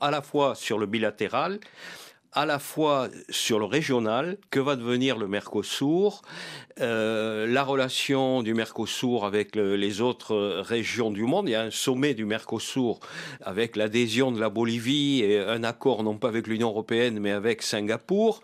à 0.00 0.10
la 0.10 0.22
fois 0.22 0.54
sur 0.54 0.78
le 0.78 0.86
bilatéral 0.86 1.60
à 2.34 2.46
la 2.46 2.58
fois 2.58 3.08
sur 3.30 3.58
le 3.60 3.64
régional, 3.64 4.36
que 4.50 4.58
va 4.58 4.74
devenir 4.74 5.16
le 5.16 5.28
Mercosur, 5.28 6.22
euh, 6.80 7.46
la 7.46 7.62
relation 7.62 8.42
du 8.42 8.54
Mercosur 8.54 9.24
avec 9.24 9.54
les 9.54 10.00
autres 10.00 10.60
régions 10.60 11.12
du 11.12 11.22
monde. 11.22 11.48
Il 11.48 11.52
y 11.52 11.54
a 11.54 11.62
un 11.62 11.70
sommet 11.70 12.12
du 12.14 12.24
Mercosur 12.24 12.98
avec 13.40 13.76
l'adhésion 13.76 14.32
de 14.32 14.40
la 14.40 14.50
Bolivie 14.50 15.22
et 15.22 15.38
un 15.38 15.62
accord 15.62 16.02
non 16.02 16.16
pas 16.16 16.28
avec 16.28 16.48
l'Union 16.48 16.70
européenne 16.70 17.20
mais 17.20 17.30
avec 17.30 17.62
Singapour. 17.62 18.42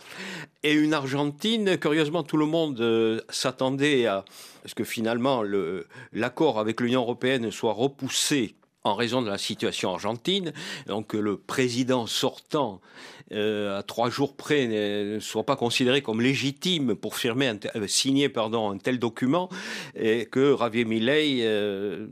Et 0.62 0.72
une 0.72 0.94
Argentine, 0.94 1.76
curieusement, 1.78 2.22
tout 2.22 2.36
le 2.36 2.46
monde 2.46 2.80
euh, 2.80 3.20
s'attendait 3.28 4.06
à 4.06 4.24
ce 4.66 4.74
que 4.74 4.84
finalement 4.84 5.42
l'accord 6.12 6.60
avec 6.60 6.80
l'Union 6.80 7.00
européenne 7.00 7.50
soit 7.50 7.72
repoussé 7.72 8.54
en 8.84 8.94
raison 8.94 9.22
de 9.22 9.28
la 9.28 9.38
situation 9.38 9.92
argentine, 9.92 10.52
donc 10.86 11.12
le 11.12 11.36
président 11.36 12.06
sortant 12.06 12.80
euh, 13.32 13.78
à 13.78 13.84
trois 13.84 14.10
jours 14.10 14.34
près 14.34 14.66
ne 14.66 15.20
soit 15.20 15.44
pas 15.44 15.54
considéré 15.54 16.02
comme 16.02 16.20
légitime 16.20 16.96
pour 16.96 17.14
euh, 17.24 17.86
signer 17.86 18.32
un 18.34 18.78
tel 18.78 18.98
document 18.98 19.48
et 19.94 20.26
que 20.26 20.56
Javier 20.58 20.84
Milei 20.84 21.42
euh, 21.42 22.08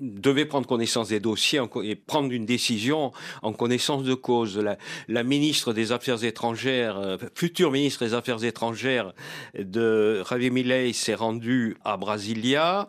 devait 0.00 0.46
prendre 0.46 0.66
connaissance 0.66 1.10
des 1.10 1.20
dossiers 1.20 1.60
et 1.84 1.94
prendre 1.94 2.32
une 2.32 2.44
décision 2.44 3.12
en 3.42 3.52
connaissance 3.52 4.02
de 4.02 4.14
cause. 4.14 4.60
La, 5.06 5.22
ministre 5.22 5.72
des 5.72 5.92
Affaires 5.92 6.24
étrangères, 6.24 7.18
future 7.34 7.70
ministre 7.70 8.04
des 8.04 8.14
Affaires 8.14 8.42
étrangères 8.42 9.12
de 9.56 10.24
Javier 10.28 10.50
Milei 10.50 10.92
s'est 10.92 11.14
rendue 11.14 11.76
à 11.84 11.96
Brasilia, 11.96 12.88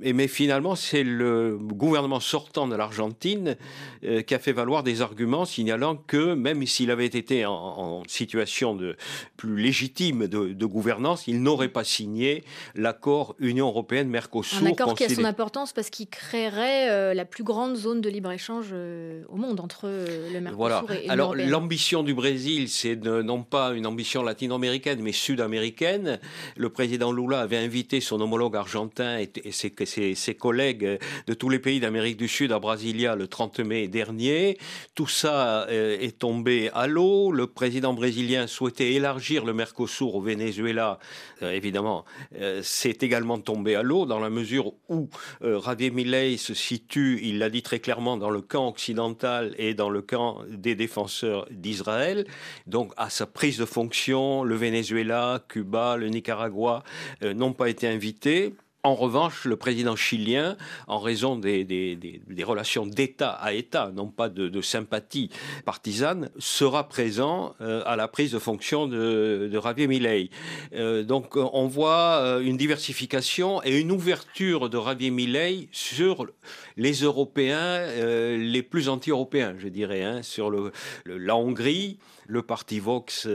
mais 0.00 0.28
finalement 0.28 0.74
c'est 0.74 1.04
le 1.04 1.58
gouvernement 1.58 2.20
sortant 2.28 2.68
de 2.68 2.76
l'Argentine 2.76 3.56
qui 4.02 4.34
a 4.34 4.38
fait 4.38 4.52
valoir 4.52 4.82
des 4.82 5.02
arguments 5.02 5.44
signalant 5.44 5.96
que 5.96 6.34
même 6.34 6.64
si 6.66 6.78
s'il 6.78 6.92
avait 6.92 7.06
été 7.06 7.44
en, 7.44 8.04
situation 8.06 8.76
de 8.76 8.96
plus 9.36 9.60
légitime 9.60 10.28
de, 10.28 10.64
gouvernance, 10.64 11.26
il 11.26 11.42
n'aurait 11.42 11.70
pas 11.70 11.82
signé 11.82 12.44
l'accord 12.76 13.34
Union 13.40 13.66
européenne-Mercosur. 13.66 14.62
Un 14.62 14.66
accord 14.66 14.94
qui 14.94 15.02
a 15.02 15.08
son 15.08 15.24
importance 15.24 15.72
parce 15.72 15.90
qu'il 15.90 16.06
créerait 16.06 16.88
euh, 16.88 17.14
la 17.14 17.24
plus 17.24 17.42
grande 17.42 17.74
zone 17.74 18.00
de 18.00 18.08
libre-échange 18.08 18.68
euh, 18.72 19.24
au 19.28 19.34
monde 19.34 19.58
entre 19.58 19.86
euh, 19.86 20.32
le 20.32 20.40
Mercosur 20.40 20.56
voilà. 20.56 20.84
et, 21.02 21.10
Alors 21.10 21.34
l'ambition 21.34 22.04
du 22.04 22.14
Brésil, 22.14 22.68
c'est 22.68 22.94
non 22.94 23.42
pas 23.42 23.72
une 23.72 23.86
ambition 23.86 24.22
latino-américaine, 24.22 25.00
mais 25.02 25.12
sud-américaine. 25.12 26.20
Le 26.56 26.68
président 26.68 27.10
Lula 27.10 27.40
avait 27.40 27.56
invité 27.56 28.00
son 28.00 28.20
homologue 28.20 28.54
argentin 28.54 29.18
et, 29.18 29.50
ses, 29.50 29.74
ses, 30.14 30.34
collègues 30.36 31.00
de 31.26 31.34
tous 31.34 31.48
les 31.48 31.58
pays 31.58 31.80
d'Amérique 31.80 32.17
du 32.18 32.28
Sud 32.28 32.52
à 32.52 32.58
Brasilia 32.58 33.14
le 33.14 33.28
30 33.28 33.60
mai 33.60 33.88
dernier. 33.88 34.58
Tout 34.94 35.06
ça 35.06 35.66
est 35.70 36.18
tombé 36.18 36.70
à 36.74 36.86
l'eau. 36.86 37.32
Le 37.32 37.46
président 37.46 37.94
brésilien 37.94 38.46
souhaitait 38.46 38.92
élargir 38.92 39.44
le 39.44 39.52
Mercosur 39.54 40.14
au 40.14 40.20
Venezuela. 40.20 40.98
Euh, 41.42 41.52
évidemment, 41.52 42.04
euh, 42.36 42.60
c'est 42.62 43.02
également 43.02 43.38
tombé 43.38 43.74
à 43.74 43.82
l'eau 43.82 44.06
dans 44.06 44.18
la 44.18 44.30
mesure 44.30 44.72
où 44.88 45.08
euh, 45.42 45.60
Javier 45.60 45.90
Milei 45.90 46.36
se 46.36 46.54
situe, 46.54 47.20
il 47.22 47.38
l'a 47.38 47.50
dit 47.50 47.62
très 47.62 47.80
clairement, 47.80 48.16
dans 48.16 48.30
le 48.30 48.40
camp 48.40 48.68
occidental 48.68 49.54
et 49.58 49.74
dans 49.74 49.90
le 49.90 50.02
camp 50.02 50.42
des 50.48 50.74
défenseurs 50.74 51.46
d'Israël. 51.50 52.26
Donc, 52.66 52.92
à 52.96 53.10
sa 53.10 53.26
prise 53.26 53.58
de 53.58 53.64
fonction, 53.64 54.42
le 54.42 54.56
Venezuela, 54.56 55.44
Cuba, 55.48 55.96
le 55.96 56.08
Nicaragua 56.08 56.82
n'ont 57.22 57.52
pas 57.52 57.68
été 57.68 57.86
invités. 57.86 58.54
En 58.84 58.94
revanche, 58.94 59.44
le 59.44 59.56
président 59.56 59.96
chilien, 59.96 60.56
en 60.86 61.00
raison 61.00 61.34
des, 61.34 62.22
relations 62.44 62.86
d'État 62.86 63.30
à 63.30 63.52
État, 63.52 63.90
non 63.92 64.06
pas 64.06 64.28
de, 64.28 64.60
sympathie 64.62 65.30
partisane, 65.64 66.30
sera 66.38 66.88
présent 66.88 67.56
euh, 67.60 67.82
à 67.86 67.96
la 67.96 68.06
prise 68.06 68.30
de 68.30 68.38
fonction 68.38 68.86
de, 68.86 69.48
de 69.52 69.60
Javier 69.60 69.88
Milei. 69.88 70.30
Euh, 70.74 71.02
donc 71.02 71.36
on 71.36 71.66
voit 71.66 72.20
euh, 72.22 72.40
une 72.40 72.56
diversification 72.56 73.60
et 73.64 73.80
une 73.80 73.90
ouverture 73.90 74.70
de 74.70 74.78
Javier 74.78 75.10
Milei 75.10 75.68
sur 75.72 76.26
les 76.76 77.02
Européens 77.02 77.84
les 78.36 78.62
plus 78.62 78.88
anti-européens, 78.88 79.56
je 79.58 79.66
dirais, 79.66 80.04
hein, 80.04 80.22
sur 80.22 80.52
la 81.04 81.36
Hongrie, 81.36 81.98
le 82.28 82.42
parti 82.42 82.78
Vox 82.78 83.26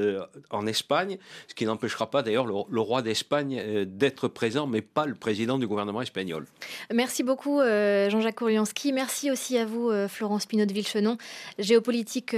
en 0.49 0.65
Espagne, 0.65 1.17
ce 1.49 1.53
qui 1.53 1.65
n'empêchera 1.65 2.09
pas 2.09 2.21
d'ailleurs 2.21 2.45
le, 2.45 2.79
roi 2.79 3.01
d'Espagne 3.01 3.85
d'être 3.85 4.29
présent, 4.29 4.67
mais 4.67 4.81
pas 4.81 5.05
le 5.05 5.15
président 5.15 5.57
du 5.57 5.67
gouvernement 5.67 6.01
espagnol. 6.01 6.45
Merci 6.93 7.23
beaucoup 7.23 7.59
Jean-Jacques 7.59 8.35
Kourianski. 8.35 8.93
Merci 8.93 9.31
aussi 9.31 9.57
à 9.57 9.65
vous 9.65 9.91
Florence 10.07 10.45
Pinot 10.45 10.65
de 10.65 10.73
Villechenon. 10.73 11.17
Géopolitique 11.59 12.35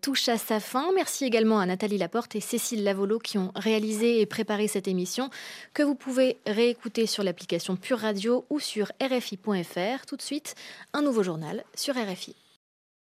touche 0.00 0.28
à 0.28 0.38
sa 0.38 0.60
fin. 0.60 0.90
Merci 0.94 1.24
également 1.24 1.58
à 1.58 1.66
Nathalie 1.66 1.98
Laporte 1.98 2.34
et 2.36 2.40
Cécile 2.40 2.84
Lavolo 2.84 3.18
qui 3.18 3.38
ont 3.38 3.52
réalisé 3.54 4.20
et 4.20 4.26
préparé 4.26 4.68
cette 4.68 4.88
émission 4.88 5.30
que 5.74 5.82
vous 5.82 5.94
pouvez 5.94 6.38
réécouter 6.46 7.06
sur 7.06 7.22
l'application 7.22 7.76
Pure 7.76 7.98
Radio 7.98 8.44
ou 8.50 8.60
sur 8.60 8.92
rfi.fr. 9.02 10.06
Tout 10.06 10.16
de 10.16 10.22
suite, 10.22 10.54
un 10.92 11.02
nouveau 11.02 11.22
journal 11.22 11.64
sur 11.74 11.94
RFI. 11.94 12.34